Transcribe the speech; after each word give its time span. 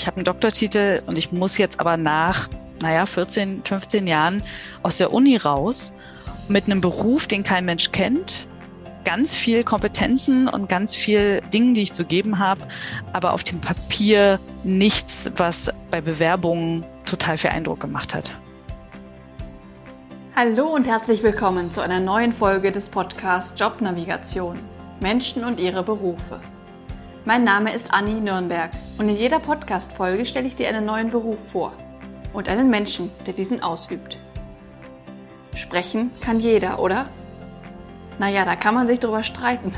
Ich 0.00 0.06
habe 0.06 0.16
einen 0.16 0.24
Doktortitel 0.24 1.02
und 1.04 1.18
ich 1.18 1.30
muss 1.30 1.58
jetzt 1.58 1.78
aber 1.78 1.98
nach, 1.98 2.48
naja, 2.80 3.04
14, 3.04 3.64
15 3.66 4.06
Jahren 4.06 4.42
aus 4.82 4.96
der 4.96 5.12
Uni 5.12 5.36
raus 5.36 5.92
mit 6.48 6.64
einem 6.64 6.80
Beruf, 6.80 7.26
den 7.26 7.44
kein 7.44 7.66
Mensch 7.66 7.92
kennt, 7.92 8.48
ganz 9.04 9.34
viel 9.34 9.62
Kompetenzen 9.62 10.48
und 10.48 10.70
ganz 10.70 10.96
viel 10.96 11.42
Dingen, 11.52 11.74
die 11.74 11.82
ich 11.82 11.92
zu 11.92 12.06
geben 12.06 12.38
habe, 12.38 12.62
aber 13.12 13.34
auf 13.34 13.44
dem 13.44 13.60
Papier 13.60 14.40
nichts, 14.64 15.30
was 15.36 15.70
bei 15.90 16.00
Bewerbungen 16.00 16.86
total 17.04 17.36
viel 17.36 17.50
Eindruck 17.50 17.80
gemacht 17.80 18.14
hat. 18.14 18.40
Hallo 20.34 20.74
und 20.74 20.86
herzlich 20.86 21.22
willkommen 21.22 21.72
zu 21.72 21.82
einer 21.82 22.00
neuen 22.00 22.32
Folge 22.32 22.72
des 22.72 22.88
Podcasts 22.88 23.52
Jobnavigation. 23.60 24.58
Menschen 25.00 25.44
und 25.44 25.60
ihre 25.60 25.82
Berufe. 25.82 26.40
Mein 27.26 27.44
Name 27.44 27.74
ist 27.74 27.92
Anni 27.92 28.18
Nürnberg 28.18 28.70
und 28.96 29.10
in 29.10 29.16
jeder 29.16 29.40
Podcast-Folge 29.40 30.24
stelle 30.24 30.48
ich 30.48 30.56
dir 30.56 30.70
einen 30.70 30.86
neuen 30.86 31.10
Beruf 31.10 31.36
vor 31.52 31.74
und 32.32 32.48
einen 32.48 32.70
Menschen, 32.70 33.10
der 33.26 33.34
diesen 33.34 33.62
ausübt. 33.62 34.18
Sprechen 35.54 36.12
kann 36.22 36.40
jeder, 36.40 36.78
oder? 36.80 37.10
Naja, 38.18 38.46
da 38.46 38.56
kann 38.56 38.74
man 38.74 38.86
sich 38.86 39.00
drüber 39.00 39.22
streiten. 39.22 39.72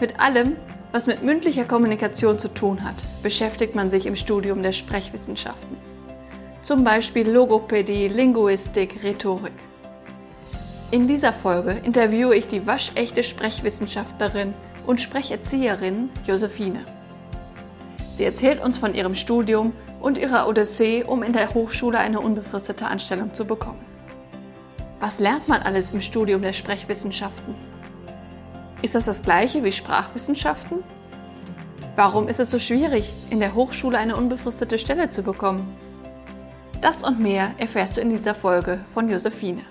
Mit 0.00 0.18
allem, 0.18 0.56
was 0.90 1.06
mit 1.06 1.22
mündlicher 1.22 1.66
Kommunikation 1.66 2.36
zu 2.40 2.52
tun 2.52 2.82
hat, 2.82 2.96
beschäftigt 3.22 3.76
man 3.76 3.88
sich 3.88 4.04
im 4.04 4.16
Studium 4.16 4.64
der 4.64 4.72
Sprechwissenschaften. 4.72 5.76
Zum 6.62 6.82
Beispiel 6.82 7.30
Logopädie, 7.30 8.08
Linguistik, 8.08 9.04
Rhetorik. 9.04 9.52
In 10.90 11.06
dieser 11.06 11.32
Folge 11.32 11.76
interviewe 11.84 12.34
ich 12.34 12.48
die 12.48 12.66
waschechte 12.66 13.22
Sprechwissenschaftlerin 13.22 14.52
und 14.90 15.00
Sprecherzieherin 15.00 16.10
Josephine. 16.26 16.84
Sie 18.16 18.24
erzählt 18.24 18.60
uns 18.60 18.76
von 18.76 18.92
ihrem 18.92 19.14
Studium 19.14 19.72
und 20.00 20.18
ihrer 20.18 20.48
Odyssee, 20.48 21.04
um 21.04 21.22
in 21.22 21.32
der 21.32 21.54
Hochschule 21.54 21.96
eine 21.96 22.18
unbefristete 22.18 22.86
Anstellung 22.88 23.32
zu 23.32 23.44
bekommen. 23.44 23.84
Was 24.98 25.20
lernt 25.20 25.46
man 25.46 25.62
alles 25.62 25.92
im 25.92 26.00
Studium 26.00 26.42
der 26.42 26.52
Sprechwissenschaften? 26.52 27.54
Ist 28.82 28.96
das 28.96 29.04
das 29.04 29.22
gleiche 29.22 29.62
wie 29.62 29.70
Sprachwissenschaften? 29.70 30.82
Warum 31.94 32.26
ist 32.26 32.40
es 32.40 32.50
so 32.50 32.58
schwierig, 32.58 33.14
in 33.30 33.38
der 33.38 33.54
Hochschule 33.54 33.96
eine 33.96 34.16
unbefristete 34.16 34.76
Stelle 34.76 35.10
zu 35.10 35.22
bekommen? 35.22 35.72
Das 36.80 37.04
und 37.04 37.20
mehr 37.20 37.52
erfährst 37.58 37.96
du 37.96 38.00
in 38.00 38.10
dieser 38.10 38.34
Folge 38.34 38.80
von 38.92 39.08
Josephine. 39.08 39.62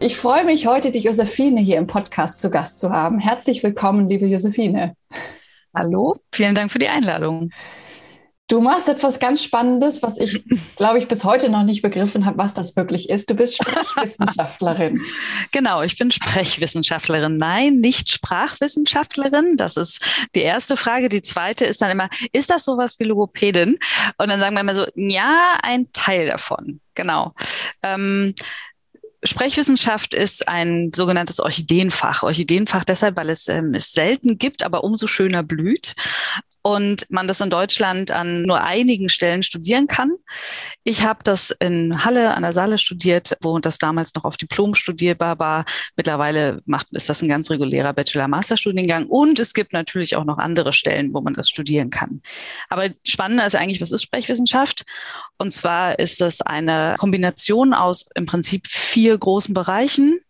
Ich 0.00 0.16
freue 0.16 0.44
mich 0.44 0.68
heute, 0.68 0.92
die 0.92 1.00
Josephine 1.00 1.60
hier 1.60 1.76
im 1.76 1.88
Podcast 1.88 2.38
zu 2.38 2.50
Gast 2.50 2.78
zu 2.78 2.90
haben. 2.90 3.18
Herzlich 3.18 3.64
willkommen, 3.64 4.08
liebe 4.08 4.26
Josephine. 4.26 4.94
Hallo, 5.74 6.14
vielen 6.32 6.54
Dank 6.54 6.70
für 6.70 6.78
die 6.78 6.86
Einladung. 6.86 7.50
Du 8.46 8.62
machst 8.62 8.88
etwas 8.88 9.18
ganz 9.18 9.42
Spannendes, 9.42 10.02
was 10.02 10.16
ich, 10.16 10.42
glaube 10.76 10.98
ich, 10.98 11.08
bis 11.08 11.24
heute 11.24 11.50
noch 11.50 11.64
nicht 11.64 11.82
begriffen 11.82 12.24
habe, 12.26 12.38
was 12.38 12.54
das 12.54 12.76
wirklich 12.76 13.10
ist. 13.10 13.28
Du 13.28 13.34
bist 13.34 13.56
Sprechwissenschaftlerin. 13.56 15.02
genau, 15.52 15.82
ich 15.82 15.98
bin 15.98 16.12
Sprechwissenschaftlerin. 16.12 17.36
Nein, 17.36 17.80
nicht 17.80 18.10
Sprachwissenschaftlerin. 18.10 19.56
Das 19.56 19.76
ist 19.76 20.28
die 20.36 20.42
erste 20.42 20.76
Frage. 20.76 21.08
Die 21.08 21.22
zweite 21.22 21.64
ist 21.64 21.82
dann 21.82 21.90
immer, 21.90 22.08
ist 22.32 22.50
das 22.50 22.64
sowas 22.64 22.94
wie 23.00 23.04
Logopädin? 23.04 23.78
Und 24.16 24.30
dann 24.30 24.38
sagen 24.38 24.54
wir 24.54 24.60
immer 24.60 24.76
so, 24.76 24.86
ja, 24.94 25.58
ein 25.62 25.88
Teil 25.92 26.28
davon. 26.28 26.80
Genau. 26.94 27.34
Ähm, 27.82 28.34
Sprechwissenschaft 29.22 30.14
ist 30.14 30.48
ein 30.48 30.92
sogenanntes 30.94 31.40
Orchideenfach. 31.40 32.22
Orchideenfach 32.22 32.84
deshalb, 32.84 33.16
weil 33.16 33.30
es 33.30 33.48
ähm, 33.48 33.74
es 33.74 33.92
selten 33.92 34.38
gibt, 34.38 34.62
aber 34.62 34.84
umso 34.84 35.06
schöner 35.06 35.42
blüht 35.42 35.94
und 36.68 37.06
man 37.08 37.26
das 37.26 37.40
in 37.40 37.48
Deutschland 37.48 38.10
an 38.10 38.42
nur 38.42 38.62
einigen 38.62 39.08
Stellen 39.08 39.42
studieren 39.42 39.86
kann. 39.86 40.12
Ich 40.84 41.02
habe 41.02 41.20
das 41.24 41.50
in 41.50 42.04
Halle 42.04 42.34
an 42.34 42.42
der 42.42 42.52
Saale 42.52 42.76
studiert, 42.76 43.38
wo 43.40 43.58
das 43.58 43.78
damals 43.78 44.14
noch 44.14 44.24
auf 44.24 44.36
Diplom 44.36 44.74
studierbar 44.74 45.38
war. 45.38 45.64
Mittlerweile 45.96 46.60
macht, 46.66 46.88
ist 46.92 47.08
das 47.08 47.22
ein 47.22 47.28
ganz 47.28 47.50
regulärer 47.50 47.94
Bachelor-Master-Studiengang 47.94 49.06
und 49.06 49.38
es 49.38 49.54
gibt 49.54 49.72
natürlich 49.72 50.16
auch 50.16 50.26
noch 50.26 50.36
andere 50.36 50.74
Stellen, 50.74 51.14
wo 51.14 51.22
man 51.22 51.32
das 51.32 51.48
studieren 51.48 51.88
kann. 51.88 52.20
Aber 52.68 52.90
spannender 53.02 53.46
ist 53.46 53.56
eigentlich, 53.56 53.80
was 53.80 53.90
ist 53.90 54.02
Sprechwissenschaft? 54.02 54.84
Und 55.38 55.50
zwar 55.50 55.98
ist 55.98 56.20
das 56.20 56.42
eine 56.42 56.96
Kombination 56.98 57.72
aus 57.72 58.04
im 58.14 58.26
Prinzip 58.26 58.66
vier 58.66 59.16
großen 59.16 59.54
Bereichen. 59.54 60.20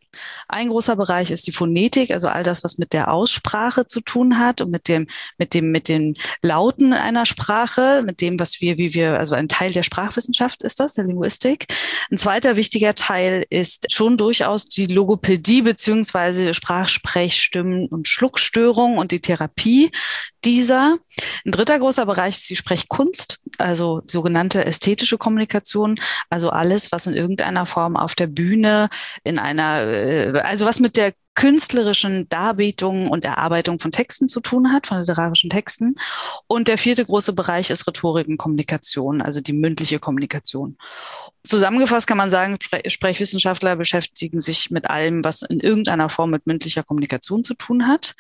Ein 0.50 0.68
großer 0.68 0.96
Bereich 0.96 1.30
ist 1.30 1.46
die 1.46 1.52
Phonetik, 1.52 2.10
also 2.10 2.26
all 2.26 2.42
das, 2.42 2.64
was 2.64 2.78
mit 2.78 2.94
der 2.94 3.12
Aussprache 3.12 3.84
zu 3.84 4.00
tun 4.00 4.38
hat 4.38 4.62
und 4.62 4.70
mit 4.70 4.88
dem, 4.88 5.06
mit 5.36 5.52
dem, 5.52 5.70
mit 5.70 5.88
den 5.88 6.14
Lauten 6.40 6.94
einer 6.94 7.26
Sprache, 7.26 8.02
mit 8.02 8.22
dem, 8.22 8.40
was 8.40 8.62
wir, 8.62 8.78
wie 8.78 8.94
wir, 8.94 9.18
also 9.18 9.34
ein 9.34 9.48
Teil 9.48 9.72
der 9.72 9.82
Sprachwissenschaft 9.82 10.62
ist 10.62 10.80
das, 10.80 10.94
der 10.94 11.04
Linguistik. 11.04 11.66
Ein 12.10 12.16
zweiter 12.16 12.56
wichtiger 12.56 12.94
Teil 12.94 13.44
ist 13.50 13.92
schon 13.92 14.16
durchaus 14.16 14.64
die 14.64 14.86
Logopädie 14.86 15.60
beziehungsweise 15.60 16.54
Sprachsprechstimmen 16.54 17.88
und 17.88 18.08
Schluckstörung 18.08 18.96
und 18.96 19.12
die 19.12 19.20
Therapie 19.20 19.90
dieser. 20.46 20.96
Ein 21.44 21.52
dritter 21.52 21.78
großer 21.78 22.06
Bereich 22.06 22.36
ist 22.36 22.48
die 22.48 22.56
Sprechkunst, 22.56 23.38
also 23.58 24.02
sogenannte 24.06 24.64
ästhetische 24.64 25.18
Kommunikation, 25.18 26.00
also 26.30 26.48
alles, 26.50 26.90
was 26.90 27.06
in 27.06 27.14
irgendeiner 27.14 27.66
Form 27.66 27.96
auf 27.96 28.14
der 28.14 28.28
Bühne 28.28 28.88
in 29.24 29.38
einer 29.38 30.37
äh, 30.38 30.42
also 30.42 30.66
was 30.66 30.80
mit 30.80 30.96
der 30.96 31.12
künstlerischen 31.34 32.28
Darbietung 32.28 33.08
und 33.08 33.24
Erarbeitung 33.24 33.78
von 33.78 33.92
Texten 33.92 34.28
zu 34.28 34.40
tun 34.40 34.72
hat, 34.72 34.88
von 34.88 34.98
literarischen 34.98 35.50
Texten. 35.50 35.94
Und 36.48 36.66
der 36.66 36.78
vierte 36.78 37.04
große 37.04 37.32
Bereich 37.32 37.70
ist 37.70 37.86
Rhetorik 37.86 38.26
und 38.26 38.38
Kommunikation, 38.38 39.22
also 39.22 39.40
die 39.40 39.52
mündliche 39.52 40.00
Kommunikation. 40.00 40.76
Zusammengefasst 41.46 42.08
kann 42.08 42.18
man 42.18 42.30
sagen, 42.30 42.58
Sprechwissenschaftler 42.88 43.76
beschäftigen 43.76 44.40
sich 44.40 44.70
mit 44.70 44.90
allem, 44.90 45.22
was 45.22 45.42
in 45.42 45.60
irgendeiner 45.60 46.08
Form 46.08 46.30
mit 46.30 46.46
mündlicher 46.48 46.82
Kommunikation 46.82 47.44
zu 47.44 47.54
tun 47.54 47.86
hat. 47.86 48.16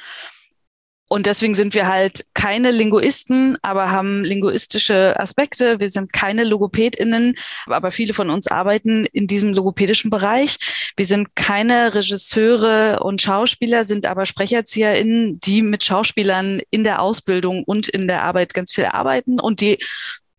Und 1.08 1.26
deswegen 1.26 1.54
sind 1.54 1.74
wir 1.74 1.86
halt 1.86 2.26
keine 2.34 2.70
Linguisten, 2.70 3.56
aber 3.62 3.90
haben 3.90 4.24
linguistische 4.24 5.18
Aspekte. 5.18 5.80
Wir 5.80 5.88
sind 5.90 6.12
keine 6.12 6.44
LogopädInnen, 6.44 7.34
aber 7.66 7.90
viele 7.90 8.12
von 8.12 8.30
uns 8.30 8.46
arbeiten 8.46 9.06
in 9.12 9.26
diesem 9.26 9.54
logopädischen 9.54 10.10
Bereich. 10.10 10.58
Wir 10.96 11.06
sind 11.06 11.34
keine 11.34 11.94
Regisseure 11.94 13.00
und 13.00 13.22
Schauspieler, 13.22 13.84
sind 13.84 14.04
aber 14.04 14.26
SprecherzieherInnen, 14.26 15.40
die 15.40 15.62
mit 15.62 15.82
Schauspielern 15.82 16.60
in 16.70 16.84
der 16.84 17.00
Ausbildung 17.00 17.64
und 17.64 17.88
in 17.88 18.06
der 18.06 18.22
Arbeit 18.22 18.52
ganz 18.52 18.72
viel 18.72 18.84
arbeiten 18.84 19.40
und 19.40 19.60
die 19.62 19.78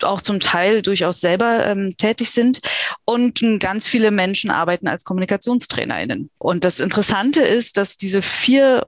auch 0.03 0.22
zum 0.22 0.40
Teil 0.40 0.81
durchaus 0.81 1.19
selber 1.19 1.66
ähm, 1.66 1.96
tätig 1.97 2.31
sind. 2.31 2.59
Und 3.06 3.41
ganz 3.59 3.88
viele 3.88 4.12
Menschen 4.12 4.51
arbeiten 4.51 4.88
als 4.88 5.03
KommunikationstrainerInnen. 5.03 6.30
Und 6.38 6.63
das 6.63 6.80
Interessante 6.80 7.41
ist, 7.41 7.75
dass 7.78 7.97
diese 7.97 8.22
vier 8.22 8.86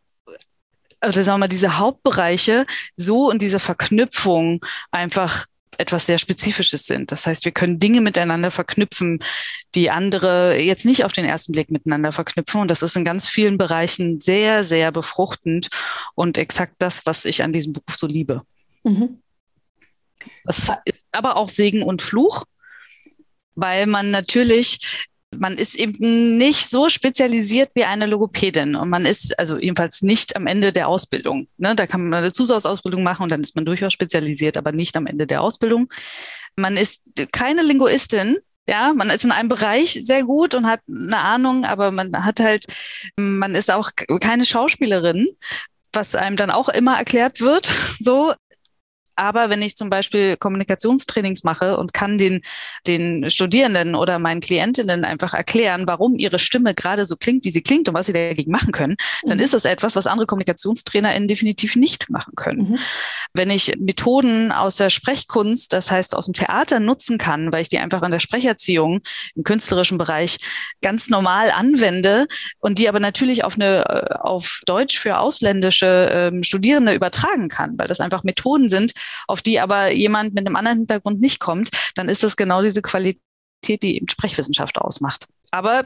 oder 1.01 1.23
sagen 1.23 1.35
wir 1.35 1.45
mal, 1.45 1.47
diese 1.47 1.77
Hauptbereiche 1.77 2.65
so 2.95 3.29
und 3.29 3.41
diese 3.41 3.59
Verknüpfung 3.59 4.63
einfach 4.91 5.45
etwas 5.77 6.05
sehr 6.05 6.17
Spezifisches 6.17 6.85
sind. 6.85 7.11
Das 7.11 7.25
heißt, 7.25 7.43
wir 7.45 7.51
können 7.51 7.79
Dinge 7.79 8.01
miteinander 8.01 8.51
verknüpfen, 8.51 9.23
die 9.73 9.89
andere 9.89 10.59
jetzt 10.59 10.85
nicht 10.85 11.03
auf 11.05 11.11
den 11.11 11.25
ersten 11.25 11.53
Blick 11.53 11.71
miteinander 11.71 12.11
verknüpfen. 12.11 12.61
Und 12.61 12.69
das 12.69 12.83
ist 12.83 12.95
in 12.95 13.05
ganz 13.05 13.27
vielen 13.27 13.57
Bereichen 13.57 14.21
sehr, 14.21 14.63
sehr 14.63 14.91
befruchtend 14.91 15.69
und 16.13 16.37
exakt 16.37 16.75
das, 16.79 17.05
was 17.05 17.25
ich 17.25 17.43
an 17.43 17.51
diesem 17.51 17.73
Buch 17.73 17.95
so 17.95 18.05
liebe. 18.05 18.41
Mhm. 18.83 19.21
Das 20.45 20.69
ist 20.85 21.05
aber 21.11 21.35
auch 21.35 21.49
Segen 21.49 21.81
und 21.81 22.01
Fluch, 22.01 22.43
weil 23.55 23.87
man 23.87 24.11
natürlich 24.11 25.07
man 25.33 25.57
ist 25.57 25.75
eben 25.75 26.37
nicht 26.37 26.69
so 26.69 26.89
spezialisiert 26.89 27.71
wie 27.73 27.85
eine 27.85 28.05
Logopädin 28.05 28.75
und 28.75 28.89
man 28.89 29.05
ist 29.05 29.37
also 29.39 29.57
jedenfalls 29.57 30.01
nicht 30.01 30.35
am 30.35 30.47
Ende 30.47 30.73
der 30.73 30.87
Ausbildung. 30.87 31.47
Ne? 31.57 31.75
Da 31.75 31.87
kann 31.87 32.09
man 32.09 32.19
eine 32.19 32.33
Zusatzausbildung 32.33 33.03
machen 33.03 33.23
und 33.23 33.29
dann 33.29 33.41
ist 33.41 33.55
man 33.55 33.65
durchaus 33.65 33.93
spezialisiert, 33.93 34.57
aber 34.57 34.71
nicht 34.71 34.95
am 34.97 35.07
Ende 35.07 35.27
der 35.27 35.41
Ausbildung. 35.41 35.91
Man 36.57 36.75
ist 36.75 37.03
keine 37.31 37.63
Linguistin, 37.63 38.37
ja, 38.67 38.93
man 38.93 39.09
ist 39.09 39.25
in 39.25 39.31
einem 39.31 39.49
Bereich 39.49 39.99
sehr 40.01 40.23
gut 40.23 40.53
und 40.53 40.67
hat 40.67 40.81
eine 40.87 41.17
Ahnung, 41.17 41.65
aber 41.65 41.91
man 41.91 42.25
hat 42.25 42.39
halt, 42.39 42.65
man 43.15 43.55
ist 43.55 43.71
auch 43.71 43.91
keine 44.19 44.45
Schauspielerin, 44.45 45.27
was 45.93 46.15
einem 46.15 46.35
dann 46.35 46.51
auch 46.51 46.69
immer 46.69 46.97
erklärt 46.97 47.41
wird. 47.41 47.71
So, 47.99 48.33
aber 49.21 49.51
wenn 49.51 49.61
ich 49.61 49.77
zum 49.77 49.91
Beispiel 49.91 50.35
Kommunikationstrainings 50.35 51.43
mache 51.43 51.77
und 51.77 51.93
kann 51.93 52.17
den, 52.17 52.41
den 52.87 53.29
Studierenden 53.29 53.93
oder 53.93 54.17
meinen 54.17 54.41
Klientinnen 54.41 55.05
einfach 55.05 55.35
erklären, 55.35 55.83
warum 55.85 56.15
ihre 56.15 56.39
Stimme 56.39 56.73
gerade 56.73 57.05
so 57.05 57.15
klingt, 57.15 57.45
wie 57.45 57.51
sie 57.51 57.61
klingt 57.61 57.87
und 57.87 57.93
was 57.93 58.07
sie 58.07 58.13
dagegen 58.13 58.51
machen 58.51 58.71
können, 58.71 58.95
dann 59.23 59.37
mhm. 59.37 59.43
ist 59.43 59.53
das 59.53 59.65
etwas, 59.65 59.95
was 59.95 60.07
andere 60.07 60.25
KommunikationstrainerInnen 60.25 61.27
definitiv 61.27 61.75
nicht 61.75 62.09
machen 62.09 62.33
können. 62.35 62.71
Mhm. 62.71 62.79
Wenn 63.33 63.51
ich 63.51 63.73
Methoden 63.77 64.51
aus 64.51 64.77
der 64.77 64.89
Sprechkunst, 64.89 65.71
das 65.71 65.91
heißt 65.91 66.15
aus 66.15 66.25
dem 66.25 66.33
Theater 66.33 66.79
nutzen 66.79 67.19
kann, 67.19 67.53
weil 67.53 67.61
ich 67.61 67.69
die 67.69 67.77
einfach 67.77 68.01
in 68.01 68.11
der 68.11 68.19
Sprecherziehung 68.19 69.01
im 69.35 69.43
künstlerischen 69.43 69.99
Bereich 69.99 70.39
ganz 70.81 71.09
normal 71.09 71.51
anwende 71.51 72.25
und 72.59 72.79
die 72.79 72.89
aber 72.89 72.99
natürlich 72.99 73.43
auf 73.43 73.53
eine, 73.53 73.85
äh, 73.85 74.15
auf 74.15 74.61
Deutsch 74.65 74.97
für 74.97 75.19
ausländische 75.19 76.09
ähm, 76.11 76.41
Studierende 76.41 76.95
übertragen 76.95 77.49
kann, 77.49 77.77
weil 77.77 77.87
das 77.87 77.99
einfach 77.99 78.23
Methoden 78.23 78.67
sind, 78.67 78.93
auf 79.27 79.41
die 79.41 79.59
aber 79.59 79.91
jemand 79.91 80.33
mit 80.33 80.45
einem 80.45 80.55
anderen 80.55 80.79
Hintergrund 80.79 81.21
nicht 81.21 81.39
kommt, 81.39 81.69
dann 81.95 82.09
ist 82.09 82.23
das 82.23 82.37
genau 82.37 82.61
diese 82.61 82.81
Qualität, 82.81 83.19
die 83.67 83.95
eben 83.95 84.09
Sprechwissenschaft 84.09 84.77
ausmacht. 84.77 85.27
Aber 85.51 85.85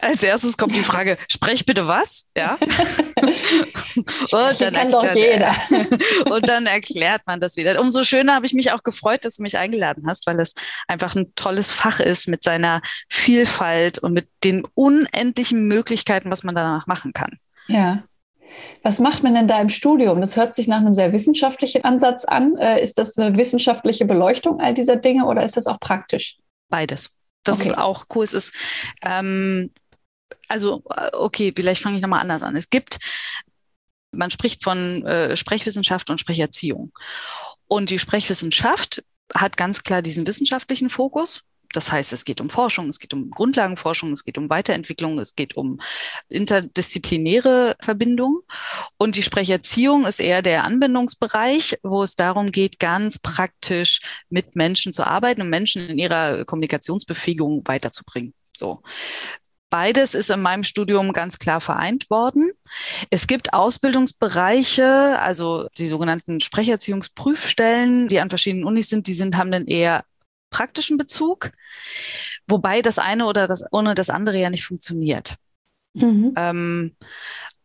als 0.00 0.22
erstes 0.22 0.56
kommt 0.56 0.74
die 0.74 0.82
Frage, 0.82 1.18
sprech 1.28 1.66
bitte 1.66 1.86
was? 1.86 2.26
Ja. 2.36 2.56
und 3.20 4.60
dann 4.60 4.74
kann 4.74 4.90
doch 4.90 5.14
jeder. 5.14 5.54
und 6.30 6.48
dann 6.48 6.66
erklärt 6.66 7.22
man 7.26 7.40
das 7.40 7.56
wieder. 7.56 7.78
Umso 7.80 8.02
schöner 8.02 8.34
habe 8.34 8.46
ich 8.46 8.54
mich 8.54 8.72
auch 8.72 8.82
gefreut, 8.82 9.24
dass 9.24 9.36
du 9.36 9.42
mich 9.42 9.58
eingeladen 9.58 10.04
hast, 10.06 10.26
weil 10.26 10.40
es 10.40 10.54
einfach 10.88 11.14
ein 11.14 11.34
tolles 11.34 11.70
Fach 11.70 12.00
ist 12.00 12.28
mit 12.28 12.42
seiner 12.42 12.80
Vielfalt 13.08 13.98
und 13.98 14.14
mit 14.14 14.28
den 14.42 14.66
unendlichen 14.74 15.68
Möglichkeiten, 15.68 16.30
was 16.30 16.44
man 16.44 16.54
danach 16.54 16.86
machen 16.86 17.12
kann. 17.12 17.38
Ja. 17.68 18.02
Was 18.82 18.98
macht 19.00 19.22
man 19.22 19.34
denn 19.34 19.48
da 19.48 19.60
im 19.60 19.70
Studium? 19.70 20.20
Das 20.20 20.36
hört 20.36 20.54
sich 20.54 20.68
nach 20.68 20.78
einem 20.78 20.94
sehr 20.94 21.12
wissenschaftlichen 21.12 21.84
Ansatz 21.84 22.24
an. 22.24 22.56
Äh, 22.56 22.82
ist 22.82 22.98
das 22.98 23.18
eine 23.18 23.36
wissenschaftliche 23.36 24.04
Beleuchtung 24.04 24.60
all 24.60 24.74
dieser 24.74 24.96
Dinge 24.96 25.26
oder 25.26 25.42
ist 25.42 25.56
das 25.56 25.66
auch 25.66 25.80
praktisch? 25.80 26.36
Beides. 26.68 27.10
Das 27.44 27.60
okay. 27.60 27.70
ist 27.70 27.78
auch 27.78 28.06
cool. 28.14 28.24
Es 28.24 28.32
ist, 28.32 28.54
ähm, 29.02 29.70
also, 30.48 30.82
äh, 30.90 31.10
okay, 31.14 31.52
vielleicht 31.54 31.82
fange 31.82 31.96
ich 31.96 32.02
nochmal 32.02 32.20
anders 32.20 32.42
an. 32.42 32.56
Es 32.56 32.70
gibt, 32.70 32.98
man 34.12 34.30
spricht 34.30 34.62
von 34.64 35.04
äh, 35.04 35.36
Sprechwissenschaft 35.36 36.10
und 36.10 36.18
Sprecherziehung. 36.18 36.92
Und 37.66 37.90
die 37.90 37.98
Sprechwissenschaft 37.98 39.04
hat 39.34 39.56
ganz 39.56 39.82
klar 39.82 40.02
diesen 40.02 40.26
wissenschaftlichen 40.26 40.90
Fokus. 40.90 41.42
Das 41.74 41.90
heißt, 41.90 42.12
es 42.12 42.24
geht 42.24 42.40
um 42.40 42.50
Forschung, 42.50 42.88
es 42.88 43.00
geht 43.00 43.12
um 43.12 43.30
Grundlagenforschung, 43.30 44.12
es 44.12 44.24
geht 44.24 44.38
um 44.38 44.48
Weiterentwicklung, 44.48 45.18
es 45.18 45.34
geht 45.34 45.56
um 45.56 45.80
interdisziplinäre 46.28 47.74
Verbindung. 47.80 48.42
Und 48.96 49.16
die 49.16 49.22
Sprecherziehung 49.22 50.06
ist 50.06 50.20
eher 50.20 50.40
der 50.40 50.64
Anwendungsbereich, 50.64 51.78
wo 51.82 52.02
es 52.02 52.14
darum 52.14 52.52
geht, 52.52 52.78
ganz 52.78 53.18
praktisch 53.18 54.00
mit 54.30 54.54
Menschen 54.54 54.92
zu 54.92 55.04
arbeiten 55.04 55.42
und 55.42 55.50
Menschen 55.50 55.88
in 55.88 55.98
ihrer 55.98 56.44
Kommunikationsbefähigung 56.44 57.62
weiterzubringen. 57.66 58.34
So. 58.56 58.82
Beides 59.68 60.14
ist 60.14 60.30
in 60.30 60.40
meinem 60.40 60.62
Studium 60.62 61.12
ganz 61.12 61.40
klar 61.40 61.60
vereint 61.60 62.08
worden. 62.08 62.52
Es 63.10 63.26
gibt 63.26 63.52
Ausbildungsbereiche, 63.52 65.18
also 65.18 65.66
die 65.76 65.88
sogenannten 65.88 66.38
Sprecherziehungsprüfstellen, 66.38 68.06
die 68.06 68.20
an 68.20 68.28
verschiedenen 68.28 68.64
Unis 68.64 68.88
sind, 68.88 69.08
die 69.08 69.14
sind, 69.14 69.36
haben 69.36 69.50
dann 69.50 69.66
eher 69.66 70.04
praktischen 70.54 70.98
Bezug, 70.98 71.50
wobei 72.46 72.80
das 72.80 72.98
eine 72.98 73.26
oder 73.26 73.48
das 73.48 73.64
ohne 73.72 73.94
das 73.94 74.08
andere 74.08 74.38
ja 74.38 74.50
nicht 74.50 74.64
funktioniert. 74.64 75.34
Mhm. 75.94 76.32
Ähm, 76.36 76.96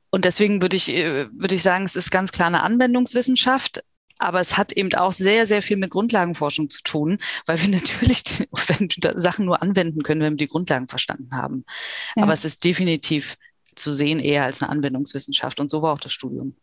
und 0.09 0.25
deswegen 0.25 0.61
würde 0.61 0.75
ich, 0.75 0.89
äh, 0.89 1.27
würde 1.31 1.53
ich 1.53 1.61
sagen, 1.61 1.85
es 1.85 1.95
ist 1.95 2.09
ganz 2.09 2.31
klar 2.31 2.47
eine 2.47 2.63
Anwendungswissenschaft. 2.63 3.83
Aber 4.21 4.41
es 4.41 4.57
hat 4.57 4.73
eben 4.73 4.93
auch 4.95 5.13
sehr, 5.13 5.47
sehr 5.47 5.61
viel 5.61 5.77
mit 5.77 5.91
Grundlagenforschung 5.91 6.69
zu 6.69 6.81
tun, 6.83 7.19
weil 7.45 7.61
wir 7.61 7.69
natürlich 7.79 8.23
wenn 8.67 8.89
Sachen 9.21 9.45
nur 9.45 9.61
anwenden 9.61 10.03
können, 10.03 10.21
wenn 10.21 10.33
wir 10.33 10.45
die 10.45 10.51
Grundlagen 10.51 10.89
verstanden 10.89 11.29
haben. 11.31 11.63
Ja. 12.15 12.23
Aber 12.23 12.33
es 12.33 12.43
ist 12.43 12.65
definitiv 12.65 13.37
zu 13.75 13.93
sehen 13.93 14.19
eher 14.19 14.43
als 14.43 14.61
eine 14.61 14.71
Anwendungswissenschaft. 14.71 15.59
Und 15.61 15.69
so 15.69 15.81
war 15.81 15.93
auch 15.93 15.99
das 15.99 16.11
Studium. 16.11 16.55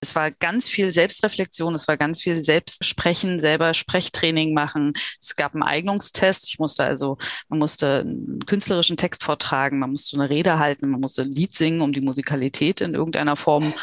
Es 0.00 0.14
war 0.14 0.30
ganz 0.30 0.68
viel 0.68 0.92
Selbstreflexion, 0.92 1.74
es 1.74 1.88
war 1.88 1.96
ganz 1.96 2.20
viel 2.20 2.42
Selbstsprechen, 2.42 3.40
selber 3.40 3.74
Sprechtraining 3.74 4.54
machen. 4.54 4.92
Es 5.20 5.34
gab 5.34 5.54
einen 5.54 5.62
Eignungstest. 5.62 6.46
Ich 6.48 6.58
musste 6.58 6.84
also, 6.84 7.18
man 7.48 7.58
musste 7.58 8.00
einen 8.00 8.44
künstlerischen 8.46 8.96
Text 8.96 9.24
vortragen, 9.24 9.78
man 9.78 9.90
musste 9.90 10.16
eine 10.16 10.30
Rede 10.30 10.58
halten, 10.58 10.90
man 10.90 11.00
musste 11.00 11.22
ein 11.22 11.32
Lied 11.32 11.54
singen, 11.54 11.80
um 11.80 11.92
die 11.92 12.00
Musikalität 12.00 12.80
in 12.80 12.94
irgendeiner 12.94 13.36
Form 13.36 13.74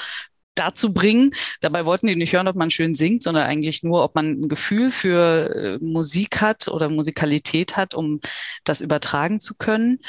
dazu 0.56 0.94
bringen. 0.94 1.32
Dabei 1.62 1.86
wollten 1.86 2.08
die 2.08 2.16
nicht 2.16 2.34
hören, 2.34 2.48
ob 2.48 2.56
man 2.56 2.72
schön 2.72 2.96
singt, 2.96 3.24
sondern 3.24 3.46
eigentlich 3.46 3.84
nur, 3.84 4.04
ob 4.04 4.16
man 4.16 4.32
ein 4.32 4.50
Gefühl 4.50 4.90
für 4.90 5.54
äh, 5.54 5.78
Musik 5.84 6.42
hat 6.42 6.68
oder 6.68 6.90
Musikalität 6.90 7.78
hat, 7.78 7.94
um 7.94 8.22
das 8.64 8.82
übertragen 8.82 9.40
zu 9.40 9.54
können. 9.56 10.00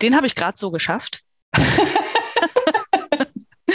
Den 0.00 0.14
habe 0.16 0.26
ich 0.26 0.34
gerade 0.34 0.56
so 0.56 0.70
geschafft. 0.70 1.22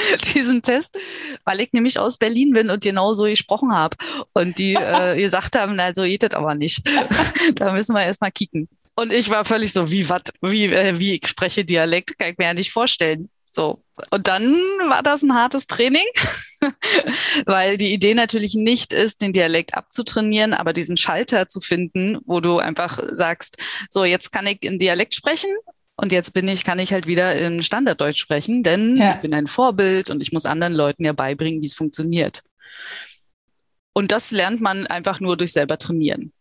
diesen 0.36 0.62
Test, 0.62 0.98
weil 1.46 1.62
ich 1.62 1.74
nämlich 1.74 2.00
aus 2.00 2.18
Berlin 2.18 2.52
bin 2.52 2.70
und 2.70 2.84
genau 2.84 3.14
so 3.14 3.24
gesprochen 3.24 3.74
habe. 3.74 3.98
Und 4.34 4.58
die 4.58 4.74
äh, 4.80 5.16
gesagt 5.16 5.58
haben, 5.58 5.76
na, 5.76 5.94
so 5.94 6.04
geht 6.04 6.24
das 6.24 6.34
aber 6.34 6.56
nicht. 6.56 6.82
da 7.56 7.72
müssen 7.72 7.94
wir 7.96 8.04
erstmal 8.04 8.32
kicken. 8.32 8.68
Und 8.96 9.12
ich 9.12 9.30
war 9.30 9.44
völlig 9.44 9.74
so, 9.74 9.90
wie, 9.90 10.08
wat, 10.10 10.32
wie, 10.42 10.66
äh, 10.66 11.00
wie 11.00 11.14
ich 11.14 11.28
spreche 11.28 11.66
Dialekt, 11.66 12.20
kann 12.20 12.30
ich 12.30 12.38
mir 12.38 12.46
ja 12.46 12.54
nicht 12.54 12.72
vorstellen. 12.72 13.30
So. 13.46 13.84
Und 14.10 14.28
dann 14.28 14.56
war 14.90 15.04
das 15.04 15.22
ein 15.22 15.36
hartes 15.36 15.68
Training, 15.68 16.06
weil 17.46 17.78
die 17.78 17.94
Idee 17.94 18.16
natürlich 18.16 18.56
nicht 18.56 18.94
ist, 18.94 19.22
den 19.22 19.34
Dialekt 19.34 19.76
abzutrainieren, 19.76 20.54
aber 20.54 20.74
diesen 20.74 20.98
Schalter 20.98 21.48
zu 21.48 21.60
finden, 21.60 22.18
wo 22.26 22.40
du 22.40 22.58
einfach 22.58 23.00
sagst, 23.12 23.58
so, 23.92 24.06
jetzt 24.06 24.32
kann 24.32 24.48
ich 24.48 24.64
in 24.64 24.80
Dialekt 24.80 25.14
sprechen 25.14 25.52
und 25.96 26.12
jetzt 26.12 26.34
bin 26.34 26.48
ich, 26.48 26.64
kann 26.64 26.80
ich 26.80 26.92
halt 26.92 27.08
wieder 27.08 27.36
in 27.36 27.62
Standarddeutsch 27.62 28.20
sprechen, 28.20 28.64
denn 28.64 28.98
ja. 28.98 29.16
ich 29.16 29.22
bin 29.22 29.34
ein 29.34 29.48
Vorbild 29.48 30.10
und 30.10 30.22
ich 30.22 30.32
muss 30.32 30.46
anderen 30.46 30.74
Leuten 30.74 31.04
ja 31.06 31.14
beibringen, 31.14 31.62
wie 31.62 31.68
es 31.68 31.76
funktioniert. 31.76 32.42
Und 33.94 34.12
das 34.12 34.32
lernt 34.32 34.60
man 34.60 34.88
einfach 34.88 35.20
nur 35.20 35.38
durch 35.38 35.54
selber 35.54 35.78
trainieren. 35.78 36.34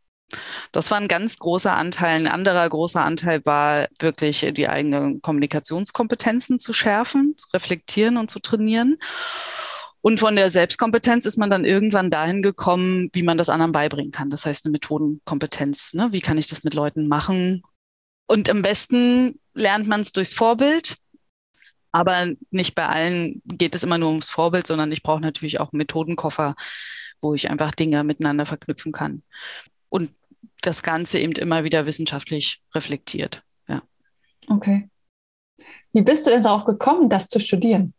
Das 0.73 0.91
war 0.91 0.99
ein 0.99 1.09
ganz 1.09 1.37
großer 1.37 1.77
Anteil. 1.77 2.17
Ein 2.17 2.27
anderer 2.27 2.67
großer 2.67 3.05
Anteil 3.05 3.45
war 3.45 3.89
wirklich 4.01 4.47
die 4.57 4.69
eigenen 4.69 5.21
Kommunikationskompetenzen 5.21 6.59
zu 6.59 6.73
schärfen, 6.73 7.35
zu 7.37 7.49
reflektieren 7.53 8.17
und 8.17 8.31
zu 8.31 8.39
trainieren. 8.39 8.97
Und 10.01 10.19
von 10.19 10.35
der 10.35 10.51
Selbstkompetenz 10.51 11.27
ist 11.27 11.37
man 11.37 11.51
dann 11.51 11.67
irgendwann 11.67 12.11
dahin 12.11 12.41
gekommen, 12.41 13.11
wie 13.13 13.23
man 13.23 13.37
das 13.39 13.51
anderen 13.51 13.73
beibringen 13.73 14.11
kann. 14.11 14.31
Das 14.31 14.47
heißt 14.47 14.65
eine 14.65 14.73
Methodenkompetenz. 14.73 15.93
Ne? 15.93 16.09
Wie 16.11 16.23
kann 16.23 16.39
ich 16.39 16.49
das 16.49 16.65
mit 16.65 16.73
Leuten 16.73 17.07
machen? 17.07 17.63
Und 18.33 18.49
am 18.49 18.63
besten 18.63 19.39
lernt 19.53 19.87
man 19.87 20.01
es 20.01 20.13
durchs 20.13 20.33
Vorbild. 20.33 20.97
Aber 21.91 22.29
nicht 22.51 22.75
bei 22.75 22.87
allen 22.87 23.43
geht 23.45 23.75
es 23.75 23.83
immer 23.83 23.99
nur 23.99 24.09
ums 24.09 24.31
Vorbild, 24.31 24.67
sondern 24.67 24.91
ich 24.91 25.03
brauche 25.03 25.21
natürlich 25.21 25.61
auch 25.61 25.71
einen 25.71 25.77
Methodenkoffer, 25.77 26.55
wo 27.21 27.35
ich 27.35 27.51
einfach 27.51 27.73
Dinge 27.73 28.03
miteinander 28.05 28.47
verknüpfen 28.47 28.91
kann. 28.91 29.23
Und 29.91 30.15
das 30.63 30.83
Ganze 30.83 31.19
eben 31.19 31.35
immer 31.35 31.63
wieder 31.63 31.85
wissenschaftlich 31.85 32.63
reflektiert. 32.75 33.43
Ja. 33.69 33.83
Okay. 34.49 34.89
Wie 35.93 36.01
bist 36.01 36.27
du 36.27 36.31
denn 36.31 36.43
darauf 36.43 36.65
gekommen, 36.65 37.11
das 37.11 37.29
zu 37.29 37.39
studieren? 37.39 37.93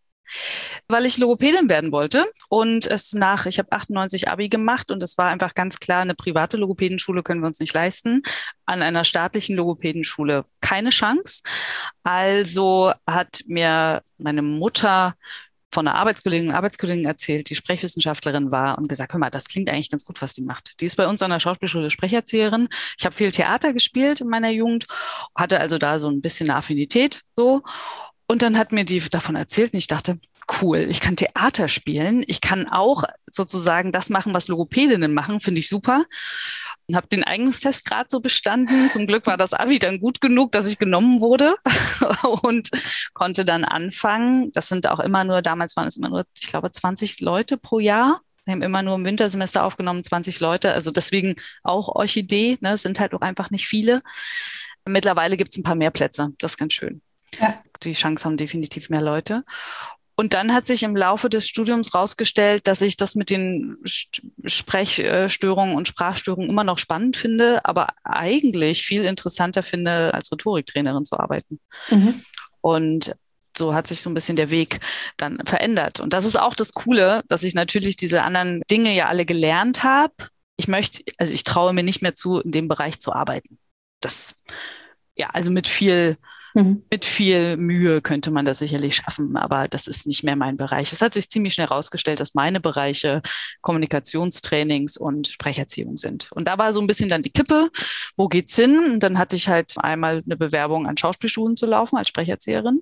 Weil 0.88 1.06
ich 1.06 1.18
Logopädin 1.18 1.70
werden 1.70 1.92
wollte 1.92 2.26
und 2.50 2.88
es 2.88 3.14
nach, 3.14 3.46
ich 3.46 3.60
habe 3.60 3.72
98 3.72 4.30
Abi 4.30 4.50
gemacht 4.50 4.92
und 4.92 5.02
es 5.02 5.18
war 5.18 5.30
einfach 5.30 5.54
ganz 5.54 5.80
klar, 5.80 6.02
eine 6.02 6.16
private 6.16 6.58
Logopädenschule 6.58 7.24
können 7.24 7.42
wir 7.42 7.48
uns 7.48 7.60
nicht 7.60 7.74
leisten, 7.74 8.22
an 8.66 8.82
einer 8.82 9.04
staatlichen 9.04 9.56
Logopädenschule 9.56 10.46
keine 10.62 10.90
Chance. 10.90 11.42
Also 12.04 12.94
hat 13.08 13.42
mir 13.48 14.02
meine 14.18 14.42
Mutter 14.42 15.16
von 15.74 15.88
einer 15.88 15.98
Arbeitskollegin 15.98 16.50
und 16.50 16.56
Arbeitskollegin 16.56 17.06
erzählt, 17.06 17.50
die 17.50 17.56
Sprechwissenschaftlerin 17.56 18.52
war 18.52 18.78
und 18.78 18.88
gesagt, 18.88 19.14
hör 19.14 19.20
mal, 19.20 19.32
das 19.32 19.46
klingt 19.46 19.70
eigentlich 19.70 19.90
ganz 19.90 20.06
gut, 20.06 20.22
was 20.22 20.34
die 20.34 20.44
macht. 20.44 20.80
Die 20.80 20.86
ist 20.86 20.96
bei 20.96 21.08
uns 21.08 21.22
an 21.22 21.32
der 21.32 21.40
Schauspielschule 21.40 21.90
Sprecherzieherin. 21.90 22.70
Ich 22.98 23.06
habe 23.06 23.16
viel 23.16 23.32
Theater 23.32 23.74
gespielt 23.74 24.22
in 24.22 24.28
meiner 24.28 24.52
Jugend, 24.52 24.86
hatte 25.36 25.60
also 25.60 25.80
da 25.80 25.98
so 25.98 26.10
ein 26.10 26.22
bisschen 26.22 26.50
eine 26.50 26.58
Affinität 26.58 27.22
so 27.36 27.64
und 28.28 28.42
dann 28.42 28.58
hat 28.58 28.72
mir 28.72 28.86
die 28.86 29.00
davon 29.00 29.36
erzählt 29.36 29.74
und 29.74 29.80
ich 29.80 29.88
dachte, 29.88 30.20
cool, 30.62 30.80
ich 30.90 31.00
kann 31.00 31.16
Theater 31.16 31.68
spielen, 31.68 32.24
ich 32.28 32.42
kann 32.42 32.68
auch 32.68 33.04
sozusagen 33.30 33.92
das 33.92 34.10
machen, 34.10 34.34
was 34.34 34.48
Logopädinnen 34.48 35.14
machen, 35.14 35.40
finde 35.40 35.60
ich 35.60 35.70
super. 35.70 36.06
Und 36.88 36.96
habe 36.96 37.08
den 37.08 37.24
Eignungstest 37.24 37.86
gerade 37.86 38.08
so 38.10 38.20
bestanden. 38.20 38.90
Zum 38.90 39.08
Glück 39.08 39.26
war 39.26 39.38
das 39.38 39.54
Abi 39.54 39.80
dann 39.80 40.00
gut 40.00 40.20
genug, 40.20 40.52
dass 40.52 40.68
ich 40.68 40.78
genommen 40.78 41.22
wurde 41.22 41.56
und 42.42 42.70
konnte 43.14 43.46
dann 43.46 43.64
anfangen. 43.64 44.52
Das 44.52 44.68
sind 44.68 44.88
auch 44.88 45.00
immer 45.00 45.24
nur, 45.24 45.42
damals 45.42 45.78
waren 45.78 45.88
es 45.88 45.96
immer 45.96 46.10
nur, 46.10 46.26
ich 46.40 46.48
glaube, 46.48 46.72
20 46.72 47.22
Leute 47.22 47.58
pro 47.58 47.80
Jahr. 47.80 48.20
Wir 48.46 48.54
haben 48.54 48.62
immer 48.62 48.82
nur 48.82 48.96
im 48.96 49.06
Wintersemester 49.06 49.64
aufgenommen, 49.64 50.04
20 50.04 50.42
Leute. 50.42 50.74
Also 50.74 50.92
deswegen 50.92 51.36
auch 51.64 51.88
Orchidee, 51.88 52.58
ne, 52.60 52.78
sind 52.78 53.00
halt 53.00 53.14
auch 53.14 53.22
einfach 53.22 53.50
nicht 53.50 53.68
viele. 53.68 54.02
Mittlerweile 54.86 55.38
gibt 55.38 55.52
es 55.52 55.58
ein 55.58 55.64
paar 55.64 55.76
mehr 55.76 55.92
Plätze. 55.92 56.34
Das 56.40 56.52
ist 56.52 56.58
ganz 56.58 56.74
schön. 56.74 57.02
Ja. 57.40 57.62
Die 57.90 57.94
Chance 57.94 58.26
haben 58.26 58.38
definitiv 58.38 58.90
mehr 58.90 59.02
Leute. 59.02 59.44
Und 60.16 60.34
dann 60.36 60.54
hat 60.54 60.66
sich 60.66 60.84
im 60.84 60.96
Laufe 60.96 61.28
des 61.28 61.48
Studiums 61.48 61.96
rausgestellt, 61.96 62.68
dass 62.68 62.82
ich 62.82 62.98
das 62.98 63.16
mit 63.16 63.32
den 63.32 63.78
Sprechstörungen 64.46 65.76
und 65.76 65.88
Sprachstörungen 65.88 66.50
immer 66.50 66.64
noch 66.64 66.78
spannend 66.78 67.18
finde, 67.18 67.66
aber 67.66 67.88
eigentlich 68.04 68.84
viel 68.84 69.06
interessanter 69.06 69.64
finde, 69.64 70.14
als 70.14 70.32
Rhetoriktrainerin 70.32 71.06
zu 71.06 71.20
arbeiten. 71.20 71.60
Mhm. 71.90 72.24
Und 72.62 73.16
so 73.58 73.74
hat 73.74 73.88
sich 73.88 74.02
so 74.02 74.10
ein 74.10 74.14
bisschen 74.14 74.36
der 74.36 74.52
Weg 74.52 74.80
dann 75.18 75.40
verändert. 75.46 76.00
Und 76.00 76.14
das 76.14 76.26
ist 76.26 76.36
auch 76.36 76.56
das 76.56 76.74
Coole, 76.74 77.24
dass 77.28 77.44
ich 77.44 77.56
natürlich 77.56 77.96
diese 77.96 78.24
anderen 78.24 78.62
Dinge 78.70 78.94
ja 78.94 79.08
alle 79.08 79.26
gelernt 79.26 79.84
habe. 79.84 80.14
Ich 80.58 80.68
möchte, 80.68 81.04
also 81.18 81.34
ich 81.34 81.44
traue 81.44 81.74
mir 81.74 81.84
nicht 81.84 82.02
mehr 82.04 82.16
zu, 82.16 82.40
in 82.40 82.52
dem 82.52 82.68
Bereich 82.68 83.00
zu 83.00 83.14
arbeiten. 83.14 83.58
Das, 84.00 84.36
ja, 85.16 85.28
also 85.34 85.50
mit 85.50 85.68
viel 85.68 86.18
Mhm. 86.54 86.84
Mit 86.92 87.06
viel 87.06 87.58
Mühe 87.58 88.02
könnte 88.02 88.32
man 88.32 88.46
das 88.46 88.60
sicherlich 88.60 88.96
schaffen, 88.96 89.36
aber 89.38 89.68
das 89.68 89.88
ist 89.88 90.06
nicht 90.06 90.24
mehr 90.24 90.36
mein 90.36 90.58
Bereich. 90.58 90.94
Es 90.94 91.02
hat 91.02 91.14
sich 91.14 91.30
ziemlich 91.30 91.54
schnell 91.54 91.68
herausgestellt, 91.68 92.20
dass 92.20 92.36
meine 92.36 92.60
Bereiche 92.60 93.22
Kommunikationstrainings 93.62 94.98
und 94.98 95.28
Sprecherziehung 95.28 95.98
sind. 95.98 96.32
Und 96.32 96.48
da 96.48 96.58
war 96.58 96.74
so 96.74 96.82
ein 96.82 96.88
bisschen 96.88 97.10
dann 97.10 97.24
die 97.24 97.32
Kippe, 97.32 97.70
wo 98.16 98.28
geht's 98.28 98.56
hin? 98.56 98.94
Und 98.94 99.00
dann 99.02 99.18
hatte 99.18 99.36
ich 99.36 99.48
halt 99.48 99.74
einmal 99.78 100.22
eine 100.26 100.38
Bewerbung 100.38 100.88
an 100.88 100.98
Schauspielschulen 100.98 101.58
zu 101.58 101.66
laufen 101.66 101.98
als 101.98 102.10
Sprecherzieherin. 102.10 102.82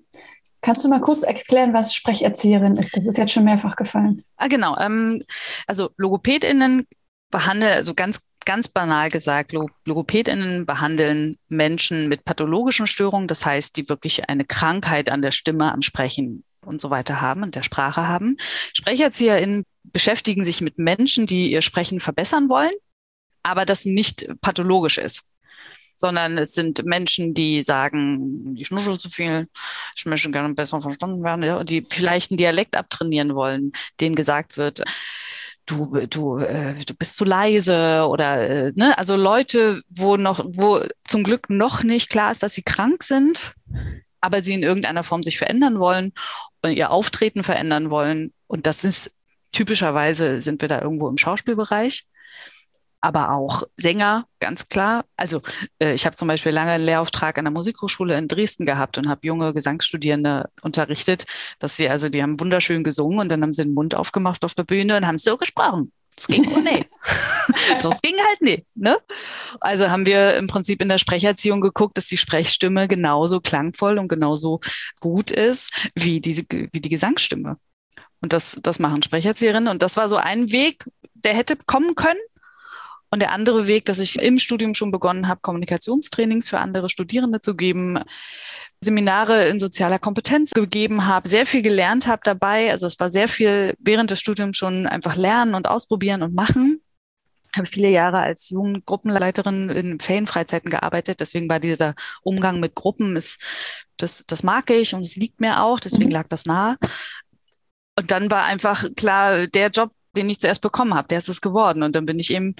Kannst 0.61 0.85
du 0.85 0.89
mal 0.89 1.01
kurz 1.01 1.23
erklären, 1.23 1.73
was 1.73 1.95
Sprecherzieherin 1.95 2.75
ist? 2.75 2.95
Das 2.95 3.07
ist 3.07 3.17
jetzt 3.17 3.31
schon 3.31 3.45
mehrfach 3.45 3.75
gefallen. 3.75 4.23
Ah, 4.37 4.47
genau. 4.47 4.77
Ähm, 4.77 5.23
also 5.65 5.89
LogopädInnen 5.97 6.87
behandeln, 7.31 7.73
also 7.73 7.95
ganz 7.95 8.19
ganz 8.45 8.67
banal 8.67 9.09
gesagt, 9.09 9.53
Logopädinnen 9.85 10.65
behandeln 10.65 11.37
Menschen 11.47 12.09
mit 12.09 12.25
pathologischen 12.25 12.87
Störungen, 12.87 13.27
das 13.27 13.45
heißt, 13.45 13.75
die 13.77 13.89
wirklich 13.89 14.29
eine 14.29 14.45
Krankheit 14.45 15.09
an 15.09 15.21
der 15.21 15.31
Stimme, 15.31 15.71
am 15.71 15.81
Sprechen 15.81 16.43
und 16.65 16.81
so 16.81 16.89
weiter 16.89 17.21
haben 17.21 17.43
und 17.43 17.55
der 17.55 17.63
Sprache 17.63 18.07
haben. 18.07 18.37
SprecherzieherInnen 18.73 19.63
beschäftigen 19.83 20.43
sich 20.43 20.61
mit 20.61 20.77
Menschen, 20.77 21.25
die 21.25 21.51
ihr 21.51 21.61
Sprechen 21.61 21.99
verbessern 21.99 22.49
wollen, 22.49 22.71
aber 23.43 23.65
das 23.65 23.85
nicht 23.85 24.27
pathologisch 24.41 24.97
ist 24.97 25.25
sondern 26.01 26.37
es 26.37 26.53
sind 26.53 26.83
Menschen, 26.83 27.33
die 27.33 27.63
sagen, 27.63 28.55
ich 28.57 28.67
schnuschel 28.67 28.99
zu 28.99 29.09
viel, 29.09 29.47
ich 29.95 30.05
möchte 30.05 30.31
gerne 30.31 30.53
besser 30.53 30.81
verstanden 30.81 31.23
werden, 31.23 31.43
ja, 31.43 31.63
die 31.63 31.85
vielleicht 31.89 32.31
einen 32.31 32.37
Dialekt 32.37 32.75
abtrainieren 32.75 33.35
wollen, 33.35 33.71
denen 34.01 34.15
gesagt 34.15 34.57
wird, 34.57 34.83
du, 35.65 36.05
du, 36.07 36.37
äh, 36.37 36.73
du 36.85 36.93
bist 36.93 37.15
zu 37.15 37.25
leise 37.25 38.07
oder 38.07 38.49
äh, 38.49 38.73
ne, 38.75 38.97
also 38.97 39.15
Leute, 39.15 39.81
wo 39.89 40.17
noch, 40.17 40.43
wo 40.47 40.81
zum 41.05 41.23
Glück 41.23 41.49
noch 41.49 41.83
nicht 41.83 42.09
klar 42.09 42.31
ist, 42.31 42.43
dass 42.43 42.53
sie 42.53 42.63
krank 42.63 43.03
sind, 43.03 43.53
aber 44.19 44.41
sie 44.41 44.53
in 44.53 44.63
irgendeiner 44.63 45.03
Form 45.03 45.23
sich 45.23 45.37
verändern 45.37 45.79
wollen 45.79 46.13
und 46.61 46.71
ihr 46.71 46.91
Auftreten 46.91 47.43
verändern 47.43 47.89
wollen. 47.89 48.33
Und 48.47 48.67
das 48.67 48.83
ist 48.83 49.11
typischerweise 49.51 50.41
sind 50.41 50.61
wir 50.61 50.69
da 50.69 50.81
irgendwo 50.81 51.09
im 51.09 51.17
Schauspielbereich 51.17 52.05
aber 53.01 53.31
auch 53.31 53.63
Sänger, 53.77 54.25
ganz 54.39 54.67
klar. 54.67 55.05
Also 55.17 55.41
äh, 55.79 55.93
ich 55.93 56.05
habe 56.05 56.15
zum 56.15 56.27
Beispiel 56.27 56.51
lange 56.51 56.71
einen 56.71 56.85
Lehrauftrag 56.85 57.37
an 57.37 57.45
der 57.45 57.51
Musikhochschule 57.51 58.17
in 58.17 58.27
Dresden 58.27 58.65
gehabt 58.65 58.97
und 58.97 59.09
habe 59.09 59.25
junge 59.25 59.53
Gesangsstudierende 59.53 60.49
unterrichtet, 60.61 61.25
dass 61.59 61.75
sie, 61.75 61.89
also 61.89 62.09
die 62.09 62.21
haben 62.21 62.39
wunderschön 62.39 62.83
gesungen 62.83 63.19
und 63.19 63.29
dann 63.29 63.41
haben 63.41 63.53
sie 63.53 63.63
den 63.63 63.73
Mund 63.73 63.95
aufgemacht 63.95 64.45
auf 64.45 64.53
der 64.53 64.63
Bühne 64.63 64.97
und 64.97 65.07
haben 65.07 65.17
so 65.17 65.37
gesprochen. 65.37 65.91
Das 66.15 66.27
ging 66.27 66.47
oh 66.55 66.59
nee. 66.59 66.85
das 67.81 68.01
ging 68.01 68.15
halt 68.27 68.41
nicht. 68.41 68.65
Ne? 68.75 68.97
Also 69.59 69.89
haben 69.89 70.05
wir 70.05 70.35
im 70.35 70.47
Prinzip 70.47 70.81
in 70.81 70.89
der 70.89 70.97
Sprecherziehung 70.97 71.61
geguckt, 71.61 71.97
dass 71.97 72.07
die 72.07 72.17
Sprechstimme 72.17 72.87
genauso 72.87 73.39
klangvoll 73.39 73.97
und 73.97 74.07
genauso 74.07 74.59
gut 74.99 75.31
ist 75.31 75.89
wie, 75.95 76.21
diese, 76.21 76.43
wie 76.51 76.81
die 76.81 76.89
Gesangsstimme. 76.89 77.57
Und 78.21 78.33
das, 78.33 78.59
das 78.61 78.77
machen 78.77 79.01
Sprecherzieherinnen. 79.01 79.67
Und 79.67 79.81
das 79.81 79.97
war 79.97 80.07
so 80.09 80.17
ein 80.17 80.51
Weg, 80.51 80.85
der 81.13 81.33
hätte 81.33 81.55
kommen 81.55 81.95
können. 81.95 82.19
Und 83.13 83.21
der 83.21 83.33
andere 83.33 83.67
Weg, 83.67 83.85
dass 83.85 83.99
ich 83.99 84.19
im 84.19 84.39
Studium 84.39 84.73
schon 84.73 84.91
begonnen 84.91 85.27
habe, 85.27 85.41
Kommunikationstrainings 85.41 86.47
für 86.47 86.59
andere 86.59 86.89
Studierende 86.89 87.41
zu 87.41 87.55
geben, 87.55 87.99
Seminare 88.79 89.49
in 89.49 89.59
sozialer 89.59 89.99
Kompetenz 89.99 90.51
gegeben 90.51 91.05
habe, 91.05 91.27
sehr 91.27 91.45
viel 91.45 91.61
gelernt 91.61 92.07
habe 92.07 92.21
dabei. 92.23 92.71
Also 92.71 92.87
es 92.87 92.99
war 93.01 93.11
sehr 93.11 93.27
viel 93.27 93.75
während 93.79 94.11
des 94.11 94.19
Studiums 94.19 94.57
schon 94.57 94.87
einfach 94.87 95.17
lernen 95.17 95.55
und 95.55 95.67
ausprobieren 95.67 96.23
und 96.23 96.33
machen. 96.33 96.81
Habe 97.53 97.67
viele 97.67 97.89
Jahre 97.89 98.19
als 98.19 98.49
Jugendgruppenleiterin 98.49 99.69
in 99.69 99.99
Ferienfreizeiten 99.99 100.71
gearbeitet. 100.71 101.19
Deswegen 101.19 101.49
war 101.49 101.59
dieser 101.59 101.95
Umgang 102.23 102.61
mit 102.61 102.75
Gruppen, 102.75 103.17
ist, 103.17 103.41
das, 103.97 104.25
das 104.25 104.41
mag 104.41 104.69
ich 104.69 104.95
und 104.95 105.01
es 105.01 105.17
liegt 105.17 105.41
mir 105.41 105.61
auch. 105.61 105.81
Deswegen 105.81 106.05
mhm. 106.05 106.13
lag 106.13 106.27
das 106.29 106.45
nahe. 106.45 106.77
Und 107.97 108.09
dann 108.09 108.31
war 108.31 108.45
einfach 108.45 108.85
klar, 108.95 109.47
der 109.47 109.67
Job, 109.67 109.91
den 110.15 110.29
ich 110.29 110.39
zuerst 110.39 110.61
bekommen 110.61 110.93
habe, 110.93 111.07
der 111.07 111.17
ist 111.17 111.29
es 111.29 111.41
geworden. 111.41 111.83
Und 111.83 111.95
dann 111.95 112.05
bin 112.05 112.19
ich 112.19 112.31
eben 112.31 112.55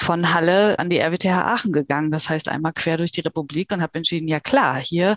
von 0.00 0.32
Halle 0.32 0.78
an 0.78 0.90
die 0.90 0.98
RWTH 0.98 1.44
Aachen 1.44 1.72
gegangen. 1.72 2.10
Das 2.10 2.28
heißt 2.28 2.48
einmal 2.48 2.72
quer 2.72 2.96
durch 2.96 3.12
die 3.12 3.20
Republik 3.20 3.72
und 3.72 3.82
habe 3.82 3.98
entschieden, 3.98 4.28
ja 4.28 4.40
klar, 4.40 4.78
hier 4.78 5.16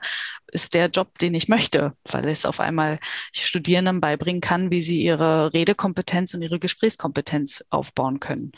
ist 0.51 0.73
der 0.73 0.87
Job, 0.87 1.17
den 1.19 1.33
ich 1.33 1.47
möchte, 1.47 1.93
weil 2.09 2.27
es 2.27 2.45
auf 2.45 2.59
einmal 2.59 2.99
Studierenden 3.31 4.01
beibringen 4.01 4.41
kann, 4.41 4.71
wie 4.71 4.81
sie 4.81 5.01
ihre 5.01 5.53
Redekompetenz 5.53 6.33
und 6.33 6.41
ihre 6.41 6.59
Gesprächskompetenz 6.59 7.63
aufbauen 7.69 8.19
können. 8.19 8.51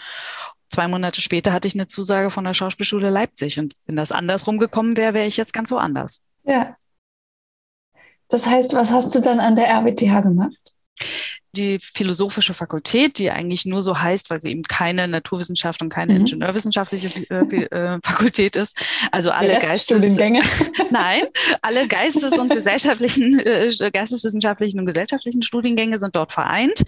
Zwei 0.70 0.88
Monate 0.88 1.22
später 1.22 1.54
hatte 1.54 1.68
ich 1.68 1.76
eine 1.76 1.88
Zusage 1.88 2.32
von 2.32 2.46
der 2.46 2.56
Schauspielschule 2.56 3.12
Leipzig 3.12 3.60
und 3.60 3.76
wenn 3.86 3.96
das 3.96 4.12
andersrum 4.12 4.58
gekommen 4.58 4.98
wäre, 4.98 5.14
wäre 5.14 5.28
ich 5.28 5.38
jetzt 5.38 5.54
ganz 5.54 5.70
woanders. 5.70 6.24
Ja. 6.46 6.76
Das 8.28 8.48
heißt, 8.48 8.74
was 8.74 8.92
hast 8.92 9.14
du 9.14 9.20
dann 9.20 9.40
an 9.40 9.56
der 9.56 9.68
RWTH 9.68 10.22
gemacht? 10.22 10.73
Die 11.56 11.78
philosophische 11.80 12.54
Fakultät, 12.54 13.20
die 13.20 13.30
eigentlich 13.30 13.66
nur 13.66 13.84
so 13.84 14.00
heißt, 14.00 14.30
weil 14.30 14.40
sie 14.40 14.52
eben 14.52 14.64
keine 14.64 15.08
Naturwissenschaft 15.08 15.82
und 15.82 15.90
keine 15.90 16.14
mhm. 16.14 16.22
ingenieurwissenschaftliche 16.22 17.30
äh, 17.30 17.36
äh, 17.66 18.00
Fakultät 18.04 18.56
ist. 18.56 18.78
Also 19.12 19.32
alle 19.32 19.60
Geistes 19.60 20.04
Nein, 20.92 21.24
alle 21.62 21.88
Geistes- 21.88 22.38
und 22.38 22.50
gesellschaftlichen, 22.50 23.40
äh, 23.46 23.70
geisteswissenschaftlichen 23.92 24.80
und 24.80 24.86
gesellschaftlichen 24.88 25.44
Studiengänge 25.44 25.98
sind 25.98 26.16
dort 26.16 26.34
vereint. 26.34 26.84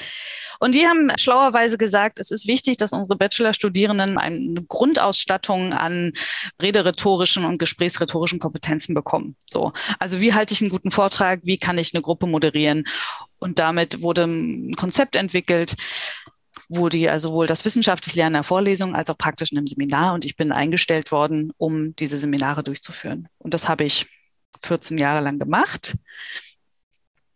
Und 0.60 0.74
die 0.74 0.88
haben 0.88 1.12
schlauerweise 1.20 1.78
gesagt, 1.78 2.20
es 2.20 2.32
ist 2.32 2.48
wichtig, 2.48 2.78
dass 2.78 2.94
unsere 2.94 3.18
Bachelorstudierenden 3.18 4.18
eine 4.18 4.64
Grundausstattung 4.68 5.74
an 5.74 6.14
rederhetorischen 6.62 7.46
und 7.46 7.60
gesprächsrhetorischen 7.60 8.40
Kompetenzen 8.40 8.96
bekommen. 8.96 9.36
So. 9.46 9.74
Also 10.00 10.22
wie 10.22 10.34
halte 10.34 10.54
ich 10.54 10.62
einen 10.62 10.70
guten 10.70 10.92
Vortrag? 10.92 11.42
Wie 11.44 11.58
kann 11.58 11.78
ich 11.78 11.94
eine 11.94 12.02
Gruppe 12.02 12.26
moderieren? 12.26 12.86
Und 13.46 13.60
damit 13.60 14.02
wurde 14.02 14.24
ein 14.24 14.74
Konzept 14.76 15.16
entwickelt, 15.16 15.76
wo 16.68 16.90
die 16.90 17.08
also 17.08 17.30
sowohl 17.30 17.46
das 17.46 17.64
wissenschaftliche 17.64 18.18
Lernen 18.18 18.34
der 18.34 18.44
Vorlesung 18.44 18.96
als 18.96 19.12
auch 19.12 19.20
praktisch 19.20 19.52
in 19.52 19.60
einem 19.60 19.68
Seminar. 19.68 20.16
Und 20.16 20.26
ich 20.26 20.36
bin 20.36 20.52
eingestellt 20.52 21.12
worden, 21.12 21.54
um 21.58 21.96
diese 21.96 22.18
Seminare 22.18 22.64
durchzuführen. 22.64 23.28
Und 23.38 23.54
das 23.54 23.70
habe 23.70 23.84
ich 23.84 24.08
14 24.64 24.98
Jahre 24.98 25.24
lang 25.24 25.38
gemacht 25.38 25.94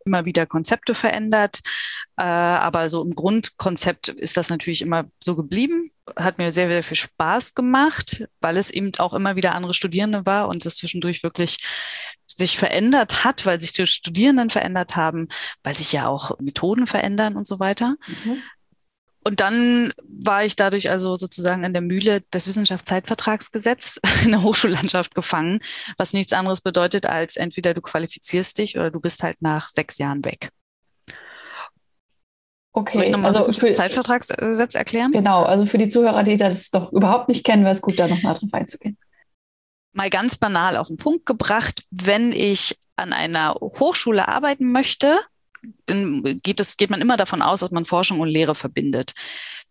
immer 0.09 0.25
wieder 0.25 0.45
Konzepte 0.45 0.95
verändert. 0.95 1.59
Äh, 2.17 2.23
aber 2.23 2.89
so 2.89 3.03
im 3.03 3.15
Grundkonzept 3.15 4.09
ist 4.09 4.35
das 4.35 4.49
natürlich 4.49 4.81
immer 4.81 5.05
so 5.23 5.35
geblieben. 5.35 5.91
Hat 6.17 6.39
mir 6.39 6.51
sehr, 6.51 6.67
sehr 6.67 6.83
viel 6.83 6.97
Spaß 6.97 7.53
gemacht, 7.53 8.27
weil 8.41 8.57
es 8.57 8.71
eben 8.71 8.91
auch 8.97 9.13
immer 9.13 9.35
wieder 9.35 9.53
andere 9.53 9.75
Studierende 9.75 10.25
war 10.25 10.47
und 10.47 10.65
es 10.65 10.77
zwischendurch 10.77 11.21
wirklich 11.23 11.57
sich 12.25 12.57
verändert 12.57 13.23
hat, 13.23 13.45
weil 13.45 13.61
sich 13.61 13.73
die 13.73 13.85
Studierenden 13.85 14.49
verändert 14.49 14.95
haben, 14.95 15.27
weil 15.63 15.77
sich 15.77 15.91
ja 15.91 16.07
auch 16.07 16.39
Methoden 16.39 16.87
verändern 16.87 17.35
und 17.35 17.47
so 17.47 17.59
weiter. 17.59 17.95
Mhm. 18.07 18.41
Und 19.23 19.41
dann 19.41 19.93
war 20.03 20.45
ich 20.45 20.55
dadurch 20.55 20.89
also 20.89 21.15
sozusagen 21.15 21.63
in 21.63 21.73
der 21.73 21.81
Mühle 21.81 22.21
des 22.33 22.47
Wissenschaftszeitvertragsgesetz 22.47 23.99
in 24.23 24.31
der 24.31 24.43
Hochschullandschaft 24.43 25.13
gefangen, 25.13 25.59
was 25.97 26.13
nichts 26.13 26.33
anderes 26.33 26.61
bedeutet 26.61 27.05
als 27.05 27.35
entweder 27.35 27.73
du 27.73 27.81
qualifizierst 27.81 28.57
dich 28.57 28.77
oder 28.77 28.91
du 28.91 28.99
bist 28.99 29.23
halt 29.23 29.41
nach 29.41 29.69
sechs 29.69 29.97
Jahren 29.97 30.23
weg. 30.23 30.49
Okay, 32.71 32.97
Soll 32.97 33.03
ich 33.03 33.09
nochmal 33.09 33.35
also 33.35 33.51
das 33.51 33.77
Zeitvertragsgesetz 33.77 34.75
erklären? 34.75 35.11
Genau, 35.11 35.43
also 35.43 35.65
für 35.65 35.77
die 35.77 35.89
Zuhörer, 35.89 36.23
die 36.23 36.37
das 36.37 36.69
doch 36.69 36.93
überhaupt 36.93 37.27
nicht 37.27 37.43
kennen, 37.43 37.63
wäre 37.63 37.73
es 37.73 37.81
gut, 37.81 37.99
da 37.99 38.07
nochmal 38.07 38.35
drauf 38.35 38.49
einzugehen 38.53 38.97
mal 39.93 40.09
ganz 40.09 40.37
banal 40.37 40.77
auf 40.77 40.87
den 40.87 40.97
Punkt 40.97 41.25
gebracht, 41.25 41.83
wenn 41.91 42.31
ich 42.31 42.79
an 42.95 43.13
einer 43.13 43.55
Hochschule 43.55 44.27
arbeiten 44.27 44.71
möchte, 44.71 45.19
dann 45.85 46.39
geht 46.43 46.59
es, 46.59 46.77
geht 46.77 46.89
man 46.89 47.01
immer 47.01 47.17
davon 47.17 47.41
aus, 47.41 47.61
dass 47.61 47.71
man 47.71 47.85
Forschung 47.85 48.19
und 48.19 48.29
Lehre 48.29 48.55
verbindet. 48.55 49.13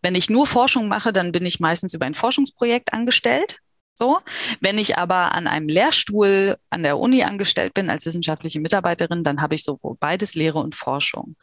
Wenn 0.02 0.14
ich 0.14 0.30
nur 0.30 0.46
Forschung 0.46 0.88
mache, 0.88 1.12
dann 1.12 1.32
bin 1.32 1.44
ich 1.44 1.60
meistens 1.60 1.94
über 1.94 2.06
ein 2.06 2.14
Forschungsprojekt 2.14 2.92
angestellt. 2.92 3.58
So. 3.94 4.20
Wenn 4.60 4.78
ich 4.78 4.96
aber 4.96 5.32
an 5.34 5.48
einem 5.48 5.68
Lehrstuhl 5.68 6.56
an 6.70 6.84
der 6.84 6.98
Uni 6.98 7.24
angestellt 7.24 7.74
bin 7.74 7.90
als 7.90 8.06
wissenschaftliche 8.06 8.60
Mitarbeiterin, 8.60 9.24
dann 9.24 9.42
habe 9.42 9.56
ich 9.56 9.64
sowohl 9.64 9.96
beides 9.98 10.34
Lehre 10.34 10.60
und 10.60 10.76
Forschung. 10.76 11.34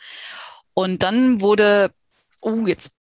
Und 0.73 1.03
dann 1.03 1.41
wurde, 1.41 1.91
oh, 2.39 2.65
jetzt 2.65 2.91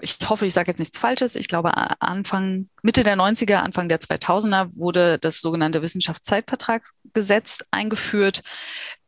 ich 0.00 0.18
hoffe, 0.28 0.44
ich 0.44 0.52
sage 0.52 0.70
jetzt 0.70 0.78
nichts 0.78 0.98
Falsches. 0.98 1.36
Ich 1.36 1.48
glaube, 1.48 1.72
Anfang, 2.00 2.68
Mitte 2.82 3.02
der 3.02 3.16
90er, 3.16 3.56
Anfang 3.56 3.88
der 3.88 4.00
2000er 4.00 4.76
wurde 4.76 5.18
das 5.18 5.40
sogenannte 5.40 5.80
Wissenschaftszeitvertragsgesetz 5.80 7.64
eingeführt 7.70 8.42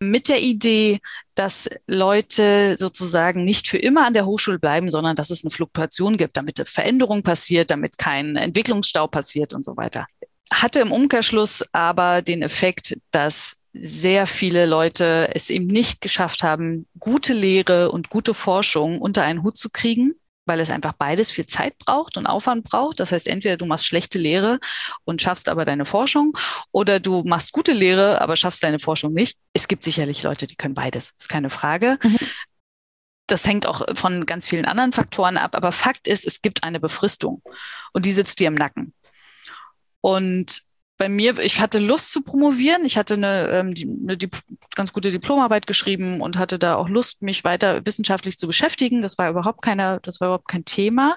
mit 0.01 0.29
der 0.29 0.41
Idee, 0.41 1.01
dass 1.35 1.69
Leute 1.87 2.77
sozusagen 2.79 3.45
nicht 3.45 3.69
für 3.69 3.79
immer 3.79 4.07
an 4.07 4.15
der 4.15 4.25
Hochschule 4.25 4.59
bleiben, 4.59 4.89
sondern 4.89 5.15
dass 5.15 5.31
es 5.31 5.45
eine 5.45 5.51
Fluktuation 5.51 6.17
gibt, 6.17 6.37
damit 6.37 6.59
eine 6.59 6.67
Veränderung 6.67 7.23
passiert, 7.23 7.71
damit 7.71 7.99
kein 7.99 8.37
Entwicklungsstau 8.37 9.09
passiert 9.09 9.53
und 9.53 9.65
so 9.65 9.77
weiter. 9.77 10.07
Hatte 10.51 10.81
im 10.81 10.93
Umkehrschluss 10.93 11.65
aber 11.73 12.23
den 12.23 12.41
Effekt, 12.41 12.97
dass 13.11 13.57
sehr 13.75 14.27
viele 14.27 14.65
Leute 14.65 15.31
es 15.35 15.51
eben 15.51 15.67
nicht 15.67 16.01
geschafft 16.01 16.43
haben, 16.43 16.87
gute 16.99 17.35
Lehre 17.35 17.93
und 17.93 18.09
gute 18.09 18.33
Forschung 18.33 18.99
unter 19.01 19.23
einen 19.23 19.43
Hut 19.43 19.59
zu 19.59 19.69
kriegen 19.69 20.15
weil 20.49 20.61
es 20.61 20.71
einfach 20.71 20.95
beides 20.95 21.31
viel 21.31 21.47
Zeit 21.47 21.79
braucht 21.79 22.17
und 22.17 22.27
Aufwand 22.27 22.65
braucht. 22.65 22.99
Das 22.99 23.13
heißt, 23.13 23.29
entweder 23.29 23.57
du 23.57 23.67
machst 23.67 23.87
schlechte 23.87 24.19
Lehre 24.19 24.59
und 25.05 25.23
schaffst 25.23 25.49
aber 25.49 25.65
deine 25.65 25.85
Forschung 25.85 26.37
oder 26.73 26.99
du 26.99 27.23
machst 27.25 27.53
gute 27.53 27.73
Lehre, 27.73 28.21
aber 28.21 28.35
schaffst 28.35 28.63
deine 28.63 28.79
Forschung 28.79 29.13
nicht. 29.13 29.39
Es 29.53 29.69
gibt 29.69 29.85
sicherlich 29.85 30.23
Leute, 30.23 30.47
die 30.47 30.57
können 30.57 30.75
beides, 30.75 31.13
ist 31.17 31.29
keine 31.29 31.51
Frage. 31.51 31.99
Mhm. 32.03 32.19
Das 33.27 33.47
hängt 33.47 33.67
auch 33.67 33.83
von 33.95 34.25
ganz 34.25 34.49
vielen 34.49 34.65
anderen 34.65 34.93
Faktoren 34.93 35.37
ab, 35.37 35.55
aber 35.55 35.71
Fakt 35.71 36.09
ist, 36.09 36.27
es 36.27 36.41
gibt 36.41 36.65
eine 36.65 36.81
Befristung 36.81 37.43
und 37.93 38.07
die 38.07 38.13
sitzt 38.13 38.41
dir 38.41 38.49
im 38.49 38.55
Nacken. 38.55 38.95
Und 40.01 40.63
bei 40.99 41.09
mir, 41.09 41.39
ich 41.39 41.61
hatte 41.61 41.79
Lust 41.79 42.13
zu 42.13 42.23
promovieren. 42.23 42.85
Ich 42.85 42.99
hatte 42.99 43.15
eine, 43.15 43.49
ähm, 43.51 43.73
die, 43.73 43.89
eine 43.89 44.17
die, 44.17 44.29
ganz 44.75 44.93
gute 44.93 45.11
Diplomarbeit 45.11 45.67
geschrieben 45.67 46.21
und 46.21 46.37
hatte 46.37 46.59
da 46.59 46.75
auch 46.75 46.89
Lust, 46.89 47.23
mich 47.23 47.45
weiter 47.45 47.87
wissenschaftlich 47.87 48.37
zu 48.37 48.47
beschäftigen. 48.47 49.01
Das 49.01 49.17
war 49.17 49.31
überhaupt 49.31 49.63
keine, 49.63 50.01
das 50.03 50.21
war 50.21 50.29
überhaupt 50.29 50.49
kein 50.49 50.65
Thema. 50.65 51.17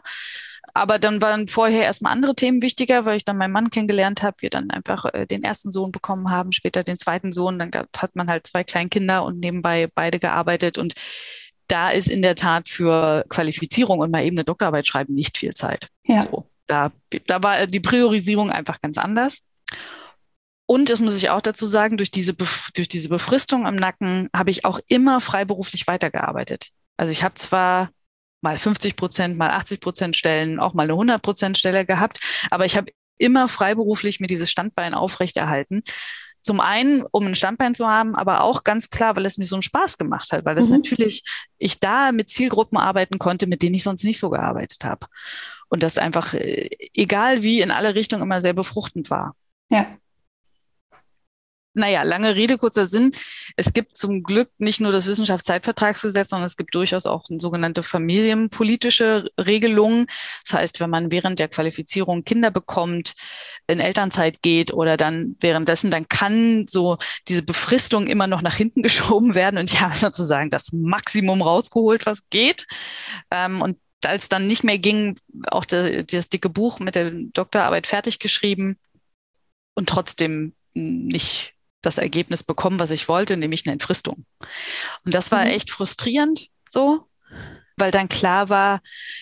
Aber 0.74 1.00
dann 1.00 1.22
waren 1.22 1.48
vorher 1.48 1.84
erstmal 1.84 2.14
andere 2.14 2.36
Themen 2.36 2.62
wichtiger, 2.62 3.06
weil 3.06 3.18
ich 3.18 3.26
dann 3.26 3.38
meinen 3.38 3.52
Mann 3.52 3.72
kennengelernt 3.72 4.22
habe, 4.24 4.38
wir 4.42 4.52
dann 4.52 4.70
einfach 4.70 5.06
äh, 5.14 5.26
den 5.26 5.44
ersten 5.44 5.72
Sohn 5.72 5.92
bekommen 5.92 6.30
haben, 6.30 6.52
später 6.52 6.84
den 6.84 6.98
zweiten 6.98 7.32
Sohn. 7.32 7.58
Dann 7.58 7.72
hat 7.98 8.16
man 8.16 8.30
halt 8.30 8.48
zwei 8.48 8.64
Kleinkinder 8.64 9.26
und 9.26 9.40
nebenbei 9.40 9.90
beide 9.94 10.20
gearbeitet. 10.20 10.78
Und 10.78 10.94
da 11.68 11.90
ist 11.90 12.08
in 12.08 12.22
der 12.22 12.36
Tat 12.36 12.70
für 12.70 13.26
Qualifizierung 13.30 14.00
und 14.00 14.12
mal 14.12 14.24
eben 14.24 14.38
eine 14.38 14.46
Doktorarbeit 14.46 14.86
schreiben 14.86 15.14
nicht 15.14 15.38
viel 15.38 15.56
Zeit. 15.56 15.88
Ja. 16.06 16.24
So, 16.24 16.46
da, 16.68 16.92
da 17.26 17.42
war 17.42 17.66
die 17.66 17.80
Priorisierung 17.80 18.52
einfach 18.52 18.80
ganz 18.82 18.98
anders. 18.98 19.42
Und 20.66 20.90
das 20.90 21.01
muss 21.01 21.18
ich 21.18 21.30
auch 21.30 21.42
dazu 21.42 21.66
sagen, 21.66 21.98
durch 21.98 22.12
diese, 22.12 22.34
durch 22.34 22.88
diese 22.88 23.10
Befristung 23.10 23.66
im 23.66 23.75
Nacken 23.75 24.30
habe 24.34 24.51
ich 24.51 24.63
auch 24.63 24.80
immer 24.88 25.20
freiberuflich 25.20 25.86
weitergearbeitet. 25.88 26.70
Also 26.98 27.12
ich 27.12 27.24
habe 27.24 27.34
zwar 27.34 27.90
mal 28.42 28.58
50 28.58 28.96
Prozent, 28.96 29.38
mal 29.38 29.51
80 29.51 29.82
Prozent 29.82 30.16
Stellen, 30.16 30.60
auch 30.60 30.74
mal 30.74 30.84
eine 30.84 30.94
100 30.94 31.22
Prozent 31.22 31.58
Stelle 31.58 31.86
gehabt, 31.86 32.20
aber 32.50 32.66
ich 32.66 32.78
habe 32.78 32.92
immer 33.18 33.48
freiberuflich 33.48 34.20
mir 34.20 34.28
dieses 34.28 34.50
Standbein 34.50 34.94
aufrechterhalten. 34.94 35.84
Zum 36.42 36.60
einen, 36.60 37.04
um 37.12 37.28
ein 37.28 37.36
Standbein 37.36 37.75
zu 37.75 37.88
haben, 37.88 38.16
aber 38.16 38.42
auch 38.42 38.63
ganz 38.63 38.90
klar, 38.90 39.16
weil 39.16 39.28
es 39.28 39.38
mir 39.38 39.46
so 39.46 39.56
einen 39.56 39.62
Spaß 39.62 40.00
gemacht 40.00 40.32
hat, 40.32 40.44
weil 40.44 40.56
das 40.56 40.68
mhm. 40.68 40.78
natürlich 40.78 41.24
ich 41.60 41.80
da 41.80 42.12
mit 42.12 42.32
Zielgruppen 42.32 42.80
arbeiten 42.80 43.20
konnte, 43.20 43.46
mit 43.46 43.62
denen 43.62 43.75
ich 43.75 43.84
sonst 43.84 44.04
nicht 44.04 44.18
so 44.18 44.32
gearbeitet 44.32 44.84
habe. 44.84 45.06
Und 45.70 45.84
das 45.84 46.00
einfach, 46.00 46.34
äh, 46.34 46.70
egal 46.94 47.44
wie, 47.44 47.62
in 47.62 47.70
alle 47.70 47.94
Richtungen 47.94 48.24
immer 48.24 48.42
sehr 48.42 48.54
befruchtend 48.54 49.12
war. 49.12 49.36
Ja. 49.72 49.98
Naja, 51.74 52.04
lange 52.04 52.36
Rede, 52.36 52.58
kurzer 52.58 52.86
Sinn. 52.86 53.13
Es 53.56 53.72
gibt 53.72 53.96
zum 53.96 54.24
Glück 54.24 54.50
nicht 54.58 54.82
nur 54.82 54.92
das 54.92 55.08
Wissenschaftszeitvertragsgesetz, 55.08 56.30
sondern 56.30 56.46
es 56.46 56.58
gibt 56.58 56.75
durchaus 56.75 57.06
auch 57.06 57.24
sogenannte 57.30 57.82
familienpolitische 57.82 59.32
Regelungen. 59.40 60.08
Das 60.44 60.60
heißt, 60.60 60.80
wenn 60.82 60.90
man 60.90 61.12
während 61.12 61.40
der 61.40 61.48
Qualifizierung 61.48 62.25
Kinder 62.25 62.51
bekommt, 62.51 63.13
in 63.68 63.80
Elternzeit 63.80 64.42
geht 64.42 64.74
oder 64.74 64.98
dann 64.98 65.38
währenddessen, 65.40 65.92
dann 65.92 66.10
kann 66.10 66.66
so 66.70 66.98
diese 67.30 67.44
Befristung 67.44 68.08
immer 68.08 68.28
noch 68.28 68.42
nach 68.42 68.56
hinten 68.56 68.82
geschoben 68.84 69.34
werden. 69.34 69.58
Und 69.58 69.72
ich 69.72 69.80
habe 69.80 69.96
sozusagen 69.96 70.50
das 70.50 70.74
Maximum 70.74 71.42
rausgeholt, 71.42 72.06
was 72.06 72.30
geht. 72.30 72.68
Ähm, 73.32 73.62
und 73.62 73.78
als 74.04 74.28
dann 74.28 74.46
nicht 74.46 74.66
mehr 74.66 74.80
ging, 74.80 75.18
auch 75.50 75.63
das 75.63 76.28
dicke 76.28 76.50
Buch 76.50 76.80
mit 76.80 76.96
der 76.96 77.12
Doktorarbeit 77.12 77.88
fertig 77.88 78.20
geschrieben 78.20 78.78
und 79.74 79.90
trotzdem 79.90 80.54
nicht 80.74 81.54
das 81.82 81.98
Ergebnis 81.98 82.44
bekommen, 82.44 82.80
was 82.80 82.92
ich 82.92 83.08
wollte, 83.08 83.38
nämlich 83.38 83.66
eine 83.66 83.74
Entfristung. 83.74 84.25
Und 85.04 85.13
das 85.13 85.32
war 85.32 85.46
mhm. 85.46 85.51
echt 85.51 85.72
frustrierend 85.72 86.48
so, 86.70 87.08
weil 87.78 87.92
dann 87.92 88.10
klar 88.10 88.50
war, 88.50 88.82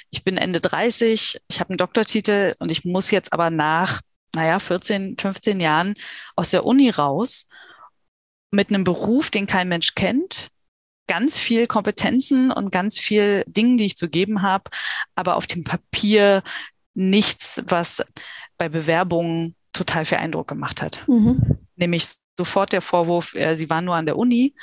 ich 0.10 0.24
bin 0.24 0.38
Ende 0.38 0.62
30, 0.62 1.40
ich 1.48 1.60
habe 1.60 1.70
einen 1.72 1.78
Doktortitel 1.78 2.56
und 2.60 2.70
ich 2.70 2.86
muss 2.86 3.12
jetzt 3.12 3.34
aber 3.34 3.50
nach, 3.50 4.02
naja, 4.36 4.60
14, 4.60 5.18
15 5.18 5.60
Jahren 5.60 5.96
aus 6.36 6.52
der 6.52 6.66
Uni 6.66 6.90
raus 6.90 7.48
mit 8.52 8.70
einem 8.70 8.84
Beruf, 8.84 9.30
den 9.32 9.48
kein 9.48 9.70
Mensch 9.70 9.96
kennt, 9.96 10.50
ganz 11.08 11.40
viel 11.40 11.66
Kompetenzen 11.66 12.52
und 12.52 12.72
ganz 12.72 13.00
viel 13.00 13.44
Dingen, 13.48 13.78
die 13.78 13.86
ich 13.86 13.98
zu 13.98 14.10
geben 14.10 14.42
habe, 14.42 14.70
aber 15.16 15.36
auf 15.38 15.48
dem 15.48 15.64
Papier 15.64 16.44
nichts, 16.94 17.64
was 17.66 18.04
bei 18.58 18.70
Bewerbungen 18.70 19.56
total 19.74 20.06
viel 20.06 20.18
Eindruck 20.18 20.48
gemacht 20.48 20.82
hat. 20.82 21.08
Mhm. 21.08 21.58
Nämlich 21.76 22.16
sofort 22.38 22.74
der 22.74 22.82
Vorwurf, 22.82 23.36
äh, 23.36 23.56
Sie 23.56 23.70
waren 23.70 23.86
nur 23.86 23.96
an 23.96 24.06
der 24.06 24.18
Uni, 24.18 24.56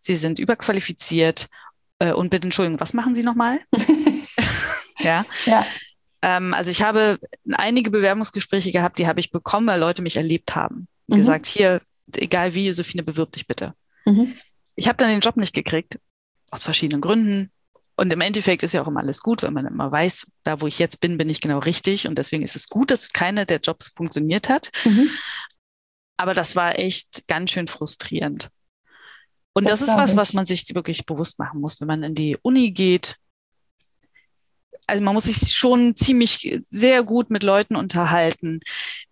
Sie 0.00 0.16
sind 0.16 0.38
überqualifiziert 0.38 1.46
äh, 1.98 2.12
und 2.12 2.30
bitte 2.30 2.46
Entschuldigung, 2.46 2.80
was 2.80 2.94
machen 2.94 3.14
Sie 3.14 3.22
nochmal? 3.22 3.60
ja. 4.98 5.24
ja. 5.46 5.66
Ähm, 6.22 6.54
also 6.54 6.70
ich 6.70 6.82
habe 6.82 7.18
einige 7.52 7.90
Bewerbungsgespräche 7.90 8.72
gehabt, 8.72 8.98
die 8.98 9.06
habe 9.06 9.20
ich 9.20 9.30
bekommen, 9.30 9.66
weil 9.66 9.80
Leute 9.80 10.02
mich 10.02 10.16
erlebt 10.16 10.54
haben. 10.54 10.88
Mhm. 11.06 11.16
Gesagt, 11.16 11.46
hier, 11.46 11.80
egal 12.16 12.54
wie, 12.54 12.66
Josephine, 12.66 13.02
bewirb 13.02 13.32
dich 13.32 13.46
bitte. 13.46 13.74
Mhm. 14.04 14.34
Ich 14.76 14.88
habe 14.88 14.96
dann 14.96 15.08
den 15.08 15.20
Job 15.20 15.36
nicht 15.36 15.54
gekriegt, 15.54 15.98
aus 16.50 16.64
verschiedenen 16.64 17.00
Gründen. 17.00 17.50
Und 17.96 18.12
im 18.12 18.20
Endeffekt 18.20 18.62
ist 18.62 18.72
ja 18.74 18.82
auch 18.82 18.88
immer 18.88 19.00
alles 19.00 19.20
gut, 19.20 19.42
wenn 19.42 19.52
man 19.52 19.66
immer 19.66 19.90
weiß, 19.90 20.26
da 20.42 20.60
wo 20.60 20.66
ich 20.66 20.78
jetzt 20.78 21.00
bin, 21.00 21.16
bin 21.16 21.30
ich 21.30 21.40
genau 21.40 21.60
richtig. 21.60 22.08
Und 22.08 22.18
deswegen 22.18 22.42
ist 22.42 22.56
es 22.56 22.68
gut, 22.68 22.90
dass 22.90 23.12
keiner 23.12 23.44
der 23.44 23.60
Jobs 23.60 23.88
funktioniert 23.88 24.48
hat. 24.48 24.70
Mhm. 24.84 25.10
Aber 26.16 26.34
das 26.34 26.56
war 26.56 26.78
echt 26.78 27.28
ganz 27.28 27.52
schön 27.52 27.68
frustrierend. 27.68 28.48
Und 29.52 29.68
das, 29.68 29.80
das 29.80 29.88
ist 29.88 29.96
was, 29.96 30.10
ich. 30.12 30.16
was 30.16 30.32
man 30.32 30.46
sich 30.46 30.74
wirklich 30.74 31.06
bewusst 31.06 31.38
machen 31.38 31.60
muss, 31.60 31.80
wenn 31.80 31.88
man 31.88 32.02
in 32.02 32.14
die 32.14 32.36
Uni 32.42 32.72
geht. 32.72 33.16
Also 34.86 35.02
man 35.02 35.14
muss 35.14 35.24
sich 35.24 35.54
schon 35.54 35.96
ziemlich 35.96 36.60
sehr 36.68 37.02
gut 37.02 37.30
mit 37.30 37.42
Leuten 37.42 37.76
unterhalten, 37.76 38.60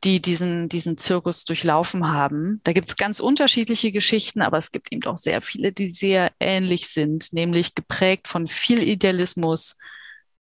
die 0.05 0.21
diesen, 0.21 0.69
diesen 0.69 0.99
Zirkus 0.99 1.45
durchlaufen 1.45 2.11
haben. 2.11 2.61
Da 2.65 2.73
gibt 2.73 2.89
es 2.89 2.97
ganz 2.97 3.21
unterschiedliche 3.21 3.93
Geschichten, 3.93 4.43
aber 4.43 4.59
es 4.59 4.71
gibt 4.71 4.93
eben 4.93 5.05
auch 5.07 5.17
sehr 5.17 5.41
viele, 5.41 5.73
die 5.73 5.87
sehr 5.87 6.31
ähnlich 6.41 6.89
sind, 6.89 7.33
nämlich 7.33 7.75
geprägt 7.75 8.29
von 8.29 8.47
viel 8.47 8.83
Idealismus 8.83 9.77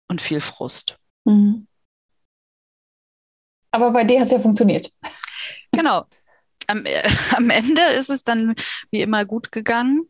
und 0.07 0.21
viel 0.21 0.41
Frust. 0.41 0.97
Mhm. 1.25 1.67
Aber 3.71 3.91
bei 3.91 4.03
dir 4.03 4.19
hat 4.19 4.25
es 4.25 4.31
ja 4.31 4.39
funktioniert. 4.39 4.91
Genau 5.71 6.05
am, 6.69 6.85
äh, 6.85 7.03
am 7.35 7.49
Ende 7.49 7.81
ist 7.97 8.09
es 8.09 8.23
dann 8.23 8.55
wie 8.91 9.01
immer 9.01 9.25
gut 9.25 9.51
gegangen. 9.51 10.07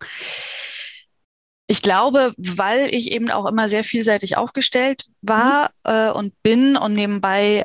Ich 1.71 1.83
glaube, 1.83 2.33
weil 2.35 2.93
ich 2.95 3.11
eben 3.11 3.29
auch 3.29 3.45
immer 3.45 3.69
sehr 3.69 3.83
vielseitig 3.83 4.37
aufgestellt 4.37 5.05
war 5.21 5.69
mhm. 5.85 5.91
äh, 5.91 6.09
und 6.09 6.41
bin 6.41 6.75
und 6.75 6.93
nebenbei 6.93 7.63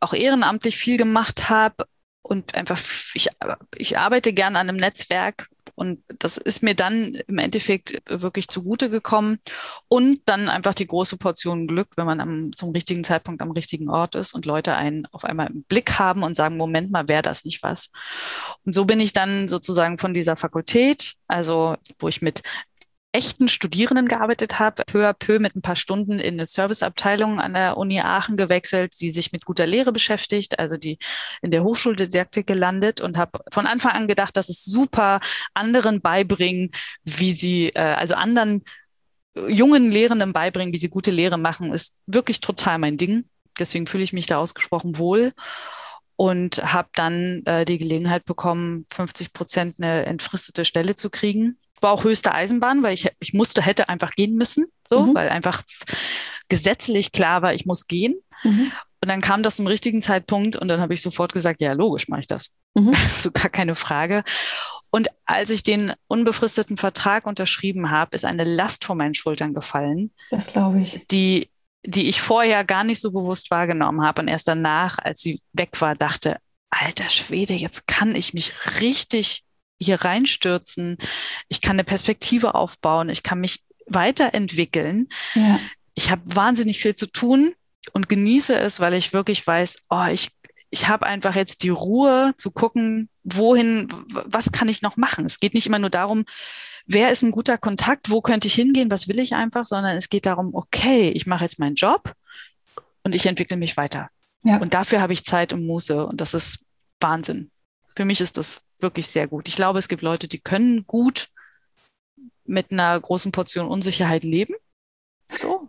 auch 0.00 0.14
ehrenamtlich 0.14 0.78
viel 0.78 0.96
gemacht 0.96 1.50
habe 1.50 1.84
und 2.22 2.54
einfach, 2.54 2.80
ich, 3.12 3.28
ich 3.76 3.98
arbeite 3.98 4.32
gern 4.32 4.56
an 4.56 4.70
einem 4.70 4.78
Netzwerk 4.78 5.48
und 5.74 6.02
das 6.18 6.38
ist 6.38 6.62
mir 6.62 6.74
dann 6.74 7.14
im 7.26 7.38
Endeffekt 7.38 8.02
wirklich 8.08 8.48
zugute 8.48 8.88
gekommen. 8.88 9.38
Und 9.88 10.20
dann 10.26 10.48
einfach 10.48 10.74
die 10.74 10.86
große 10.86 11.16
Portion 11.16 11.66
Glück, 11.66 11.88
wenn 11.96 12.06
man 12.06 12.20
am, 12.20 12.54
zum 12.54 12.70
richtigen 12.70 13.04
Zeitpunkt 13.04 13.42
am 13.42 13.50
richtigen 13.50 13.88
Ort 13.88 14.14
ist 14.14 14.34
und 14.34 14.46
Leute 14.46 14.76
einen 14.76 15.06
auf 15.12 15.24
einmal 15.24 15.48
im 15.48 15.64
Blick 15.64 15.98
haben 15.98 16.22
und 16.22 16.34
sagen, 16.34 16.56
Moment 16.56 16.90
mal, 16.90 17.08
wäre 17.08 17.22
das 17.22 17.44
nicht 17.44 17.62
was? 17.62 17.90
Und 18.64 18.74
so 18.74 18.84
bin 18.84 19.00
ich 19.00 19.12
dann 19.12 19.48
sozusagen 19.48 19.98
von 19.98 20.14
dieser 20.14 20.36
Fakultät, 20.36 21.14
also 21.26 21.76
wo 21.98 22.08
ich 22.08 22.22
mit 22.22 22.42
echten 23.12 23.48
Studierenden 23.48 24.08
gearbeitet 24.08 24.58
habe, 24.58 24.84
peu 24.86 25.06
à 25.06 25.12
peu 25.12 25.38
mit 25.38 25.54
ein 25.54 25.62
paar 25.62 25.76
Stunden 25.76 26.18
in 26.18 26.34
eine 26.34 26.46
Serviceabteilung 26.46 27.40
an 27.40 27.52
der 27.52 27.76
Uni 27.76 28.00
Aachen 28.00 28.38
gewechselt, 28.38 28.94
die 29.00 29.10
sich 29.10 29.32
mit 29.32 29.44
guter 29.44 29.66
Lehre 29.66 29.92
beschäftigt, 29.92 30.58
also 30.58 30.78
die 30.78 30.98
in 31.42 31.50
der 31.50 31.62
Hochschuldidaktik 31.62 32.46
gelandet 32.46 33.02
und 33.02 33.18
habe 33.18 33.40
von 33.52 33.66
Anfang 33.66 33.92
an 33.92 34.08
gedacht, 34.08 34.36
dass 34.36 34.48
es 34.48 34.64
super 34.64 35.20
anderen 35.52 36.00
beibringen, 36.00 36.70
wie 37.04 37.34
sie, 37.34 37.68
äh, 37.68 37.80
also 37.80 38.14
anderen 38.14 38.64
jungen 39.46 39.90
Lehrenden 39.90 40.32
beibringen, 40.32 40.72
wie 40.72 40.78
sie 40.78 40.88
gute 40.88 41.10
Lehre 41.10 41.38
machen, 41.38 41.72
ist 41.72 41.94
wirklich 42.06 42.40
total 42.40 42.78
mein 42.78 42.96
Ding. 42.96 43.26
Deswegen 43.58 43.86
fühle 43.86 44.04
ich 44.04 44.14
mich 44.14 44.26
da 44.26 44.38
ausgesprochen 44.38 44.96
wohl 44.96 45.32
und 46.16 46.62
habe 46.64 46.88
dann 46.94 47.42
äh, 47.44 47.66
die 47.66 47.78
Gelegenheit 47.78 48.24
bekommen, 48.24 48.86
50 48.90 49.34
Prozent 49.34 49.76
eine 49.78 50.06
entfristete 50.06 50.64
Stelle 50.64 50.96
zu 50.96 51.10
kriegen 51.10 51.58
war 51.82 51.92
auch 51.92 52.04
höchste 52.04 52.32
Eisenbahn, 52.32 52.82
weil 52.82 52.94
ich, 52.94 53.08
ich 53.20 53.32
musste, 53.32 53.62
hätte 53.62 53.88
einfach 53.88 54.12
gehen 54.12 54.34
müssen, 54.34 54.66
so, 54.88 55.06
mhm. 55.06 55.14
weil 55.14 55.28
einfach 55.28 55.62
gesetzlich 56.48 57.12
klar 57.12 57.42
war, 57.42 57.54
ich 57.54 57.66
muss 57.66 57.86
gehen. 57.86 58.14
Mhm. 58.42 58.72
Und 59.00 59.08
dann 59.08 59.20
kam 59.20 59.42
das 59.42 59.56
zum 59.56 59.66
richtigen 59.66 60.00
Zeitpunkt 60.00 60.54
und 60.54 60.68
dann 60.68 60.80
habe 60.80 60.94
ich 60.94 61.02
sofort 61.02 61.32
gesagt, 61.32 61.60
ja, 61.60 61.72
logisch 61.72 62.08
mache 62.08 62.20
ich 62.20 62.26
das. 62.26 62.50
Mhm. 62.74 62.92
so 63.18 63.30
gar 63.30 63.48
keine 63.48 63.74
Frage. 63.74 64.22
Und 64.90 65.08
als 65.24 65.50
ich 65.50 65.62
den 65.62 65.92
unbefristeten 66.06 66.76
Vertrag 66.76 67.26
unterschrieben 67.26 67.90
habe, 67.90 68.14
ist 68.14 68.24
eine 68.24 68.44
Last 68.44 68.84
von 68.84 68.98
meinen 68.98 69.14
Schultern 69.14 69.54
gefallen. 69.54 70.12
Das 70.30 70.52
glaube 70.52 70.80
ich. 70.80 71.04
Die, 71.10 71.48
die 71.84 72.08
ich 72.08 72.20
vorher 72.20 72.64
gar 72.64 72.84
nicht 72.84 73.00
so 73.00 73.10
bewusst 73.10 73.50
wahrgenommen 73.50 74.02
habe 74.02 74.22
und 74.22 74.28
erst 74.28 74.48
danach, 74.48 74.98
als 74.98 75.22
sie 75.22 75.40
weg 75.52 75.80
war, 75.80 75.96
dachte, 75.96 76.36
alter 76.70 77.08
Schwede, 77.08 77.54
jetzt 77.54 77.86
kann 77.86 78.14
ich 78.14 78.34
mich 78.34 78.52
richtig 78.80 79.42
hier 79.82 80.02
reinstürzen. 80.02 80.98
Ich 81.48 81.60
kann 81.60 81.76
eine 81.76 81.84
Perspektive 81.84 82.54
aufbauen. 82.54 83.08
Ich 83.08 83.22
kann 83.22 83.40
mich 83.40 83.62
weiterentwickeln. 83.86 85.08
Ja. 85.34 85.58
ich 85.94 86.10
habe 86.10 86.22
wahnsinnig 86.24 86.78
viel 86.78 86.94
zu 86.94 87.06
tun 87.06 87.54
und 87.92 88.08
genieße 88.08 88.54
es, 88.54 88.80
weil 88.80 88.94
ich 88.94 89.12
wirklich 89.12 89.46
weiß, 89.46 89.78
oh, 89.90 90.06
ich, 90.10 90.30
ich 90.70 90.88
habe 90.88 91.06
einfach 91.06 91.34
jetzt 91.34 91.62
die 91.62 91.68
Ruhe 91.68 92.32
zu 92.36 92.50
gucken, 92.50 93.08
wohin, 93.24 93.88
was 94.08 94.52
kann 94.52 94.68
ich 94.68 94.82
noch 94.82 94.96
machen. 94.96 95.26
Es 95.26 95.40
geht 95.40 95.54
nicht 95.54 95.66
immer 95.66 95.78
nur 95.78 95.90
darum, 95.90 96.24
wer 96.86 97.10
ist 97.10 97.22
ein 97.22 97.30
guter 97.30 97.58
Kontakt, 97.58 98.10
wo 98.10 98.20
könnte 98.20 98.48
ich 98.48 98.54
hingehen, 98.54 98.90
was 98.90 99.08
will 99.08 99.18
ich 99.18 99.34
einfach, 99.34 99.66
sondern 99.66 99.96
es 99.96 100.08
geht 100.08 100.26
darum, 100.26 100.54
okay, 100.54 101.10
ich 101.10 101.26
mache 101.26 101.44
jetzt 101.44 101.58
meinen 101.58 101.74
Job 101.74 102.14
und 103.02 103.14
ich 103.14 103.26
entwickle 103.26 103.56
mich 103.56 103.76
weiter. 103.76 104.08
Ja. 104.44 104.58
Und 104.58 104.74
dafür 104.74 105.00
habe 105.00 105.12
ich 105.12 105.24
Zeit 105.24 105.52
und 105.52 105.66
Muße 105.66 106.06
und 106.06 106.20
das 106.20 106.34
ist 106.34 106.60
Wahnsinn. 107.00 107.50
Für 107.96 108.04
mich 108.04 108.20
ist 108.20 108.36
das 108.36 108.62
wirklich 108.82 109.06
sehr 109.06 109.28
gut. 109.28 109.48
Ich 109.48 109.56
glaube, 109.56 109.78
es 109.78 109.88
gibt 109.88 110.02
Leute, 110.02 110.28
die 110.28 110.40
können 110.40 110.86
gut 110.86 111.28
mit 112.44 112.72
einer 112.72 112.98
großen 112.98 113.32
Portion 113.32 113.66
Unsicherheit 113.66 114.24
leben. 114.24 114.54
So. 115.40 115.68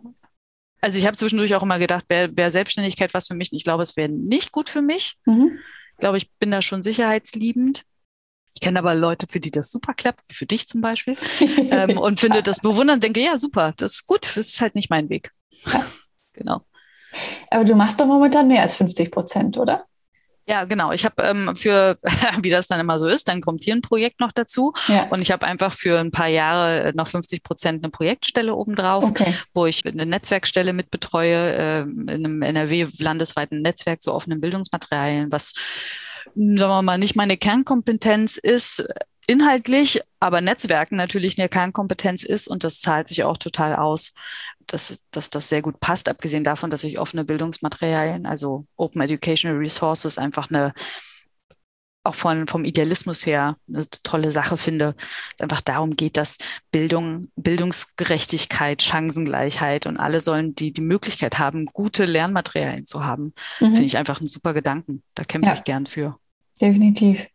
Also 0.80 0.98
ich 0.98 1.06
habe 1.06 1.16
zwischendurch 1.16 1.54
auch 1.54 1.62
immer 1.62 1.78
gedacht, 1.78 2.04
wäre 2.08 2.36
wär 2.36 2.52
Selbstständigkeit 2.52 3.14
was 3.14 3.28
für 3.28 3.34
mich? 3.34 3.52
Ich 3.52 3.64
glaube, 3.64 3.82
es 3.82 3.96
wäre 3.96 4.10
nicht 4.10 4.52
gut 4.52 4.68
für 4.68 4.82
mich. 4.82 5.16
Mhm. 5.24 5.58
Ich 5.92 5.98
glaube, 5.98 6.18
ich 6.18 6.30
bin 6.38 6.50
da 6.50 6.60
schon 6.60 6.82
sicherheitsliebend. 6.82 7.84
Ich 8.54 8.60
kenne 8.60 8.78
aber 8.78 8.94
Leute, 8.94 9.26
für 9.28 9.40
die 9.40 9.50
das 9.50 9.70
super 9.70 9.94
klappt, 9.94 10.22
wie 10.28 10.34
für 10.34 10.46
dich 10.46 10.68
zum 10.68 10.80
Beispiel. 10.80 11.16
ähm, 11.70 11.98
und 11.98 12.20
finde 12.20 12.42
das 12.42 12.60
bewundernd, 12.60 13.02
denke, 13.02 13.20
ja, 13.20 13.38
super, 13.38 13.72
das 13.76 13.94
ist 13.94 14.06
gut, 14.06 14.24
das 14.36 14.48
ist 14.48 14.60
halt 14.60 14.74
nicht 14.74 14.90
mein 14.90 15.08
Weg. 15.08 15.32
genau. 16.32 16.64
Aber 17.50 17.64
du 17.64 17.74
machst 17.74 18.00
doch 18.00 18.06
momentan 18.06 18.48
mehr 18.48 18.62
als 18.62 18.76
50 18.76 19.10
Prozent, 19.10 19.56
oder? 19.56 19.86
Ja, 20.46 20.64
genau. 20.64 20.92
Ich 20.92 21.04
habe 21.04 21.22
ähm, 21.22 21.56
für, 21.56 21.96
wie 22.42 22.50
das 22.50 22.66
dann 22.66 22.80
immer 22.80 22.98
so 22.98 23.06
ist, 23.06 23.28
dann 23.28 23.40
kommt 23.40 23.64
hier 23.64 23.74
ein 23.74 23.80
Projekt 23.80 24.20
noch 24.20 24.32
dazu. 24.32 24.72
Ja. 24.88 25.04
Und 25.10 25.22
ich 25.22 25.30
habe 25.30 25.46
einfach 25.46 25.72
für 25.72 25.98
ein 25.98 26.10
paar 26.10 26.28
Jahre 26.28 26.92
noch 26.94 27.08
50 27.08 27.42
Prozent 27.42 27.82
eine 27.82 27.90
Projektstelle 27.90 28.54
obendrauf, 28.54 29.04
okay. 29.04 29.34
wo 29.54 29.66
ich 29.66 29.86
eine 29.86 30.06
Netzwerkstelle 30.06 30.72
mitbetreue, 30.72 31.54
äh, 31.54 31.80
in 31.82 32.10
einem 32.10 32.42
NRW-landesweiten 32.42 33.62
Netzwerk 33.62 34.02
zu 34.02 34.12
offenen 34.12 34.40
Bildungsmaterialien, 34.40 35.32
was, 35.32 35.54
sagen 36.34 36.58
wir 36.58 36.82
mal, 36.82 36.98
nicht 36.98 37.16
meine 37.16 37.38
Kernkompetenz 37.38 38.36
ist, 38.36 38.84
inhaltlich, 39.26 40.00
aber 40.20 40.40
Netzwerken 40.40 40.96
natürlich 40.96 41.38
eine 41.38 41.48
Kernkompetenz 41.48 42.24
ist 42.24 42.48
und 42.48 42.64
das 42.64 42.80
zahlt 42.80 43.08
sich 43.08 43.24
auch 43.24 43.38
total 43.38 43.76
aus, 43.76 44.12
dass, 44.66 45.00
dass 45.10 45.30
das 45.30 45.48
sehr 45.48 45.62
gut 45.62 45.80
passt, 45.80 46.08
abgesehen 46.08 46.44
davon, 46.44 46.70
dass 46.70 46.84
ich 46.84 46.98
offene 46.98 47.24
Bildungsmaterialien, 47.24 48.26
also 48.26 48.66
Open 48.76 49.00
Educational 49.00 49.56
Resources, 49.56 50.18
einfach 50.18 50.50
eine 50.50 50.72
auch 52.04 52.14
von, 52.14 52.46
vom 52.46 52.64
Idealismus 52.64 53.24
her 53.24 53.56
eine 53.66 53.88
tolle 54.02 54.30
Sache 54.30 54.56
finde. 54.56 54.94
Es 55.34 55.40
einfach 55.40 55.62
darum 55.62 55.96
geht, 55.96 56.16
dass 56.18 56.36
Bildung, 56.70 57.28
Bildungsgerechtigkeit, 57.36 58.82
Chancengleichheit 58.82 59.86
und 59.86 59.96
alle 59.96 60.20
sollen 60.20 60.54
die 60.54 60.72
die 60.72 60.82
Möglichkeit 60.82 61.38
haben, 61.38 61.64
gute 61.66 62.04
Lernmaterialien 62.04 62.86
zu 62.86 63.04
haben. 63.04 63.32
Mhm. 63.58 63.66
Finde 63.66 63.84
ich 63.84 63.96
einfach 63.96 64.20
einen 64.20 64.26
super 64.26 64.52
Gedanken. 64.52 65.02
Da 65.14 65.24
kämpfe 65.24 65.48
ja. 65.48 65.54
ich 65.54 65.64
gern 65.64 65.86
für. 65.86 66.18
Definitiv. 66.60 67.26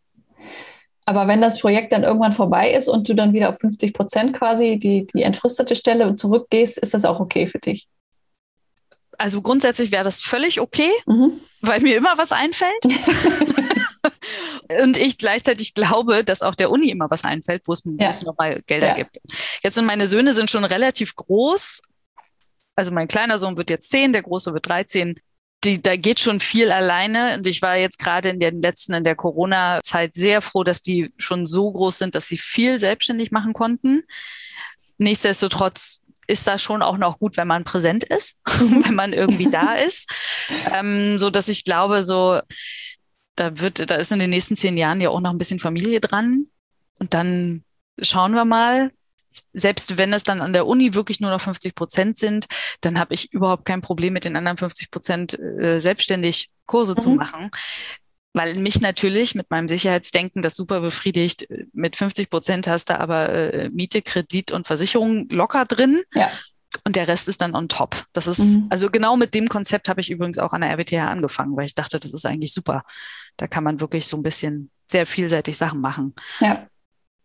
Aber 1.10 1.28
wenn 1.28 1.42
das 1.42 1.60
Projekt 1.60 1.92
dann 1.92 2.04
irgendwann 2.04 2.34
vorbei 2.34 2.72
ist 2.72 2.88
und 2.88 3.10
du 3.10 3.16
dann 3.16 3.34
wieder 3.34 3.50
auf 3.50 3.58
50 3.58 3.96
Prozent 3.96 4.38
quasi 4.38 4.78
die, 4.78 5.08
die 5.08 5.24
entfristete 5.24 5.76
Stelle 5.76 6.14
zurückgehst, 6.14 6.78
ist 6.78 6.94
das 6.94 7.04
auch 7.04 7.20
okay 7.20 7.48
für 7.48 7.58
dich? 7.58 7.88
Also 9.18 9.42
grundsätzlich 9.42 9.92
wäre 9.92 10.04
das 10.04 10.22
völlig 10.22 10.62
okay, 10.62 10.92
mhm. 11.08 11.42
weil 11.62 11.82
mir 11.82 11.98
immer 11.98 12.20
was 12.20 12.32
einfällt. 12.32 12.86
und 14.84 14.98
ich 14.98 15.18
gleichzeitig 15.18 15.74
glaube, 15.74 16.24
dass 16.24 16.44
auch 16.44 16.54
der 16.54 16.70
Uni 16.70 16.92
immer 16.92 17.10
was 17.10 17.24
einfällt, 17.24 17.64
wo 17.66 17.74
es, 17.74 17.82
ja. 17.86 18.12
nochmal 18.24 18.62
Gelder 18.68 18.90
ja. 18.90 18.94
gibt. 18.94 19.18
Jetzt 19.64 19.74
sind 19.74 19.86
meine 19.86 20.06
Söhne 20.06 20.36
sind 20.36 20.52
schon 20.52 20.64
relativ 20.64 21.16
groß. 21.16 21.82
Also 22.76 22.92
mein 22.92 23.08
kleiner 23.08 23.40
Sohn 23.40 23.58
wird 23.58 23.72
jetzt 23.72 23.90
zehn, 23.90 24.14
der 24.14 24.22
große 24.22 24.54
wird 24.54 24.70
13 24.70 25.20
die, 25.64 25.82
da 25.82 25.96
geht 25.96 26.20
schon 26.20 26.40
viel 26.40 26.72
alleine. 26.72 27.36
Und 27.36 27.48
ich 27.48 27.62
war 27.62 27.76
jetzt 27.76 28.00
gerade 28.00 28.30
in 28.30 28.40
den 28.40 28.62
letzten, 28.62 28.94
in 28.94 29.04
der 29.04 29.16
Corona-Zeit 29.16 30.16
sehr 30.16 30.42
froh, 30.42 30.64
dass 30.64 30.82
die 30.82 31.14
schon 31.18 31.46
so 31.46 31.72
groß 31.72 31.98
sind, 31.98 32.16
dass 32.16 32.28
sie 32.28 32.38
viel 32.38 32.80
selbstständig 32.80 33.32
machen 33.32 33.54
konnten. 33.54 34.04
Nichtsdestotrotz 34.98 36.02
ist 36.28 36.46
das 36.46 36.62
schon 36.62 36.82
auch 36.82 36.98
noch 36.98 37.18
gut, 37.20 37.38
wenn 37.38 37.48
man 37.48 37.64
präsent 37.64 38.04
ist, 38.04 38.38
wenn 38.46 38.96
man 38.96 39.14
irgendwie 39.14 39.50
da 39.50 39.74
ist. 39.88 40.10
Ähm, 40.74 41.18
so 41.18 41.30
dass 41.30 41.50
ich 41.50 41.64
glaube, 41.64 42.04
so, 42.04 42.40
da 43.36 43.60
wird, 43.60 43.90
da 43.90 43.96
ist 43.96 44.12
in 44.12 44.20
den 44.20 44.30
nächsten 44.30 44.56
zehn 44.56 44.78
Jahren 44.78 45.02
ja 45.02 45.10
auch 45.10 45.22
noch 45.22 45.32
ein 45.32 45.38
bisschen 45.38 45.60
Familie 45.60 46.00
dran. 46.00 46.46
Und 47.00 47.14
dann 47.14 47.64
schauen 48.02 48.34
wir 48.34 48.46
mal, 48.46 48.92
selbst 49.54 49.98
wenn 49.98 50.14
es 50.14 50.24
dann 50.24 50.42
an 50.42 50.54
der 50.54 50.68
Uni 50.68 50.94
wirklich 50.94 51.20
nur 51.20 51.32
noch 51.32 51.42
50 51.42 51.76
Prozent 51.76 52.18
sind, 52.18 52.48
dann 52.82 53.00
habe 53.00 53.14
ich 53.14 53.32
überhaupt 53.32 53.66
kein 53.66 53.82
Problem 53.82 54.14
mit 54.14 54.26
den 54.26 54.36
anderen 54.36 54.58
50 54.58 54.92
Prozent 54.92 55.40
äh, 55.40 55.80
selbstständig 55.80 56.50
Kurse 56.66 56.94
mhm. 56.94 57.00
zu 57.00 57.10
machen. 57.12 57.52
Weil 58.34 58.56
mich 58.56 58.80
natürlich 58.80 59.34
mit 59.34 59.50
meinem 59.50 59.68
Sicherheitsdenken 59.68 60.44
das 60.44 60.56
super 60.56 60.82
befriedigt. 60.82 61.48
Mit 61.74 61.96
50 61.96 62.30
Prozent 62.30 62.68
hast 62.68 62.90
du 62.90 63.00
aber 63.00 63.30
äh, 63.30 63.70
Miete, 63.70 64.04
Kredit 64.04 64.52
und 64.52 64.68
Versicherung 64.68 65.28
locker 65.30 65.66
drin. 65.66 66.02
Ja. 66.14 66.32
Und 66.84 66.96
der 66.96 67.08
Rest 67.08 67.28
ist 67.28 67.42
dann 67.42 67.56
on 67.56 67.68
top. 67.68 68.06
Das 68.14 68.28
ist, 68.28 68.40
mhm. 68.40 68.68
also 68.70 68.92
genau 68.92 69.18
mit 69.18 69.34
dem 69.34 69.50
Konzept 69.50 69.90
habe 69.90 70.02
ich 70.02 70.12
übrigens 70.12 70.38
auch 70.38 70.54
an 70.54 70.62
der 70.62 70.70
RWTH 70.72 71.10
angefangen, 71.10 71.58
weil 71.58 71.66
ich 71.66 71.74
dachte, 71.74 72.00
das 72.00 72.14
ist 72.14 72.26
eigentlich 72.26 72.54
super. 72.54 72.84
Da 73.38 73.48
kann 73.48 73.64
man 73.64 73.80
wirklich 73.80 74.06
so 74.06 74.18
ein 74.18 74.24
bisschen 74.24 74.70
sehr 74.86 75.08
vielseitig 75.08 75.58
Sachen 75.58 75.82
machen. 75.82 76.14
Ja. 76.40 76.68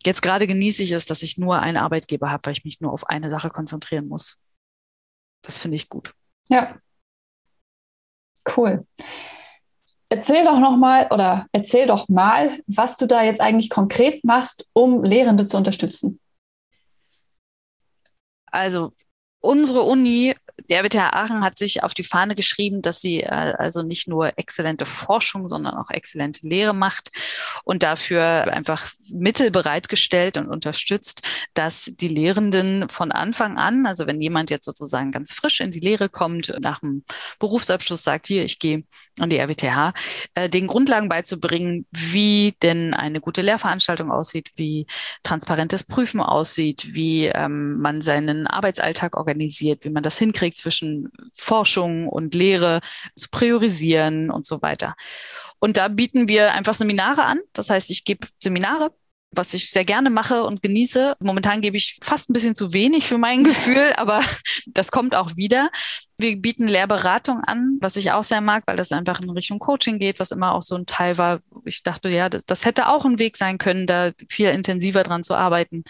Jetzt 0.04 0.22
gerade 0.22 0.46
genieße 0.46 0.82
ich 0.82 0.90
es, 0.90 1.06
dass 1.06 1.22
ich 1.22 1.38
nur 1.38 1.60
einen 1.60 1.78
Arbeitgeber 1.78 2.30
habe, 2.30 2.46
weil 2.46 2.52
ich 2.52 2.64
mich 2.64 2.80
nur 2.80 2.92
auf 2.92 3.08
eine 3.08 3.30
Sache 3.30 3.48
konzentrieren 3.50 4.08
muss. 4.08 4.36
Das 5.42 5.58
finde 5.58 5.76
ich 5.76 5.88
gut. 5.88 6.14
Ja. 6.48 6.78
Cool. 8.56 8.86
Erzähl 10.10 10.44
doch 10.44 10.58
noch 10.58 10.76
mal 10.76 11.08
oder 11.10 11.46
erzähl 11.52 11.86
doch 11.86 12.08
mal, 12.08 12.50
was 12.66 12.96
du 12.96 13.06
da 13.06 13.22
jetzt 13.22 13.40
eigentlich 13.40 13.70
konkret 13.70 14.24
machst, 14.24 14.68
um 14.72 15.02
Lehrende 15.02 15.46
zu 15.46 15.56
unterstützen. 15.56 16.20
Also 18.46 18.92
unsere 19.40 19.82
Uni 19.82 20.34
der 20.68 20.80
RWTH 20.80 21.12
Aachen 21.12 21.42
hat 21.42 21.58
sich 21.58 21.82
auf 21.82 21.94
die 21.94 22.04
Fahne 22.04 22.34
geschrieben, 22.34 22.80
dass 22.80 23.00
sie 23.00 23.22
äh, 23.22 23.28
also 23.28 23.82
nicht 23.82 24.08
nur 24.08 24.38
exzellente 24.38 24.86
Forschung, 24.86 25.48
sondern 25.48 25.74
auch 25.74 25.90
exzellente 25.90 26.46
Lehre 26.46 26.74
macht 26.74 27.10
und 27.64 27.82
dafür 27.82 28.52
einfach 28.52 28.92
Mittel 29.10 29.50
bereitgestellt 29.50 30.36
und 30.36 30.48
unterstützt, 30.48 31.22
dass 31.54 31.90
die 31.94 32.08
Lehrenden 32.08 32.88
von 32.88 33.12
Anfang 33.12 33.58
an, 33.58 33.86
also 33.86 34.06
wenn 34.06 34.20
jemand 34.20 34.50
jetzt 34.50 34.64
sozusagen 34.64 35.10
ganz 35.10 35.32
frisch 35.32 35.60
in 35.60 35.72
die 35.72 35.80
Lehre 35.80 36.08
kommt, 36.08 36.54
nach 36.60 36.80
dem 36.80 37.04
Berufsabschluss 37.38 38.02
sagt, 38.02 38.28
hier, 38.28 38.44
ich 38.44 38.58
gehe 38.58 38.84
an 39.18 39.30
die 39.30 39.38
RWTH, 39.38 39.92
äh, 40.34 40.48
den 40.48 40.66
Grundlagen 40.66 41.08
beizubringen, 41.08 41.86
wie 41.90 42.54
denn 42.62 42.94
eine 42.94 43.20
gute 43.20 43.42
Lehrveranstaltung 43.42 44.10
aussieht, 44.10 44.52
wie 44.56 44.86
transparentes 45.22 45.84
Prüfen 45.84 46.20
aussieht, 46.20 46.94
wie 46.94 47.26
ähm, 47.26 47.78
man 47.80 48.00
seinen 48.00 48.46
Arbeitsalltag 48.46 49.16
organisiert, 49.16 49.84
wie 49.84 49.90
man 49.90 50.02
das 50.02 50.18
hinkriegt, 50.18 50.43
hinkriegt 50.44 50.59
zwischen 50.59 51.11
Forschung 51.35 52.09
und 52.09 52.35
Lehre 52.35 52.80
zu 53.16 53.28
priorisieren 53.30 54.30
und 54.30 54.46
so 54.46 54.62
weiter. 54.62 54.94
Und 55.59 55.76
da 55.76 55.88
bieten 55.88 56.28
wir 56.28 56.52
einfach 56.52 56.74
Seminare 56.74 57.24
an. 57.24 57.38
Das 57.52 57.70
heißt, 57.70 57.90
ich 57.90 58.04
gebe 58.04 58.26
Seminare 58.42 58.92
was 59.37 59.54
ich 59.54 59.70
sehr 59.70 59.85
gerne 59.85 60.11
mache 60.11 60.44
und 60.44 60.62
genieße. 60.62 61.14
Momentan 61.20 61.61
gebe 61.61 61.76
ich 61.76 61.98
fast 62.02 62.30
ein 62.30 62.33
bisschen 62.33 62.54
zu 62.54 62.72
wenig 62.72 63.04
für 63.07 63.18
mein 63.18 63.42
Gefühl, 63.44 63.92
aber 63.96 64.20
das 64.66 64.90
kommt 64.90 65.14
auch 65.14 65.37
wieder. 65.37 65.70
Wir 66.18 66.37
bieten 66.37 66.68
Lehrberatung 66.68 67.40
an, 67.40 67.78
was 67.80 67.96
ich 67.96 68.12
auch 68.12 68.22
sehr 68.22 68.40
mag, 68.40 68.62
weil 68.66 68.76
das 68.76 68.92
einfach 68.92 69.20
in 69.20 69.30
Richtung 69.30 69.59
Coaching 69.59 69.98
geht, 69.98 70.20
was 70.20 70.30
immer 70.30 70.54
auch 70.54 70.62
so 70.62 70.76
ein 70.76 70.87
Teil 70.87 71.18
war. 71.18 71.40
Ich 71.64 71.83
dachte, 71.83 72.09
ja, 72.09 72.28
das, 72.28 72.44
das 72.44 72.64
hätte 72.64 72.88
auch 72.88 73.04
ein 73.04 73.18
Weg 73.18 73.37
sein 73.37 73.59
können, 73.59 73.87
da 73.87 74.12
viel 74.28 74.50
intensiver 74.50 75.02
dran 75.02 75.24
zu 75.24 75.35
arbeiten. 75.35 75.83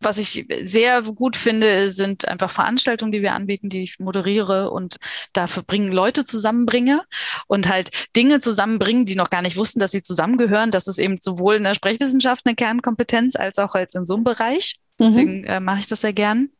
Was 0.00 0.18
ich 0.18 0.46
sehr 0.64 1.02
gut 1.02 1.36
finde, 1.36 1.88
sind 1.88 2.28
einfach 2.28 2.50
Veranstaltungen, 2.50 3.12
die 3.12 3.22
wir 3.22 3.34
anbieten, 3.34 3.68
die 3.68 3.82
ich 3.82 3.98
moderiere 3.98 4.70
und 4.70 4.96
dafür 5.32 5.62
bringen 5.62 5.90
Leute 5.90 6.24
zusammenbringe 6.24 7.02
und 7.46 7.68
halt 7.68 7.90
Dinge 8.14 8.40
zusammenbringen, 8.40 9.06
die 9.06 9.16
noch 9.16 9.30
gar 9.30 9.42
nicht 9.42 9.56
wussten, 9.56 9.80
dass 9.80 9.92
sie 9.92 10.02
zusammengehören. 10.02 10.70
Das 10.70 10.86
ist 10.86 10.98
eben 10.98 11.18
sowohl 11.20 11.56
in 11.56 11.64
der 11.64 11.74
Sprechwissenschaft 11.74 12.46
eine 12.46 12.54
Kernkompetenz 12.54 13.36
als 13.36 13.58
auch 13.58 13.74
halt 13.74 13.94
in 13.94 14.04
so 14.04 14.14
einem 14.14 14.24
Bereich. 14.24 14.76
Mhm. 14.98 15.04
Deswegen 15.04 15.38
mhm. 15.38 15.44
äh, 15.44 15.60
mache 15.60 15.80
ich 15.80 15.86
das 15.86 16.02
sehr 16.02 16.12
gern. 16.12 16.50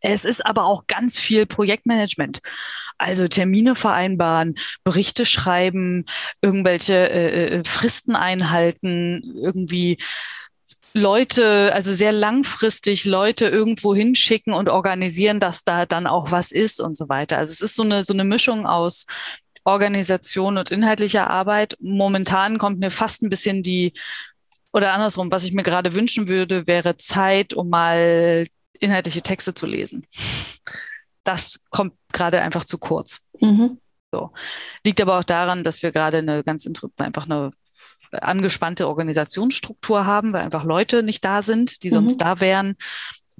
Es 0.00 0.24
ist 0.24 0.44
aber 0.44 0.64
auch 0.64 0.86
ganz 0.86 1.18
viel 1.18 1.46
Projektmanagement. 1.46 2.40
Also 2.98 3.28
Termine 3.28 3.74
vereinbaren, 3.74 4.54
Berichte 4.84 5.24
schreiben, 5.24 6.04
irgendwelche 6.40 7.10
äh, 7.10 7.58
äh 7.58 7.64
Fristen 7.64 8.14
einhalten, 8.14 9.22
irgendwie 9.42 9.98
Leute, 10.96 11.72
also 11.74 11.92
sehr 11.92 12.10
langfristig 12.10 13.04
Leute 13.04 13.46
irgendwo 13.46 13.94
hinschicken 13.94 14.54
und 14.54 14.70
organisieren, 14.70 15.40
dass 15.40 15.62
da 15.62 15.84
dann 15.84 16.06
auch 16.06 16.30
was 16.30 16.52
ist 16.52 16.80
und 16.80 16.96
so 16.96 17.10
weiter. 17.10 17.36
Also 17.36 17.52
es 17.52 17.60
ist 17.60 17.76
so 17.76 17.82
eine, 17.82 18.02
so 18.02 18.14
eine 18.14 18.24
Mischung 18.24 18.66
aus 18.66 19.04
Organisation 19.64 20.56
und 20.56 20.70
inhaltlicher 20.70 21.28
Arbeit. 21.28 21.76
Momentan 21.80 22.56
kommt 22.56 22.78
mir 22.78 22.90
fast 22.90 23.22
ein 23.22 23.28
bisschen 23.28 23.62
die, 23.62 23.92
oder 24.72 24.94
andersrum, 24.94 25.30
was 25.30 25.44
ich 25.44 25.52
mir 25.52 25.64
gerade 25.64 25.92
wünschen 25.92 26.28
würde, 26.28 26.66
wäre 26.66 26.96
Zeit, 26.96 27.52
um 27.52 27.68
mal 27.68 28.46
inhaltliche 28.80 29.20
Texte 29.20 29.52
zu 29.52 29.66
lesen. 29.66 30.06
das 31.24 31.60
kommt 31.68 31.92
gerade 32.10 32.40
einfach 32.40 32.64
zu 32.64 32.78
kurz. 32.78 33.20
Mhm. 33.38 33.78
So. 34.12 34.30
Liegt 34.82 35.02
aber 35.02 35.18
auch 35.18 35.24
daran, 35.24 35.62
dass 35.62 35.82
wir 35.82 35.92
gerade 35.92 36.18
eine 36.18 36.42
ganz 36.42 36.66
einfach 36.96 37.26
eine 37.26 37.52
angespannte 38.12 38.88
Organisationsstruktur 38.88 40.06
haben, 40.06 40.32
weil 40.32 40.42
einfach 40.42 40.64
Leute 40.64 41.02
nicht 41.02 41.24
da 41.24 41.42
sind, 41.42 41.82
die 41.82 41.90
sonst 41.90 42.14
mhm. 42.14 42.24
da 42.24 42.40
wären, 42.40 42.76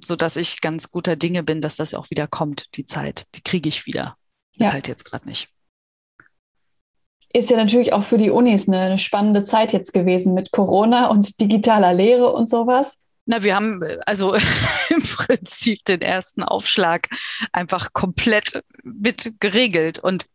so 0.01 0.15
dass 0.15 0.35
ich 0.35 0.61
ganz 0.61 0.91
guter 0.91 1.15
Dinge 1.15 1.43
bin, 1.43 1.61
dass 1.61 1.75
das 1.75 1.93
auch 1.93 2.09
wieder 2.09 2.27
kommt, 2.27 2.75
die 2.75 2.85
Zeit. 2.85 3.25
Die 3.35 3.41
kriege 3.41 3.69
ich 3.69 3.85
wieder. 3.85 4.15
Ja. 4.55 4.67
Ist 4.67 4.73
halt 4.73 4.87
jetzt 4.87 5.05
gerade 5.05 5.27
nicht. 5.27 5.47
Ist 7.33 7.49
ja 7.49 7.57
natürlich 7.57 7.93
auch 7.93 8.03
für 8.03 8.17
die 8.17 8.29
Unis 8.29 8.67
eine, 8.67 8.79
eine 8.79 8.97
spannende 8.97 9.43
Zeit 9.43 9.73
jetzt 9.73 9.93
gewesen 9.93 10.33
mit 10.33 10.51
Corona 10.51 11.07
und 11.07 11.39
digitaler 11.39 11.93
Lehre 11.93 12.31
und 12.31 12.49
sowas. 12.49 12.97
Na, 13.25 13.43
wir 13.43 13.55
haben 13.55 13.81
also 14.05 14.33
im 14.89 15.03
Prinzip 15.03 15.83
den 15.85 16.01
ersten 16.01 16.43
Aufschlag 16.43 17.09
einfach 17.51 17.91
komplett 17.93 18.63
mit 18.83 19.33
geregelt. 19.39 19.99
Und 19.99 20.25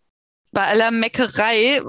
bei 0.53 0.67
aller 0.67 0.91
Meckerei, 0.91 1.81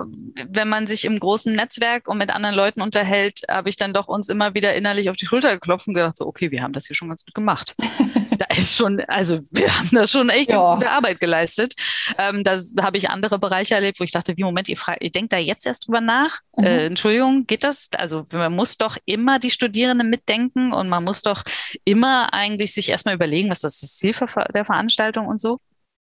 wenn 0.48 0.70
man 0.70 0.88
sich 0.88 1.04
im 1.04 1.20
großen 1.20 1.54
Netzwerk 1.54 2.08
und 2.08 2.18
mit 2.18 2.34
anderen 2.34 2.56
Leuten 2.56 2.82
unterhält, 2.82 3.42
habe 3.52 3.70
ich 3.70 3.76
dann 3.76 3.94
doch 3.94 4.08
uns 4.08 4.30
immer 4.30 4.54
wieder 4.54 4.74
innerlich 4.74 5.10
auf 5.10 5.18
die 5.18 5.26
Schulter 5.26 5.52
geklopft 5.54 5.88
und 5.88 5.94
gedacht, 5.94 6.18
so, 6.18 6.26
okay, 6.26 6.50
wir 6.50 6.64
haben 6.64 6.72
das 6.72 6.88
hier 6.88 6.96
schon 6.96 7.10
ganz 7.10 7.26
gut 7.26 7.34
gemacht. 7.34 7.76
da 8.38 8.46
ist 8.56 8.76
schon, 8.76 9.02
also 9.02 9.40
wir 9.52 9.68
haben 9.68 9.90
da 9.92 10.08
schon 10.08 10.30
echt 10.30 10.50
ja. 10.50 10.56
ganz 10.56 10.80
gute 10.80 10.92
Arbeit 10.92 11.20
geleistet. 11.20 11.74
Ähm, 12.18 12.44
da 12.46 12.58
habe 12.82 12.98
ich 12.98 13.10
andere 13.10 13.38
Bereiche 13.38 13.76
erlebt, 13.76 14.00
wo 14.00 14.06
ich 14.06 14.12
dachte, 14.12 14.38
wie 14.38 14.44
Moment, 14.44 14.70
ihr, 14.70 14.78
ihr 15.02 15.12
denkt 15.12 15.34
da 15.34 15.38
jetzt 15.38 15.66
erst 15.66 15.88
drüber 15.88 16.00
nach? 16.02 16.40
Mhm. 16.56 16.64
Äh, 16.64 16.86
Entschuldigung, 16.86 17.46
geht 17.46 17.66
das? 17.66 17.90
Also 17.98 18.26
man 18.32 18.56
muss 18.56 18.78
doch 18.78 18.98
immer 19.04 19.40
die 19.40 19.52
Studierenden 19.52 20.10
mitdenken 20.10 20.72
und 20.72 20.88
man 20.88 21.04
muss 21.04 21.22
doch 21.22 21.44
immer 21.84 22.34
eigentlich 22.34 22.74
sich 22.74 22.88
erstmal 22.88 23.16
überlegen, 23.16 23.50
was 23.50 23.60
das 23.60 23.80
Ziel 23.80 24.16
der 24.54 24.64
Veranstaltung 24.64 25.28
und 25.28 25.42
so 25.42 25.60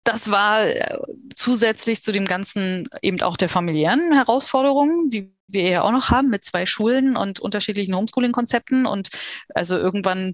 das 0.07 0.31
war 0.31 0.65
äh, 0.65 0.97
zusätzlich 1.35 2.01
zu 2.01 2.11
dem 2.11 2.25
ganzen 2.25 2.87
eben 3.01 3.21
auch 3.21 3.37
der 3.37 3.49
familiären 3.49 4.13
Herausforderungen, 4.13 5.09
die 5.09 5.33
wir 5.47 5.69
ja 5.69 5.81
auch 5.81 5.91
noch 5.91 6.09
haben 6.09 6.29
mit 6.29 6.43
zwei 6.43 6.65
Schulen 6.65 7.15
und 7.15 7.39
unterschiedlichen 7.39 7.95
Homeschooling-Konzepten. 7.95 8.85
Und 8.85 9.09
also 9.53 9.77
irgendwann 9.77 10.33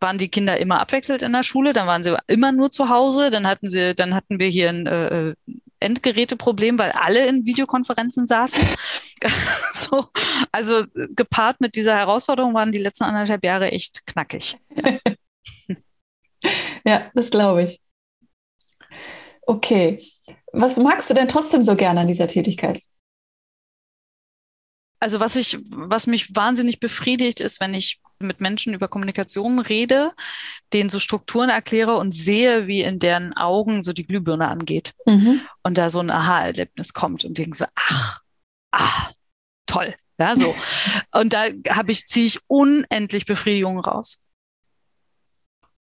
waren 0.00 0.18
die 0.18 0.28
Kinder 0.28 0.58
immer 0.58 0.80
abwechselt 0.80 1.22
in 1.22 1.32
der 1.32 1.42
Schule, 1.42 1.72
dann 1.72 1.86
waren 1.86 2.02
sie 2.02 2.16
immer 2.26 2.52
nur 2.52 2.70
zu 2.70 2.88
Hause, 2.88 3.30
dann 3.30 3.46
hatten 3.46 3.70
sie, 3.70 3.94
dann 3.94 4.14
hatten 4.14 4.40
wir 4.40 4.48
hier 4.48 4.68
ein 4.68 4.86
äh, 4.86 5.34
Endgeräteproblem, 5.80 6.78
weil 6.78 6.90
alle 6.90 7.26
in 7.26 7.46
Videokonferenzen 7.46 8.26
saßen. 8.26 8.62
so, 9.72 10.06
also 10.50 10.84
gepaart 10.94 11.60
mit 11.60 11.76
dieser 11.76 11.96
Herausforderung 11.96 12.54
waren 12.54 12.72
die 12.72 12.78
letzten 12.78 13.04
anderthalb 13.04 13.44
Jahre 13.44 13.70
echt 13.70 14.06
knackig. 14.06 14.56
Ja, 14.74 14.98
ja 16.84 17.10
das 17.14 17.30
glaube 17.30 17.64
ich. 17.64 17.80
Okay. 19.48 20.04
Was 20.52 20.76
magst 20.76 21.08
du 21.08 21.14
denn 21.14 21.28
trotzdem 21.28 21.64
so 21.64 21.74
gerne 21.74 22.00
an 22.00 22.08
dieser 22.08 22.28
Tätigkeit? 22.28 22.82
Also 25.00 25.20
was 25.20 25.36
ich, 25.36 25.58
was 25.70 26.06
mich 26.06 26.36
wahnsinnig 26.36 26.80
befriedigt, 26.80 27.40
ist, 27.40 27.60
wenn 27.60 27.72
ich 27.72 28.00
mit 28.18 28.42
Menschen 28.42 28.74
über 28.74 28.88
Kommunikation 28.88 29.58
rede, 29.58 30.12
denen 30.72 30.90
so 30.90 30.98
Strukturen 30.98 31.48
erkläre 31.48 31.96
und 31.96 32.12
sehe, 32.12 32.66
wie 32.66 32.82
in 32.82 32.98
deren 32.98 33.34
Augen 33.36 33.82
so 33.82 33.94
die 33.94 34.06
Glühbirne 34.06 34.48
angeht. 34.48 34.92
Mhm. 35.06 35.40
Und 35.62 35.78
da 35.78 35.88
so 35.88 36.00
ein 36.00 36.10
Aha-Erlebnis 36.10 36.92
kommt 36.92 37.24
und 37.24 37.38
denken 37.38 37.54
so, 37.54 37.64
ach, 37.74 38.20
ah, 38.72 39.10
toll. 39.66 39.94
Ja, 40.18 40.36
so. 40.36 40.54
und 41.12 41.32
da 41.32 41.46
habe 41.70 41.92
ich, 41.92 42.06
ziehe 42.06 42.26
ich 42.26 42.40
unendlich 42.48 43.24
Befriedigung 43.24 43.78
raus. 43.78 44.20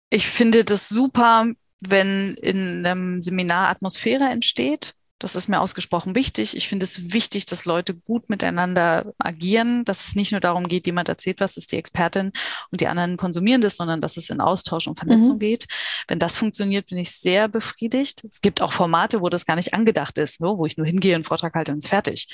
Ich 0.09 0.27
finde 0.27 0.65
das 0.65 0.89
super, 0.89 1.53
wenn 1.89 2.36
in 2.36 2.86
einem 2.86 3.21
Seminar 3.21 3.69
Atmosphäre 3.69 4.26
entsteht. 4.26 4.93
Das 5.17 5.36
ist 5.36 5.48
mir 5.48 5.62
ausgesprochen 5.62 6.13
wichtig. 6.13 6.58
Ich 6.58 6.67
finde 6.67 6.84
es 6.84 7.13
wichtig, 7.13 7.45
dass 7.45 7.63
Leute 7.63 7.95
gut 7.95 8.30
miteinander 8.30 9.13
agieren, 9.17 9.86
dass 9.86 10.06
es 10.06 10.15
nicht 10.15 10.32
nur 10.34 10.41
darum 10.41 10.67
geht, 10.67 10.88
jemand 10.88 11.08
erzählt 11.08 11.39
was, 11.39 11.56
ist 11.56 11.71
die 11.71 11.78
Expertin 11.78 12.34
und 12.69 12.82
die 12.82 12.88
anderen 12.88 13.15
konsumieren 13.15 13.62
das, 13.62 13.78
sondern 13.78 14.02
dass 14.02 14.17
es 14.17 14.30
in 14.30 14.41
Austausch 14.41 14.88
und 14.88 15.00
Vernetzung 15.00 15.36
mhm. 15.36 15.39
geht. 15.39 15.65
Wenn 16.10 16.19
das 16.19 16.36
funktioniert, 16.36 16.88
bin 16.88 16.98
ich 16.98 17.12
sehr 17.12 17.48
befriedigt. 17.48 18.26
Es 18.30 18.41
gibt 18.41 18.62
auch 18.62 18.74
Formate, 18.74 19.21
wo 19.21 19.30
das 19.30 19.45
gar 19.45 19.56
nicht 19.56 19.74
angedacht 19.74 20.17
ist, 20.17 20.39
so, 20.39 20.58
wo 20.58 20.65
ich 20.65 20.76
nur 20.76 20.86
hingehe, 20.86 21.15
einen 21.15 21.24
Vortrag 21.24 21.54
halte 21.54 21.71
und 21.71 21.78
es 21.78 21.88
fertig. 21.88 22.28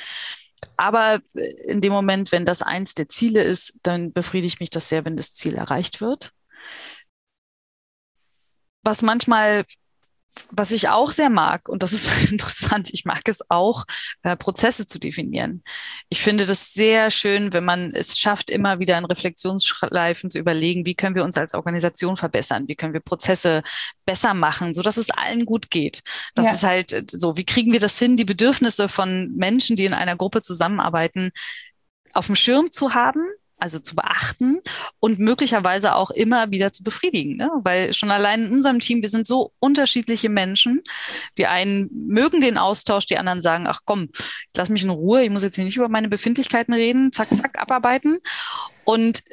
Aber 0.75 1.21
in 1.67 1.81
dem 1.81 1.93
Moment, 1.93 2.31
wenn 2.31 2.45
das 2.45 2.63
eins 2.63 2.95
der 2.95 3.09
Ziele 3.09 3.43
ist, 3.43 3.73
dann 3.83 4.11
befriedigt 4.11 4.59
mich 4.59 4.71
das 4.71 4.89
sehr, 4.89 5.05
wenn 5.05 5.17
das 5.17 5.33
Ziel 5.33 5.53
erreicht 5.55 6.01
wird 6.01 6.31
was 8.83 9.01
manchmal 9.01 9.63
was 10.49 10.71
ich 10.71 10.89
auch 10.89 11.11
sehr 11.11 11.29
mag, 11.29 11.67
und 11.67 11.83
das 11.83 11.93
ist 11.93 12.07
interessant, 12.31 12.89
ich 12.93 13.05
mag 13.05 13.27
es 13.27 13.49
auch, 13.49 13.85
äh, 14.23 14.35
Prozesse 14.35 14.87
zu 14.87 14.99
definieren. 14.99 15.63
Ich 16.09 16.21
finde 16.21 16.45
das 16.45 16.73
sehr 16.73 17.11
schön, 17.11 17.53
wenn 17.53 17.65
man 17.65 17.91
es 17.91 18.17
schafft, 18.19 18.49
immer 18.49 18.79
wieder 18.79 18.97
in 18.97 19.05
Reflexionsschleifen 19.05 20.29
zu 20.29 20.39
überlegen, 20.39 20.85
wie 20.85 20.95
können 20.95 21.15
wir 21.15 21.23
uns 21.23 21.37
als 21.37 21.53
Organisation 21.53 22.17
verbessern, 22.17 22.67
wie 22.67 22.75
können 22.75 22.93
wir 22.93 23.01
Prozesse 23.01 23.61
besser 24.05 24.33
machen, 24.33 24.73
so 24.73 24.81
dass 24.81 24.97
es 24.97 25.09
allen 25.09 25.45
gut 25.45 25.69
geht. 25.69 26.01
Das 26.35 26.45
ja. 26.45 26.51
ist 26.53 26.63
halt 26.63 27.11
so, 27.11 27.37
wie 27.37 27.45
kriegen 27.45 27.73
wir 27.73 27.79
das 27.79 27.99
hin, 27.99 28.15
die 28.15 28.25
Bedürfnisse 28.25 28.89
von 28.89 29.31
Menschen, 29.35 29.75
die 29.75 29.85
in 29.85 29.93
einer 29.93 30.15
Gruppe 30.15 30.41
zusammenarbeiten, 30.41 31.31
auf 32.13 32.27
dem 32.27 32.35
Schirm 32.35 32.71
zu 32.71 32.93
haben, 32.93 33.21
also 33.61 33.79
zu 33.79 33.95
beachten 33.95 34.59
und 34.99 35.19
möglicherweise 35.19 35.95
auch 35.95 36.11
immer 36.11 36.51
wieder 36.51 36.73
zu 36.73 36.83
befriedigen. 36.83 37.37
Ne? 37.37 37.49
Weil 37.63 37.93
schon 37.93 38.11
allein 38.11 38.45
in 38.45 38.51
unserem 38.53 38.79
Team, 38.79 39.01
wir 39.01 39.09
sind 39.09 39.27
so 39.27 39.53
unterschiedliche 39.59 40.29
Menschen. 40.29 40.81
Die 41.37 41.45
einen 41.45 41.89
mögen 41.93 42.41
den 42.41 42.57
Austausch, 42.57 43.05
die 43.05 43.17
anderen 43.17 43.41
sagen, 43.41 43.67
ach 43.67 43.81
komm, 43.85 44.09
lass 44.55 44.69
mich 44.69 44.83
in 44.83 44.89
Ruhe, 44.89 45.23
ich 45.23 45.29
muss 45.29 45.43
jetzt 45.43 45.55
hier 45.55 45.63
nicht 45.63 45.77
über 45.77 45.89
meine 45.89 46.09
Befindlichkeiten 46.09 46.73
reden, 46.73 47.11
zack, 47.11 47.35
zack, 47.35 47.59
abarbeiten. 47.59 48.19
Und 48.83 49.23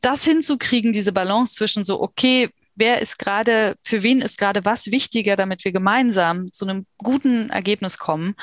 das 0.00 0.24
hinzukriegen, 0.24 0.92
diese 0.92 1.12
Balance 1.12 1.54
zwischen 1.54 1.84
so, 1.84 2.00
okay, 2.00 2.48
wer 2.74 3.00
ist 3.00 3.18
gerade, 3.18 3.76
für 3.82 4.02
wen 4.02 4.20
ist 4.20 4.38
gerade 4.38 4.64
was 4.64 4.86
wichtiger, 4.86 5.36
damit 5.36 5.64
wir 5.64 5.72
gemeinsam 5.72 6.52
zu 6.52 6.64
einem 6.64 6.86
guten 6.98 7.50
Ergebnis 7.50 7.98
kommen, 7.98 8.34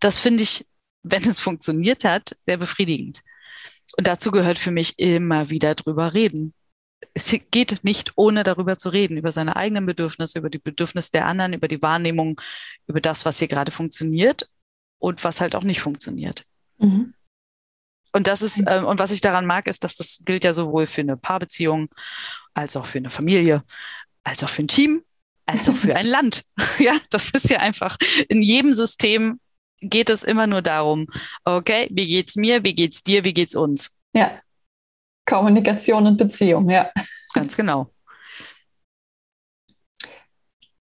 das 0.00 0.18
finde 0.18 0.42
ich, 0.42 0.66
wenn 1.04 1.28
es 1.28 1.38
funktioniert 1.38 2.04
hat, 2.04 2.36
sehr 2.46 2.56
befriedigend. 2.56 3.22
Und 3.96 4.06
dazu 4.06 4.30
gehört 4.30 4.58
für 4.58 4.70
mich 4.70 4.98
immer 4.98 5.50
wieder 5.50 5.74
drüber 5.74 6.14
reden. 6.14 6.54
Es 7.14 7.34
geht 7.50 7.84
nicht 7.84 8.12
ohne 8.16 8.42
darüber 8.42 8.78
zu 8.78 8.88
reden, 8.88 9.16
über 9.16 9.32
seine 9.32 9.56
eigenen 9.56 9.86
Bedürfnisse, 9.86 10.38
über 10.38 10.50
die 10.50 10.58
Bedürfnisse 10.58 11.10
der 11.10 11.26
anderen, 11.26 11.52
über 11.52 11.68
die 11.68 11.82
Wahrnehmung, 11.82 12.40
über 12.86 13.00
das, 13.00 13.24
was 13.24 13.38
hier 13.38 13.48
gerade 13.48 13.72
funktioniert 13.72 14.48
und 14.98 15.24
was 15.24 15.40
halt 15.40 15.54
auch 15.54 15.64
nicht 15.64 15.80
funktioniert. 15.80 16.44
Mhm. 16.78 17.14
Und 18.12 18.26
das 18.26 18.42
ist, 18.42 18.60
äh, 18.66 18.82
und 18.86 18.98
was 18.98 19.10
ich 19.10 19.20
daran 19.20 19.46
mag, 19.46 19.66
ist, 19.66 19.84
dass 19.84 19.94
das 19.94 20.22
gilt 20.24 20.44
ja 20.44 20.52
sowohl 20.52 20.86
für 20.86 21.00
eine 21.00 21.16
Paarbeziehung 21.16 21.88
als 22.54 22.76
auch 22.76 22.86
für 22.86 22.98
eine 22.98 23.10
Familie, 23.10 23.62
als 24.22 24.44
auch 24.44 24.50
für 24.50 24.62
ein 24.62 24.68
Team, 24.68 25.02
als 25.46 25.68
auch 25.68 25.76
für 25.76 25.96
ein 25.96 26.06
Land. 26.06 26.42
Ja, 26.78 26.92
das 27.10 27.30
ist 27.30 27.50
ja 27.50 27.58
einfach 27.58 27.96
in 28.28 28.42
jedem 28.42 28.72
System 28.72 29.40
geht 29.82 30.10
es 30.10 30.24
immer 30.24 30.46
nur 30.46 30.62
darum, 30.62 31.08
okay, 31.44 31.88
wie 31.90 32.06
geht's 32.06 32.36
mir, 32.36 32.64
wie 32.64 32.74
geht's 32.74 33.02
dir, 33.02 33.24
wie 33.24 33.34
geht's 33.34 33.54
uns? 33.54 33.90
Ja. 34.12 34.40
Kommunikation 35.26 36.06
und 36.06 36.16
Beziehung, 36.16 36.68
ja. 36.70 36.90
Ganz 37.34 37.56
genau. 37.56 37.90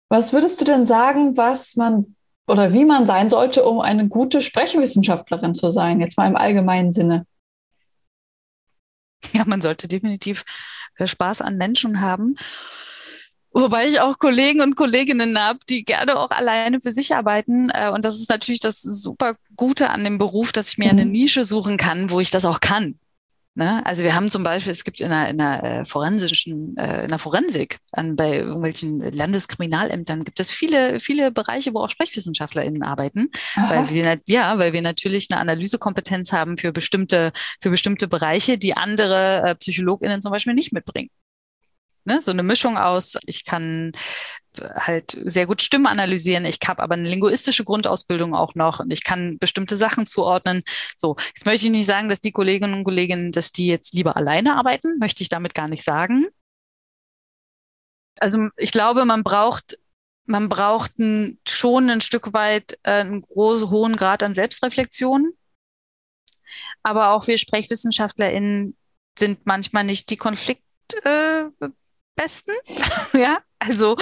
Was 0.10 0.34
würdest 0.34 0.60
du 0.60 0.65
denn 0.65 0.86
sagen, 0.86 1.38
was 1.38 1.75
man 1.75 2.15
oder 2.47 2.73
wie 2.73 2.86
man 2.86 3.06
sein 3.06 3.30
sollte, 3.30 3.63
um 3.63 3.80
eine 3.80 4.08
gute 4.08 4.41
Sprechwissenschaftlerin 4.41 5.54
zu 5.54 5.69
sein, 5.69 6.02
jetzt 6.02 6.17
mal 6.17 6.28
im 6.28 6.36
allgemeinen 6.36 6.91
Sinne? 6.91 7.28
Ja, 9.34 9.43
man 9.45 9.62
sollte 9.62 9.88
definitiv 9.88 10.43
äh, 10.95 11.06
Spaß 11.06 11.41
an 11.41 11.58
Menschen 11.58 12.02
haben 12.02 12.36
Wobei 13.60 13.88
ich 13.88 14.00
auch 14.00 14.19
Kollegen 14.19 14.62
und 14.62 14.76
Kolleginnen 14.76 15.39
habe, 15.39 15.60
die 15.69 15.84
gerne 15.84 16.17
auch 16.17 16.32
alleine 16.32 16.82
für 16.82 16.91
sich 16.91 17.15
arbeiten. 17.15 17.69
Äh, 17.69 17.89
und 17.89 18.06
das 18.06 18.17
ist 18.17 18.30
natürlich 18.30 18.62
das 18.62 18.82
super 18.82 19.36
Gute 19.56 19.89
an 19.89 20.04
dem 20.04 20.17
Beruf, 20.17 20.52
dass 20.52 20.69
ich 20.69 20.78
mir 20.78 20.89
eine 20.89 21.06
mhm. 21.06 21.12
Nische 21.12 21.45
suchen 21.45 21.78
kann, 21.78 22.10
wo 22.10 22.19
ich 22.19 22.32
das 22.32 22.45
auch 22.45 22.60
kann. 22.60 23.00
Ne? 23.56 23.86
Also 23.86 24.04
wir 24.04 24.15
haben 24.15 24.30
zum 24.30 24.43
Beispiel, 24.43 24.72
es 24.72 24.86
gibt 24.86 25.02
in 25.02 25.12
einer, 25.12 25.30
in 25.30 25.41
einer 25.41 25.63
äh, 25.63 25.86
forensischen, 25.86 26.78
äh, 26.78 27.04
in 27.04 27.10
der 27.10 27.19
Forensik, 27.19 27.80
an, 27.91 28.15
bei 28.15 28.38
irgendwelchen 28.38 29.02
Landeskriminalämtern 29.12 30.24
gibt 30.24 30.39
es 30.39 30.50
viele, 30.50 31.02
viele 31.02 31.32
Bereiche, 31.32 31.74
wo 31.74 31.80
auch 31.80 31.89
SprechwissenschaftlerInnen 31.89 32.84
arbeiten, 32.84 33.30
weil 33.56 33.89
wir, 33.89 34.22
ja, 34.28 34.58
weil 34.60 34.72
wir 34.72 34.82
natürlich 34.82 35.28
eine 35.30 35.41
Analysekompetenz 35.41 36.32
haben 36.32 36.56
für 36.56 36.72
bestimmte, 36.72 37.34
für 37.60 37.69
bestimmte 37.69 38.08
Bereiche, 38.08 38.58
die 38.58 38.78
andere 38.78 39.58
PsychologInnen 39.60 40.22
zum 40.22 40.32
Beispiel 40.32 40.54
nicht 40.54 40.72
mitbringen. 40.72 41.10
Ne? 42.10 42.22
So 42.24 42.32
eine 42.32 42.41
Mischung 42.41 42.76
aus, 42.78 43.17
ich 43.28 43.45
kann 43.45 43.91
halt 44.60 45.15
sehr 45.26 45.45
gut 45.45 45.62
Stimmen 45.62 45.86
analysieren. 45.86 46.43
Ich 46.45 46.58
habe 46.67 46.82
aber 46.82 46.95
eine 46.95 47.08
linguistische 47.08 47.63
Grundausbildung 47.63 48.34
auch 48.34 48.56
noch 48.56 48.80
und 48.80 48.89
ich 48.91 49.04
kann 49.04 49.38
bestimmte 49.38 49.78
Sachen 49.78 50.08
zuordnen. 50.08 50.63
So, 50.98 51.15
jetzt 51.36 51.45
möchte 51.45 51.67
ich 51.67 51.72
nicht 51.72 51.86
sagen, 51.86 52.10
dass 52.10 52.19
die 52.19 52.32
Kolleginnen 52.32 52.74
und 52.74 52.84
Kollegen, 52.84 53.32
dass 53.32 53.52
die 53.52 53.67
jetzt 53.67 53.93
lieber 53.93 54.17
alleine 54.17 54.56
arbeiten, 54.56 54.98
möchte 54.98 55.22
ich 55.22 55.30
damit 55.30 55.54
gar 55.54 55.67
nicht 55.67 55.84
sagen. 55.84 56.26
Also 58.19 58.50
ich 58.58 58.72
glaube, 58.72 59.06
man 59.06 59.24
braucht 59.24 59.78
man 60.26 60.50
braucht 60.50 60.98
ein, 61.00 61.39
schon 61.48 61.89
ein 61.89 62.02
Stück 62.02 62.34
weit 62.34 62.78
äh, 62.84 63.02
einen 63.02 63.22
großen, 63.22 63.69
hohen 63.69 63.95
Grad 63.95 64.22
an 64.24 64.34
Selbstreflexion. 64.34 65.34
Aber 66.84 67.12
auch 67.12 67.28
wir 67.28 67.38
SprechwissenschaftlerInnen 67.38 68.76
sind 69.17 69.45
manchmal 69.45 69.84
nicht 69.84 70.10
die 70.10 70.17
Konfliktbesten. 70.17 70.65
Äh, 71.04 71.69
ja, 73.13 73.39
also 73.60 73.98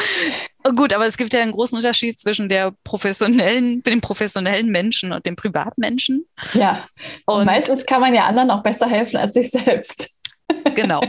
gut, 0.76 0.94
aber 0.94 1.06
es 1.06 1.18
gibt 1.18 1.34
ja 1.34 1.42
einen 1.42 1.52
großen 1.52 1.76
Unterschied 1.76 2.20
zwischen 2.20 2.50
der 2.50 2.74
professionellen, 2.84 3.84
dem 3.84 4.02
professionellen 4.02 4.72
Menschen 4.72 5.12
und 5.12 5.26
dem 5.26 5.36
Privatmenschen. 5.36 6.26
Ja. 6.54 6.88
Und, 7.26 7.40
und 7.40 7.46
meistens 7.46 7.86
kann 7.86 8.02
man 8.02 8.14
ja 8.14 8.26
anderen 8.26 8.52
auch 8.52 8.64
besser 8.64 8.88
helfen 8.88 9.18
als 9.18 9.34
sich 9.34 9.50
selbst. 9.52 10.22
genau, 10.76 11.02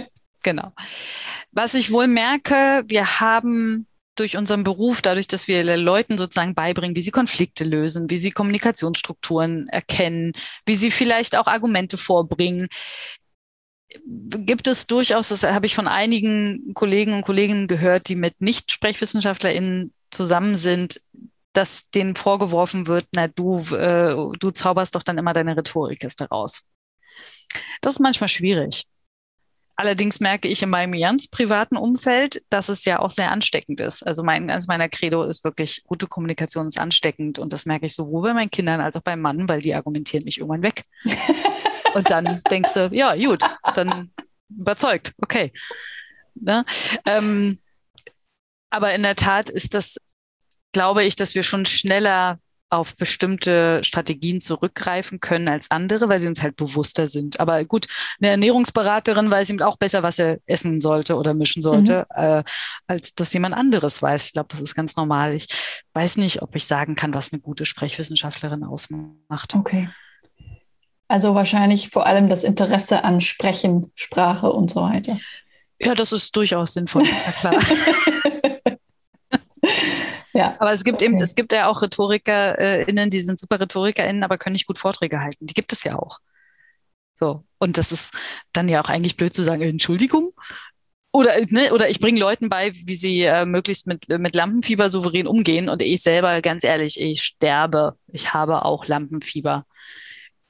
genau. 0.42 0.72
Was 1.52 1.74
ich 1.74 1.92
wohl 1.92 2.06
merke, 2.08 2.84
wir 2.86 3.20
haben 3.20 3.86
durch 4.18 4.36
unseren 4.36 4.64
Beruf, 4.64 5.00
dadurch, 5.00 5.28
dass 5.28 5.48
wir 5.48 5.76
Leuten 5.76 6.18
sozusagen 6.18 6.54
beibringen, 6.54 6.96
wie 6.96 7.02
sie 7.02 7.10
Konflikte 7.10 7.64
lösen, 7.64 8.10
wie 8.10 8.16
sie 8.16 8.32
Kommunikationsstrukturen 8.32 9.68
erkennen, 9.68 10.32
wie 10.66 10.74
sie 10.74 10.90
vielleicht 10.90 11.36
auch 11.36 11.46
Argumente 11.46 11.96
vorbringen, 11.96 12.66
gibt 14.04 14.66
es 14.66 14.86
durchaus, 14.86 15.28
das 15.28 15.42
habe 15.42 15.66
ich 15.66 15.74
von 15.74 15.88
einigen 15.88 16.74
Kollegen 16.74 17.14
und 17.14 17.22
Kolleginnen 17.22 17.68
gehört, 17.68 18.08
die 18.08 18.16
mit 18.16 18.40
Nicht-SprechwissenschaftlerInnen 18.40 19.92
zusammen 20.10 20.56
sind, 20.56 21.00
dass 21.52 21.90
denen 21.90 22.14
vorgeworfen 22.14 22.86
wird, 22.86 23.06
na 23.14 23.28
du, 23.28 23.60
äh, 23.74 24.14
du 24.38 24.50
zauberst 24.50 24.94
doch 24.94 25.02
dann 25.02 25.18
immer 25.18 25.32
deine 25.32 25.56
Rhetorikkiste 25.56 26.28
raus. 26.28 26.62
Das 27.80 27.94
ist 27.94 28.00
manchmal 28.00 28.28
schwierig. 28.28 28.84
Allerdings 29.80 30.18
merke 30.18 30.48
ich 30.48 30.60
in 30.60 30.70
meinem 30.70 30.98
ganz 31.00 31.28
privaten 31.28 31.76
Umfeld, 31.76 32.42
dass 32.50 32.68
es 32.68 32.84
ja 32.84 32.98
auch 32.98 33.12
sehr 33.12 33.30
ansteckend 33.30 33.78
ist. 33.78 34.04
Also 34.04 34.24
mein, 34.24 34.50
eines 34.50 34.66
meiner 34.66 34.88
Credo 34.88 35.22
ist 35.22 35.44
wirklich, 35.44 35.84
gute 35.84 36.08
Kommunikation 36.08 36.66
ist 36.66 36.80
ansteckend. 36.80 37.38
Und 37.38 37.52
das 37.52 37.64
merke 37.64 37.86
ich 37.86 37.94
sowohl 37.94 38.22
bei 38.22 38.34
meinen 38.34 38.50
Kindern 38.50 38.80
als 38.80 38.96
auch 38.96 39.02
beim 39.02 39.20
Mann, 39.20 39.48
weil 39.48 39.60
die 39.60 39.74
argumentieren 39.74 40.24
mich 40.24 40.38
irgendwann 40.38 40.64
weg. 40.64 40.82
und 41.94 42.10
dann 42.10 42.42
denkst 42.50 42.74
du, 42.74 42.90
ja, 42.92 43.14
gut, 43.14 43.44
dann 43.84 44.10
überzeugt, 44.48 45.14
okay. 45.18 45.52
Ne? 46.34 46.64
Ähm, 47.04 47.58
aber 48.70 48.94
in 48.94 49.02
der 49.02 49.16
Tat 49.16 49.48
ist 49.48 49.74
das, 49.74 49.96
glaube 50.72 51.04
ich, 51.04 51.16
dass 51.16 51.34
wir 51.34 51.42
schon 51.42 51.64
schneller 51.64 52.38
auf 52.70 52.96
bestimmte 52.96 53.82
Strategien 53.82 54.40
zurückgreifen 54.40 55.20
können 55.20 55.48
als 55.48 55.70
andere, 55.70 56.08
weil 56.08 56.20
sie 56.20 56.28
uns 56.28 56.42
halt 56.42 56.56
bewusster 56.56 57.08
sind. 57.08 57.40
Aber 57.40 57.64
gut, 57.64 57.86
eine 58.20 58.30
Ernährungsberaterin 58.30 59.30
weiß 59.30 59.50
eben 59.50 59.62
auch 59.62 59.78
besser, 59.78 60.02
was 60.02 60.18
er 60.18 60.38
essen 60.46 60.80
sollte 60.80 61.16
oder 61.16 61.32
mischen 61.32 61.62
sollte, 61.62 62.06
mhm. 62.14 62.22
äh, 62.22 62.42
als 62.86 63.14
dass 63.14 63.32
jemand 63.32 63.54
anderes 63.54 64.02
weiß. 64.02 64.26
Ich 64.26 64.32
glaube, 64.32 64.48
das 64.50 64.60
ist 64.60 64.74
ganz 64.74 64.96
normal. 64.96 65.34
Ich 65.34 65.46
weiß 65.94 66.18
nicht, 66.18 66.42
ob 66.42 66.54
ich 66.56 66.66
sagen 66.66 66.94
kann, 66.94 67.14
was 67.14 67.32
eine 67.32 67.40
gute 67.40 67.64
Sprechwissenschaftlerin 67.64 68.64
ausmacht. 68.64 69.54
Okay. 69.54 69.88
Also 71.08 71.34
wahrscheinlich 71.34 71.88
vor 71.90 72.06
allem 72.06 72.28
das 72.28 72.44
Interesse 72.44 73.02
an 73.02 73.20
Sprechen, 73.20 73.90
Sprache 73.94 74.52
und 74.52 74.70
so 74.70 74.82
weiter. 74.82 75.18
Ja, 75.80 75.94
das 75.94 76.12
ist 76.12 76.36
durchaus 76.36 76.74
sinnvoll, 76.74 77.04
na 77.26 77.32
klar. 77.32 77.54
Ja. 80.38 80.54
Aber 80.60 80.72
es 80.72 80.84
gibt 80.84 81.02
okay. 81.02 81.06
eben, 81.06 81.20
es 81.20 81.34
gibt 81.34 81.52
ja 81.52 81.66
auch 81.66 81.82
RhetorikerInnen, 81.82 83.10
die 83.10 83.20
sind 83.20 83.40
super 83.40 83.58
RhetorikerInnen, 83.58 84.22
aber 84.22 84.38
können 84.38 84.52
nicht 84.52 84.68
gut 84.68 84.78
Vorträge 84.78 85.20
halten. 85.20 85.46
Die 85.46 85.54
gibt 85.54 85.72
es 85.72 85.82
ja 85.82 85.98
auch. 85.98 86.20
So. 87.16 87.44
Und 87.58 87.76
das 87.76 87.90
ist 87.90 88.14
dann 88.52 88.68
ja 88.68 88.80
auch 88.80 88.88
eigentlich 88.88 89.16
blöd 89.16 89.34
zu 89.34 89.42
sagen, 89.42 89.62
Entschuldigung. 89.62 90.30
Oder, 91.10 91.32
ne, 91.48 91.72
oder 91.72 91.88
ich 91.88 91.98
bringe 91.98 92.20
Leuten 92.20 92.48
bei, 92.48 92.72
wie 92.72 92.94
sie 92.94 93.22
äh, 93.22 93.46
möglichst 93.46 93.88
mit, 93.88 94.08
mit 94.08 94.36
Lampenfieber 94.36 94.90
souverän 94.90 95.26
umgehen. 95.26 95.68
Und 95.68 95.82
ich 95.82 96.02
selber, 96.02 96.40
ganz 96.40 96.62
ehrlich, 96.62 97.00
ich 97.00 97.22
sterbe. 97.22 97.96
Ich 98.06 98.32
habe 98.32 98.64
auch 98.64 98.86
Lampenfieber. 98.86 99.66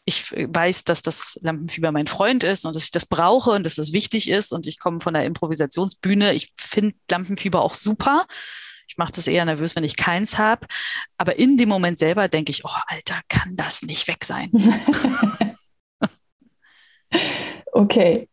Ich 0.09 0.33
weiß, 0.33 0.85
dass 0.85 1.03
das 1.03 1.39
Lampenfieber 1.43 1.93
mein 1.93 2.07
Freund 2.07 2.43
ist 2.43 2.65
und 2.65 2.75
dass 2.75 2.85
ich 2.85 2.91
das 2.91 3.05
brauche 3.05 3.51
und 3.51 3.67
dass 3.67 3.75
das 3.75 3.93
wichtig 3.93 4.31
ist. 4.31 4.55
Und 4.55 4.67
ich 4.67 4.79
komme 4.79 5.01
von 5.01 5.13
der 5.13 5.27
Improvisationsbühne. 5.27 6.33
Ich 6.33 6.55
finde 6.57 6.97
Lampenfieber 7.11 7.61
auch 7.61 7.75
super. 7.75 8.25
Ich 8.89 8.97
mache 8.97 9.13
das 9.13 9.27
eher 9.27 9.45
nervös, 9.45 9.77
wenn 9.77 9.85
ich 9.85 9.99
keins 9.99 10.39
habe. 10.39 10.67
Aber 11.19 11.39
in 11.39 11.59
dem 11.59 11.69
Moment 11.69 11.99
selber 11.99 12.29
denke 12.29 12.53
ich, 12.53 12.65
oh, 12.65 12.71
Alter, 12.87 13.21
kann 13.29 13.55
das 13.55 13.83
nicht 13.83 14.09
weg 14.09 14.25
sein. 14.25 14.51
okay. 17.73 18.31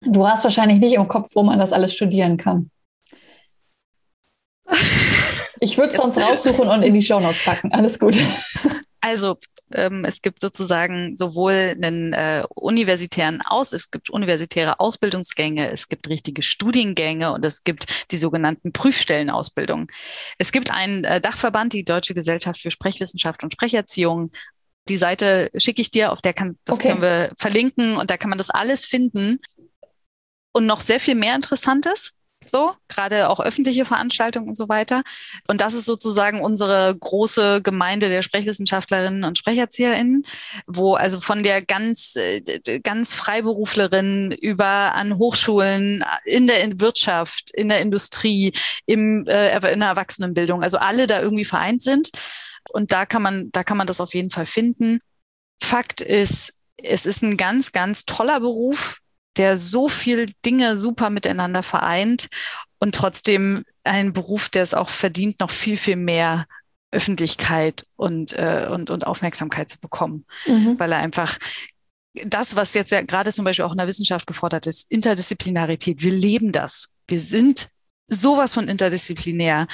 Du 0.00 0.28
hast 0.28 0.44
wahrscheinlich 0.44 0.78
nicht 0.78 0.94
im 0.94 1.08
Kopf, 1.08 1.30
wo 1.34 1.42
man 1.42 1.58
das 1.58 1.72
alles 1.72 1.92
studieren 1.92 2.36
kann. 2.36 2.70
Ich 5.64 5.78
würde 5.78 5.92
es 5.92 5.96
sonst 5.96 6.18
raussuchen 6.18 6.66
und 6.66 6.82
in 6.82 6.92
die 6.92 7.02
Shownotes 7.02 7.44
packen. 7.44 7.70
Alles 7.72 7.96
gut. 8.00 8.18
Also 9.00 9.36
ähm, 9.74 10.04
es 10.04 10.22
gibt 10.22 10.40
sozusagen 10.40 11.16
sowohl 11.16 11.74
einen 11.76 12.12
äh, 12.12 12.44
universitären 12.54 13.40
Aus, 13.42 13.72
es 13.72 13.90
gibt 13.90 14.10
universitäre 14.10 14.80
Ausbildungsgänge, 14.80 15.70
es 15.70 15.88
gibt 15.88 16.08
richtige 16.08 16.42
Studiengänge 16.42 17.32
und 17.32 17.44
es 17.44 17.64
gibt 17.64 18.10
die 18.10 18.16
sogenannten 18.16 18.72
Prüfstellenausbildungen. 18.72 19.86
Es 20.38 20.52
gibt 20.52 20.70
einen 20.70 21.04
äh, 21.04 21.20
Dachverband, 21.20 21.72
die 21.72 21.84
Deutsche 21.84 22.14
Gesellschaft 22.14 22.60
für 22.60 22.70
Sprechwissenschaft 22.70 23.42
und 23.42 23.52
Sprecherziehung. 23.52 24.30
Die 24.88 24.96
Seite 24.96 25.50
schicke 25.56 25.82
ich 25.82 25.90
dir, 25.90 26.12
auf 26.12 26.22
der 26.22 26.34
kann, 26.34 26.58
das 26.64 26.78
okay. 26.78 26.88
können 26.88 27.02
wir 27.02 27.32
verlinken 27.38 27.96
und 27.96 28.10
da 28.10 28.16
kann 28.16 28.30
man 28.30 28.38
das 28.38 28.50
alles 28.50 28.84
finden. 28.84 29.38
Und 30.54 30.66
noch 30.66 30.80
sehr 30.80 31.00
viel 31.00 31.14
mehr 31.14 31.34
Interessantes 31.34 32.12
so, 32.48 32.74
gerade 32.88 33.28
auch 33.28 33.40
öffentliche 33.40 33.84
Veranstaltungen 33.84 34.48
und 34.48 34.56
so 34.56 34.68
weiter. 34.68 35.02
Und 35.46 35.60
das 35.60 35.74
ist 35.74 35.86
sozusagen 35.86 36.40
unsere 36.40 36.94
große 36.98 37.62
Gemeinde 37.62 38.08
der 38.08 38.22
Sprechwissenschaftlerinnen 38.22 39.24
und 39.24 39.38
SprecherzieherInnen, 39.38 40.24
wo 40.66 40.94
also 40.94 41.20
von 41.20 41.42
der 41.42 41.62
ganz, 41.62 42.16
äh, 42.16 42.40
ganz 42.80 43.12
Freiberuflerin 43.12 44.32
über 44.32 44.94
an 44.94 45.18
Hochschulen, 45.18 46.04
in 46.24 46.46
der 46.46 46.80
Wirtschaft, 46.80 47.50
in 47.52 47.68
der 47.68 47.80
Industrie, 47.80 48.52
im, 48.86 49.26
äh, 49.26 49.54
in 49.72 49.80
der 49.80 49.88
Erwachsenenbildung, 49.90 50.62
also 50.62 50.78
alle 50.78 51.06
da 51.06 51.20
irgendwie 51.20 51.44
vereint 51.44 51.82
sind. 51.82 52.10
Und 52.70 52.92
da 52.92 53.06
kann 53.06 53.22
man, 53.22 53.50
da 53.52 53.64
kann 53.64 53.76
man 53.76 53.86
das 53.86 54.00
auf 54.00 54.14
jeden 54.14 54.30
Fall 54.30 54.46
finden. 54.46 55.00
Fakt 55.62 56.00
ist, 56.00 56.54
es 56.76 57.06
ist 57.06 57.22
ein 57.22 57.36
ganz, 57.36 57.72
ganz 57.72 58.04
toller 58.04 58.40
Beruf 58.40 59.01
der 59.36 59.56
so 59.56 59.88
viel 59.88 60.26
Dinge 60.44 60.76
super 60.76 61.10
miteinander 61.10 61.62
vereint 61.62 62.28
und 62.78 62.94
trotzdem 62.94 63.64
ein 63.84 64.12
Beruf, 64.12 64.48
der 64.48 64.62
es 64.62 64.74
auch 64.74 64.88
verdient, 64.88 65.40
noch 65.40 65.50
viel, 65.50 65.76
viel 65.76 65.96
mehr 65.96 66.46
Öffentlichkeit 66.90 67.86
und, 67.96 68.32
äh, 68.34 68.68
und, 68.70 68.90
und 68.90 69.06
Aufmerksamkeit 69.06 69.70
zu 69.70 69.80
bekommen, 69.80 70.26
mhm. 70.46 70.78
weil 70.78 70.92
er 70.92 70.98
einfach 70.98 71.38
das, 72.24 72.56
was 72.56 72.74
jetzt 72.74 72.92
ja 72.92 73.00
gerade 73.02 73.32
zum 73.32 73.44
Beispiel 73.44 73.64
auch 73.64 73.72
in 73.72 73.78
der 73.78 73.86
Wissenschaft 73.86 74.26
gefordert 74.26 74.66
ist, 74.66 74.90
Interdisziplinarität, 74.90 76.02
wir 76.02 76.12
leben 76.12 76.52
das. 76.52 76.90
Wir 77.08 77.18
sind 77.18 77.68
sowas 78.08 78.54
von 78.54 78.68
interdisziplinär. 78.68 79.66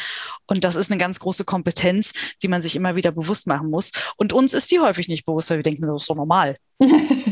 Und 0.46 0.64
das 0.64 0.76
ist 0.76 0.90
eine 0.90 0.98
ganz 0.98 1.18
große 1.18 1.44
Kompetenz, 1.44 2.12
die 2.42 2.48
man 2.48 2.62
sich 2.62 2.76
immer 2.76 2.96
wieder 2.96 3.10
bewusst 3.10 3.46
machen 3.46 3.70
muss. 3.70 3.90
Und 4.16 4.32
uns 4.32 4.54
ist 4.54 4.70
die 4.70 4.78
häufig 4.78 5.08
nicht 5.08 5.26
bewusst, 5.26 5.50
weil 5.50 5.58
wir 5.58 5.62
denken, 5.64 5.82
das 5.82 6.02
ist 6.02 6.10
doch 6.10 6.16
normal. 6.16 6.56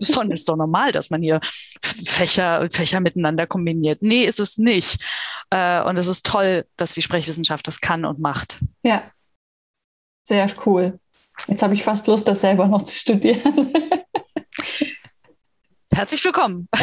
Schon 0.00 0.30
ist 0.30 0.48
doch 0.48 0.56
normal, 0.56 0.92
dass 0.92 1.10
man 1.10 1.22
hier 1.22 1.40
Fächer, 1.82 2.68
Fächer 2.70 3.00
miteinander 3.00 3.46
kombiniert. 3.46 4.02
Nee, 4.02 4.24
ist 4.24 4.40
es 4.40 4.58
nicht. 4.58 5.02
Äh, 5.50 5.82
und 5.82 5.98
es 5.98 6.06
ist 6.06 6.26
toll, 6.26 6.66
dass 6.76 6.94
die 6.94 7.02
Sprechwissenschaft 7.02 7.66
das 7.66 7.80
kann 7.80 8.04
und 8.04 8.18
macht. 8.18 8.58
Ja, 8.82 9.02
sehr 10.24 10.48
cool. 10.66 10.98
Jetzt 11.46 11.62
habe 11.62 11.74
ich 11.74 11.82
fast 11.82 12.06
Lust, 12.06 12.28
das 12.28 12.40
selber 12.40 12.66
noch 12.66 12.82
zu 12.82 12.94
studieren. 12.94 13.72
Herzlich 15.92 16.24
willkommen. 16.24 16.68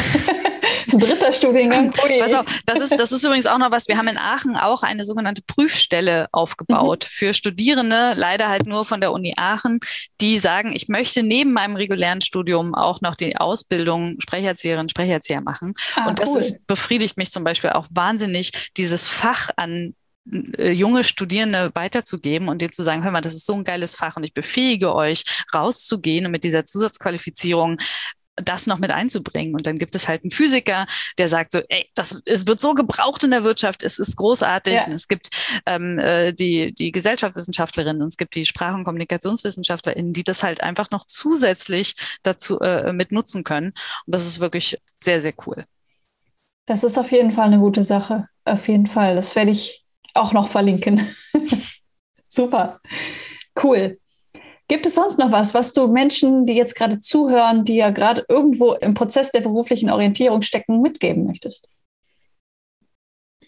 Dritter 0.91 1.31
Studiengang. 1.31 1.91
Pass 2.19 2.33
auf, 2.33 2.45
das 2.65 2.79
ist, 2.79 2.99
das 2.99 3.11
ist 3.11 3.23
übrigens 3.23 3.45
auch 3.45 3.57
noch 3.57 3.71
was. 3.71 3.87
Wir 3.87 3.97
haben 3.97 4.07
in 4.07 4.17
Aachen 4.17 4.55
auch 4.55 4.83
eine 4.83 5.05
sogenannte 5.05 5.41
Prüfstelle 5.45 6.27
aufgebaut 6.31 7.05
mhm. 7.05 7.13
für 7.13 7.33
Studierende, 7.33 8.13
leider 8.15 8.49
halt 8.49 8.65
nur 8.65 8.85
von 8.85 9.01
der 9.01 9.11
Uni 9.11 9.33
Aachen, 9.37 9.79
die 10.21 10.39
sagen, 10.39 10.73
ich 10.75 10.87
möchte 10.87 11.23
neben 11.23 11.53
meinem 11.53 11.75
regulären 11.75 12.21
Studium 12.21 12.75
auch 12.75 13.01
noch 13.01 13.15
die 13.15 13.37
Ausbildung 13.37 14.15
Sprecherzieherin, 14.19 14.89
Sprecherzieher 14.89 15.41
machen. 15.41 15.73
Ah, 15.95 16.07
Und 16.07 16.19
das 16.19 16.29
cool. 16.29 16.39
ist, 16.39 16.67
befriedigt 16.67 17.17
mich 17.17 17.31
zum 17.31 17.43
Beispiel 17.43 17.71
auch 17.71 17.87
wahnsinnig, 17.91 18.71
dieses 18.77 19.07
Fach 19.07 19.49
an 19.55 19.93
äh, 20.57 20.71
junge 20.71 21.03
Studierende 21.03 21.71
weiterzugeben 21.73 22.49
und 22.49 22.61
denen 22.61 22.71
zu 22.71 22.83
sagen, 22.83 23.03
hör 23.03 23.11
mal, 23.11 23.21
das 23.21 23.33
ist 23.33 23.45
so 23.45 23.53
ein 23.53 23.63
geiles 23.63 23.95
Fach 23.95 24.17
und 24.17 24.23
ich 24.23 24.33
befähige 24.33 24.93
euch, 24.93 25.23
rauszugehen 25.53 26.25
und 26.25 26.31
mit 26.31 26.43
dieser 26.43 26.65
Zusatzqualifizierung 26.65 27.77
das 28.37 28.67
noch 28.67 28.79
mit 28.79 28.91
einzubringen. 28.91 29.55
Und 29.55 29.67
dann 29.67 29.77
gibt 29.77 29.95
es 29.95 30.07
halt 30.07 30.23
einen 30.23 30.31
Physiker, 30.31 30.85
der 31.17 31.29
sagt 31.29 31.51
so, 31.51 31.61
ey, 31.69 31.89
das 31.95 32.21
es 32.25 32.47
wird 32.47 32.61
so 32.61 32.73
gebraucht 32.73 33.23
in 33.23 33.31
der 33.31 33.43
Wirtschaft, 33.43 33.83
es 33.83 33.99
ist 33.99 34.15
großartig. 34.15 34.73
Ja. 34.73 34.85
Und 34.85 34.93
es 34.93 35.07
gibt 35.07 35.29
ähm, 35.65 35.99
äh, 35.99 36.33
die, 36.33 36.73
die 36.73 36.91
Gesellschaftswissenschaftlerinnen, 36.91 38.01
und 38.01 38.09
es 38.09 38.17
gibt 38.17 38.35
die 38.35 38.45
Sprach- 38.45 38.75
und 38.75 38.83
KommunikationswissenschaftlerInnen, 38.83 40.13
die 40.13 40.23
das 40.23 40.43
halt 40.43 40.63
einfach 40.63 40.91
noch 40.91 41.05
zusätzlich 41.05 41.95
dazu 42.23 42.59
äh, 42.59 42.93
mit 42.93 43.11
nutzen 43.11 43.43
können. 43.43 43.73
Und 44.05 44.15
das 44.15 44.25
ist 44.25 44.39
wirklich 44.39 44.77
sehr, 44.99 45.21
sehr 45.21 45.33
cool. 45.45 45.65
Das 46.65 46.83
ist 46.83 46.97
auf 46.97 47.11
jeden 47.11 47.31
Fall 47.31 47.47
eine 47.47 47.59
gute 47.59 47.83
Sache. 47.83 48.27
Auf 48.45 48.67
jeden 48.67 48.87
Fall. 48.87 49.15
Das 49.15 49.35
werde 49.35 49.51
ich 49.51 49.85
auch 50.13 50.33
noch 50.33 50.47
verlinken. 50.49 51.07
Super. 52.29 52.81
Cool. 53.61 53.99
Gibt 54.69 54.85
es 54.85 54.95
sonst 54.95 55.17
noch 55.17 55.31
was, 55.31 55.53
was 55.53 55.71
du 55.71 55.87
Menschen, 55.87 56.45
die 56.45 56.53
jetzt 56.53 56.75
gerade 56.75 56.99
zuhören, 56.99 57.63
die 57.63 57.75
ja 57.75 57.89
gerade 57.89 58.25
irgendwo 58.27 58.73
im 58.73 58.93
Prozess 58.93 59.31
der 59.31 59.41
beruflichen 59.41 59.89
Orientierung 59.89 60.41
stecken, 60.41 60.81
mitgeben 60.81 61.25
möchtest? 61.25 61.69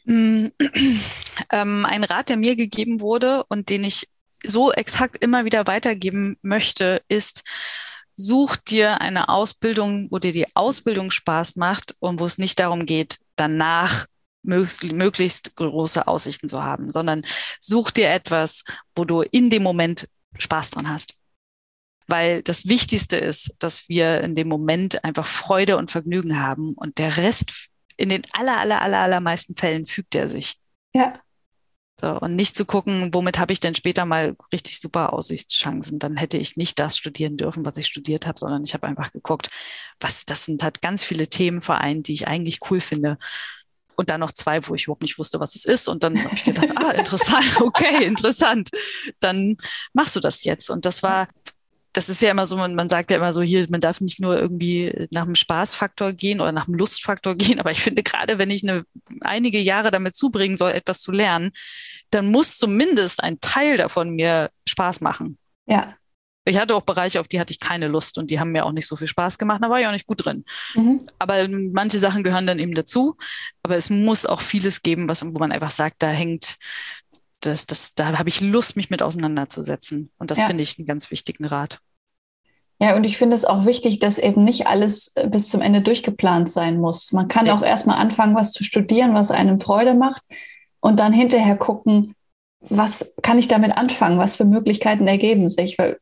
Mm, 0.06 0.48
ähm, 1.52 1.86
ein 1.86 2.04
Rat, 2.06 2.30
der 2.30 2.38
mir 2.38 2.56
gegeben 2.56 3.02
wurde 3.02 3.44
und 3.50 3.70
den 3.70 3.84
ich 3.84 4.08
so 4.46 4.72
exakt 4.72 5.22
immer 5.22 5.44
wieder 5.44 5.68
weitergeben 5.68 6.38
möchte, 6.42 7.02
ist, 7.10 7.44
such 8.14 8.56
dir 8.58 9.02
eine 9.02 9.30
Ausbildung, 9.30 10.08
wo 10.12 10.20
dir 10.20 10.32
die 10.32 10.48
Ausbildung 10.56 11.12
Spaß 11.12 11.56
macht 11.56 11.96
und 12.00 12.20
wo 12.20 12.26
es 12.26 12.38
nicht 12.38 12.60
darum 12.60 12.86
geht, 12.86 13.18
danach 13.36 14.06
möglichst 14.42 15.56
große 15.56 16.08
Aussichten 16.08 16.48
zu 16.48 16.64
haben, 16.64 16.90
sondern 16.90 17.24
such 17.60 17.92
dir 17.92 18.10
etwas, 18.10 18.64
wo 18.96 19.06
du 19.06 19.22
in 19.22 19.50
dem 19.50 19.64
Moment 19.64 20.08
Spaß 20.38 20.72
dran 20.72 20.90
hast. 20.90 21.16
Weil 22.08 22.42
das 22.42 22.68
Wichtigste 22.68 23.18
ist, 23.18 23.54
dass 23.60 23.88
wir 23.88 24.22
in 24.22 24.36
dem 24.36 24.48
Moment 24.48 25.04
einfach 25.04 25.28
Freude 25.28 25.78
und 25.78 25.92
Vergnügen 25.92 26.40
haben 26.40 26.74
und 26.74 26.98
der 26.98 27.18
Rest 27.18 27.70
in 27.98 28.10
den 28.10 28.24
aller, 28.32 28.58
aller, 28.58 28.82
aller, 28.82 29.00
allermeisten 29.00 29.56
Fällen 29.56 29.86
fügt 29.86 30.16
er 30.16 30.28
sich. 30.28 30.60
Ja. 30.94 31.14
So, 32.00 32.18
und 32.18 32.38
nicht 32.38 32.56
zu 32.56 32.66
gucken, 32.66 33.14
womit 33.14 33.40
habe 33.40 33.52
ich 33.52 33.60
denn 33.60 33.76
später 33.76 34.06
mal 34.06 34.38
richtig 34.54 34.80
super 34.80 35.12
Aussichtschancen. 35.12 36.00
Dann 36.00 36.16
hätte 36.16 36.38
ich 36.38 36.56
nicht 36.56 36.80
das 36.80 36.98
studieren 36.98 37.36
dürfen, 37.36 37.66
was 37.66 37.76
ich 37.76 37.88
studiert 37.88 38.26
habe, 38.26 38.40
sondern 38.40 38.64
ich 38.64 38.74
habe 38.74 38.88
einfach 38.88 39.12
geguckt, 39.12 39.50
was 40.00 40.24
das 40.24 40.46
sind 40.46 40.64
halt 40.64 40.82
ganz 40.82 41.04
viele 41.04 41.28
Themen 41.28 41.62
vereint, 41.62 42.08
die 42.08 42.14
ich 42.14 42.28
eigentlich 42.28 42.60
cool 42.72 42.80
finde 42.80 43.18
und 44.00 44.10
dann 44.10 44.22
noch 44.22 44.32
zwei, 44.32 44.66
wo 44.66 44.76
ich 44.76 44.86
überhaupt 44.86 45.02
nicht 45.02 45.20
wusste, 45.20 45.42
was 45.42 45.56
es 45.56 45.66
ist. 45.66 45.90
Und 45.90 46.04
dann 46.04 46.18
habe 46.24 46.34
ich 46.34 46.46
gedacht, 46.46 46.70
ah, 46.78 46.92
interessant, 46.92 47.44
okay, 47.60 48.06
interessant. 48.06 48.70
Dann 49.20 49.58
machst 49.92 50.16
du 50.16 50.22
das 50.22 50.46
jetzt. 50.46 50.70
Und 50.70 50.86
das 50.86 51.04
war, 51.04 51.28
das 51.92 52.08
ist 52.08 52.22
ja 52.22 52.32
immer 52.32 52.46
so, 52.46 52.56
man, 52.56 52.76
man 52.76 52.88
sagt 52.88 53.12
ja 53.12 53.18
immer 53.18 53.34
so, 53.34 53.42
hier, 53.42 53.68
man 53.70 53.82
darf 53.82 54.00
nicht 54.00 54.22
nur 54.22 54.40
irgendwie 54.40 55.08
nach 55.12 55.26
dem 55.26 55.36
Spaßfaktor 55.36 56.14
gehen 56.14 56.40
oder 56.40 56.54
nach 56.54 56.64
dem 56.64 56.76
Lustfaktor 56.76 57.36
gehen. 57.38 57.60
Aber 57.60 57.72
ich 57.72 57.82
finde, 57.82 58.02
gerade 58.02 58.38
wenn 58.38 58.52
ich 58.52 58.64
eine, 58.64 58.86
einige 59.20 59.60
Jahre 59.60 59.92
damit 59.92 60.16
zubringen 60.16 60.56
soll, 60.56 60.72
etwas 60.72 61.02
zu 61.02 61.12
lernen, 61.12 61.52
dann 62.10 62.32
muss 62.32 62.58
zumindest 62.58 63.22
ein 63.22 63.42
Teil 63.42 63.76
davon 63.76 64.12
mir 64.12 64.50
Spaß 64.66 65.02
machen. 65.02 65.38
Ja. 65.66 65.98
Ich 66.46 66.58
hatte 66.58 66.76
auch 66.76 66.82
Bereiche, 66.82 67.20
auf 67.20 67.28
die 67.28 67.40
hatte 67.40 67.52
ich 67.52 67.60
keine 67.60 67.88
Lust 67.88 68.18
und 68.18 68.32
die 68.32 68.40
haben 68.40 68.52
mir 68.52 68.66
auch 68.66 68.72
nicht 68.72 68.88
so 68.88 68.96
viel 68.96 69.08
Spaß 69.08 69.38
gemacht. 69.38 69.62
Da 69.62 69.70
war 69.70 69.80
ich 69.80 69.88
auch 69.88 69.92
nicht 69.92 70.08
gut 70.08 70.26
drin. 70.26 70.46
Mhm. 70.74 71.02
Aber 71.20 71.48
manche 71.48 72.00
Sachen 72.00 72.24
gehören 72.24 72.48
dann 72.48 72.60
eben 72.60 72.74
dazu. 72.74 73.18
Aber 73.62 73.76
es 73.76 73.90
muss 73.90 74.26
auch 74.26 74.42
vieles 74.42 74.82
geben, 74.82 75.08
was, 75.08 75.24
wo 75.24 75.38
man 75.38 75.52
einfach 75.52 75.72
sagt, 75.72 75.98
da 76.00 76.08
hängt, 76.08 76.58
das, 77.42 77.66
das, 77.66 77.94
da 77.94 78.18
habe 78.18 78.30
ich 78.30 78.42
Lust, 78.42 78.76
mich 78.76 78.90
mit 78.90 79.04
auseinanderzusetzen. 79.04 80.12
Und 80.18 80.32
das 80.32 80.40
ja. 80.40 80.48
finde 80.48 80.64
ich 80.64 80.78
einen 80.78 80.88
ganz 80.88 81.12
wichtigen 81.12 81.46
Rat. 81.46 81.80
Ja, 82.82 82.96
und 82.96 83.04
ich 83.04 83.18
finde 83.18 83.36
es 83.36 83.44
auch 83.44 83.66
wichtig, 83.66 84.00
dass 84.00 84.18
eben 84.18 84.46
nicht 84.46 84.68
alles 84.68 85.12
äh, 85.16 85.28
bis 85.28 85.50
zum 85.50 85.62
Ende 85.62 85.82
durchgeplant 85.82 86.50
sein 86.50 86.80
muss. 86.80 87.12
Man 87.12 87.28
kann 87.28 87.46
ja. 87.46 87.58
auch 87.58 87.62
erstmal 87.62 87.98
anfangen, 87.98 88.36
was 88.36 88.54
zu 88.54 88.64
studieren, 88.64 89.14
was 89.14 89.32
einem 89.32 89.60
Freude 89.60 89.94
macht 89.94 90.24
und 90.80 91.00
dann 91.00 91.12
hinterher 91.12 91.58
gucken, 91.58 92.16
was 92.62 93.14
kann 93.22 93.38
ich 93.38 93.50
damit 93.50 93.76
anfangen, 93.76 94.18
was 94.18 94.38
für 94.38 94.46
Möglichkeiten 94.46 95.08
ergeben 95.08 95.50
sich. 95.50 95.78
Weil 95.78 96.00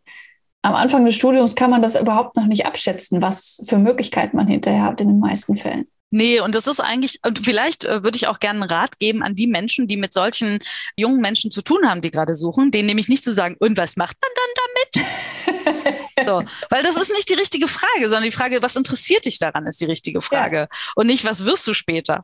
am 0.62 0.76
Anfang 0.76 1.06
des 1.06 1.16
Studiums 1.16 1.56
kann 1.56 1.70
man 1.70 1.82
das 1.82 1.96
überhaupt 1.96 2.36
noch 2.36 2.46
nicht 2.46 2.66
abschätzen, 2.66 3.22
was 3.22 3.64
für 3.68 3.78
Möglichkeiten 3.78 4.36
man 4.36 4.48
hinterher 4.48 4.84
hat 4.84 5.02
in 5.02 5.08
den 5.08 5.20
meisten 5.20 5.56
Fällen. 5.56 5.86
Nee, 6.10 6.40
und 6.40 6.56
das 6.56 6.68
ist 6.68 6.80
eigentlich, 6.80 7.20
und 7.26 7.40
vielleicht 7.40 7.84
äh, 7.84 8.04
würde 8.04 8.16
ich 8.16 8.28
auch 8.28 8.40
gerne 8.40 8.62
einen 8.62 8.70
Rat 8.70 8.98
geben 8.98 9.24
an 9.24 9.36
die 9.36 9.48
Menschen, 9.48 9.88
die 9.88 9.98
mit 9.98 10.14
solchen 10.14 10.60
jungen 10.96 11.20
Menschen 11.20 11.52
zu 11.52 11.62
tun 11.62 11.88
haben, 11.88 12.00
die 12.00 12.12
gerade 12.12 12.34
suchen, 12.34 12.72
denen 12.72 12.86
nämlich 12.86 13.10
nicht 13.10 13.26
zu 13.26 13.34
sagen, 13.34 13.58
und 13.60 13.78
was 13.78 13.98
macht 13.98 14.16
man 14.22 14.32
dann 14.36 15.04
damit? 15.04 15.98
so, 16.26 16.44
weil 16.70 16.84
das 16.84 16.96
ist 16.96 17.12
nicht 17.14 17.30
die 17.30 17.34
richtige 17.34 17.68
Frage, 17.68 18.04
sondern 18.04 18.24
die 18.24 18.32
Frage, 18.32 18.62
was 18.62 18.78
interessiert 18.78 19.26
dich 19.26 19.38
daran, 19.38 19.68
ist 19.68 19.82
die 19.82 19.86
richtige 19.86 20.22
Frage. 20.22 20.58
Ja. 20.58 20.68
Und 20.96 21.08
nicht, 21.08 21.26
was 21.26 21.44
wirst 21.44 21.68
du 21.68 21.74
später? 21.74 22.24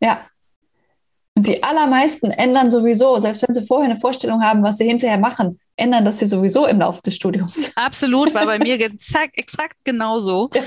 Ja, 0.00 0.26
und 1.36 1.46
die 1.46 1.62
allermeisten 1.62 2.30
ändern 2.30 2.70
sowieso, 2.70 3.18
selbst 3.18 3.46
wenn 3.46 3.54
sie 3.54 3.66
vorher 3.66 3.90
eine 3.90 3.98
Vorstellung 3.98 4.42
haben, 4.42 4.62
was 4.62 4.78
sie 4.78 4.86
hinterher 4.86 5.18
machen, 5.18 5.58
ändern 5.76 6.04
das 6.04 6.20
sie 6.20 6.26
sowieso 6.26 6.66
im 6.66 6.78
Laufe 6.78 7.02
des 7.02 7.16
Studiums. 7.16 7.72
Absolut, 7.76 8.32
war 8.34 8.46
bei 8.46 8.58
mir 8.58 8.80
exakt, 8.80 9.36
exakt 9.36 9.76
genauso. 9.82 10.50
Ja. 10.54 10.62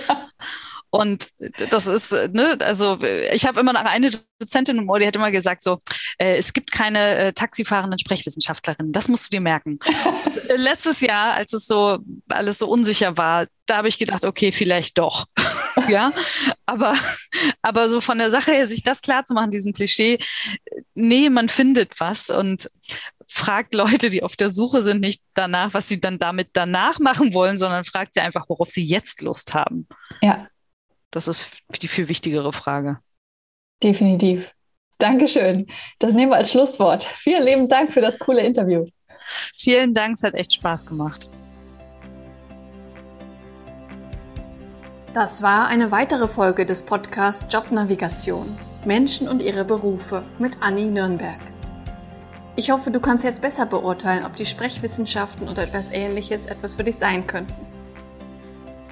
Und 0.90 1.28
das 1.70 1.86
ist, 1.86 2.12
ne, 2.12 2.58
also 2.62 2.98
ich 3.32 3.46
habe 3.46 3.60
immer 3.60 3.74
noch 3.74 3.84
eine 3.84 4.10
Dozentin 4.40 4.78
im 4.78 4.90
Ohr, 4.90 5.00
die 5.00 5.08
hat 5.08 5.16
immer 5.16 5.32
gesagt, 5.32 5.62
so, 5.62 5.80
äh, 6.18 6.38
es 6.38 6.54
gibt 6.54 6.72
keine 6.72 7.18
äh, 7.18 7.34
taxifahrenden 7.34 8.00
Sprechwissenschaftlerinnen. 8.00 8.94
Das 8.94 9.10
musst 9.10 9.28
du 9.28 9.38
dir 9.38 9.42
merken. 9.42 9.80
Letztes 10.56 11.02
Jahr, 11.02 11.34
als 11.34 11.54
es 11.54 11.66
so 11.66 12.00
alles 12.30 12.60
so 12.60 12.68
unsicher 12.68 13.18
war, 13.18 13.48
da 13.66 13.78
habe 13.78 13.90
ich 13.90 14.00
gedacht, 14.00 14.24
okay, 14.24 14.52
vielleicht 14.52 14.98
doch. 14.98 15.26
ja, 15.90 16.14
aber, 16.68 16.94
aber 17.64 17.90
so 17.90 18.02
von 18.02 18.20
der 18.20 18.30
Sache 18.30 18.52
her, 18.52 18.68
sich 18.68 18.84
das 18.84 19.02
klar 19.02 19.26
zu 19.26 19.34
machen, 19.34 19.50
diesem 19.50 19.74
Klischee, 19.74 20.20
nee, 20.94 21.30
man 21.30 21.50
findet 21.50 22.00
was 22.00 22.30
und 22.30 22.68
fragt 23.28 23.74
Leute, 23.74 24.10
die 24.10 24.24
auf 24.24 24.36
der 24.36 24.50
Suche 24.50 24.82
sind, 24.82 25.02
nicht 25.02 25.22
danach, 25.34 25.74
was 25.74 25.88
sie 25.88 26.00
dann 26.00 26.20
damit 26.20 26.50
danach 26.54 27.00
machen 27.00 27.34
wollen, 27.34 27.58
sondern 27.58 27.84
fragt 27.84 28.14
sie 28.14 28.22
einfach, 28.22 28.48
worauf 28.48 28.70
sie 28.70 28.84
jetzt 28.84 29.22
Lust 29.22 29.54
haben. 29.54 29.88
Ja. 30.22 30.48
Das 31.12 31.28
ist 31.28 31.52
die 31.82 31.88
viel 31.88 32.10
wichtigere 32.10 32.54
Frage. 32.54 33.00
Definitiv. 33.82 34.54
Dankeschön. 34.98 35.68
Das 36.00 36.14
nehmen 36.14 36.32
wir 36.32 36.38
als 36.38 36.52
Schlusswort. 36.52 37.04
Vielen 37.04 37.44
lieben 37.44 37.68
Dank 37.68 37.94
für 37.94 38.02
das 38.02 38.18
coole 38.20 38.42
Interview. 38.42 38.86
Vielen 39.56 39.94
Dank, 39.94 40.16
es 40.16 40.24
hat 40.24 40.34
echt 40.34 40.54
Spaß 40.54 40.86
gemacht. 40.86 41.30
Das 45.20 45.42
war 45.42 45.66
eine 45.66 45.90
weitere 45.90 46.28
Folge 46.28 46.64
des 46.64 46.84
Podcasts 46.84 47.52
Jobnavigation. 47.52 48.56
Menschen 48.86 49.28
und 49.28 49.42
ihre 49.42 49.66
Berufe 49.66 50.22
mit 50.38 50.62
Anni 50.62 50.84
Nürnberg. 50.84 51.40
Ich 52.56 52.70
hoffe, 52.70 52.92
du 52.92 53.00
kannst 53.00 53.24
jetzt 53.24 53.42
besser 53.42 53.66
beurteilen, 53.66 54.28
ob 54.28 54.36
die 54.36 54.46
Sprechwissenschaften 54.46 55.50
oder 55.50 55.64
etwas 55.64 55.90
ähnliches 55.90 56.46
etwas 56.46 56.76
für 56.76 56.84
dich 56.84 56.98
sein 56.98 57.26
könnten. 57.26 57.56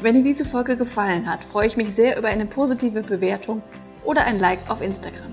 Wenn 0.01 0.15
dir 0.15 0.23
diese 0.23 0.45
Folge 0.45 0.75
gefallen 0.75 1.29
hat, 1.29 1.43
freue 1.43 1.67
ich 1.67 1.77
mich 1.77 1.93
sehr 1.93 2.17
über 2.17 2.29
eine 2.29 2.47
positive 2.47 3.03
Bewertung 3.03 3.61
oder 4.03 4.25
ein 4.25 4.39
Like 4.39 4.67
auf 4.67 4.81
Instagram. 4.81 5.31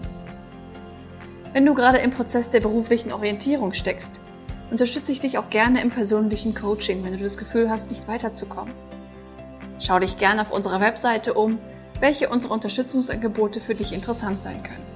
Wenn 1.55 1.65
du 1.65 1.73
gerade 1.73 2.01
im 2.01 2.11
Prozess 2.11 2.51
der 2.51 2.61
beruflichen 2.61 3.13
Orientierung 3.13 3.73
steckst, 3.73 4.21
unterstütze 4.71 5.13
ich 5.13 5.21
dich 5.21 5.39
auch 5.39 5.49
gerne 5.49 5.81
im 5.81 5.89
persönlichen 5.89 6.55
Coaching, 6.55 7.03
wenn 7.03 7.17
du 7.17 7.25
das 7.25 7.39
Gefühl 7.39 7.71
hast, 7.71 7.91
nicht 7.91 8.07
weiterzukommen. 8.09 8.75
Schau 9.83 9.99
dich 9.99 10.17
gerne 10.17 10.41
auf 10.43 10.53
unserer 10.53 10.81
Webseite 10.81 11.35
um, 11.35 11.59
welche 11.99 12.29
unserer 12.29 12.53
Unterstützungsangebote 12.53 13.61
für 13.61 13.75
dich 13.75 13.93
interessant 13.93 14.41
sein 14.41 14.63
können. 14.63 14.87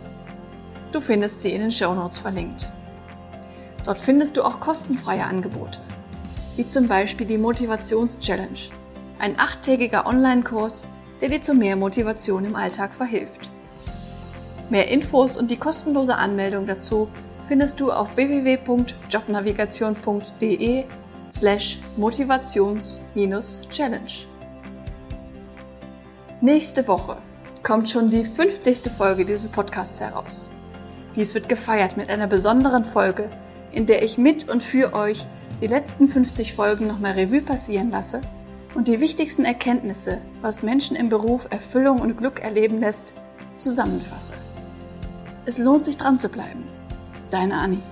Du 0.92 1.00
findest 1.00 1.42
sie 1.42 1.50
in 1.50 1.60
den 1.60 1.72
Show 1.72 1.92
Notes 1.92 2.18
verlinkt. 2.18 2.68
Dort 3.84 3.98
findest 3.98 4.36
du 4.36 4.44
auch 4.44 4.60
kostenfreie 4.60 5.24
Angebote, 5.24 5.80
wie 6.54 6.68
zum 6.68 6.86
Beispiel 6.86 7.26
die 7.26 7.36
Motivations-Challenge 7.36 8.60
ein 9.18 9.36
achttägiger 9.40 10.06
Online-Kurs, 10.06 10.86
der 11.20 11.30
dir 11.30 11.42
zu 11.42 11.52
mehr 11.52 11.74
Motivation 11.74 12.44
im 12.44 12.54
Alltag 12.54 12.94
verhilft. 12.94 13.50
Mehr 14.70 14.86
Infos 14.88 15.36
und 15.36 15.50
die 15.50 15.56
kostenlose 15.56 16.14
Anmeldung 16.14 16.66
dazu 16.66 17.08
findest 17.48 17.80
du 17.80 17.90
auf 17.90 18.16
www.jobnavigation.de 18.16 20.84
slash 21.32 21.80
motivations-challenge. 21.96 24.35
Nächste 26.42 26.86
Woche 26.86 27.16
kommt 27.62 27.88
schon 27.88 28.10
die 28.10 28.22
50. 28.22 28.92
Folge 28.92 29.24
dieses 29.24 29.48
Podcasts 29.48 30.02
heraus. 30.02 30.50
Dies 31.16 31.32
wird 31.32 31.48
gefeiert 31.48 31.96
mit 31.96 32.10
einer 32.10 32.26
besonderen 32.26 32.84
Folge, 32.84 33.30
in 33.72 33.86
der 33.86 34.02
ich 34.02 34.18
mit 34.18 34.46
und 34.50 34.62
für 34.62 34.92
euch 34.92 35.26
die 35.62 35.66
letzten 35.66 36.08
50 36.08 36.52
Folgen 36.52 36.88
nochmal 36.88 37.12
Revue 37.12 37.40
passieren 37.40 37.90
lasse 37.90 38.20
und 38.74 38.86
die 38.86 39.00
wichtigsten 39.00 39.46
Erkenntnisse, 39.46 40.18
was 40.42 40.62
Menschen 40.62 40.94
im 40.94 41.08
Beruf 41.08 41.46
Erfüllung 41.48 42.02
und 42.02 42.18
Glück 42.18 42.40
erleben 42.40 42.80
lässt, 42.80 43.14
zusammenfasse. 43.56 44.34
Es 45.46 45.56
lohnt 45.56 45.86
sich 45.86 45.96
dran 45.96 46.18
zu 46.18 46.28
bleiben. 46.28 46.64
Deine 47.30 47.54
Annie. 47.54 47.82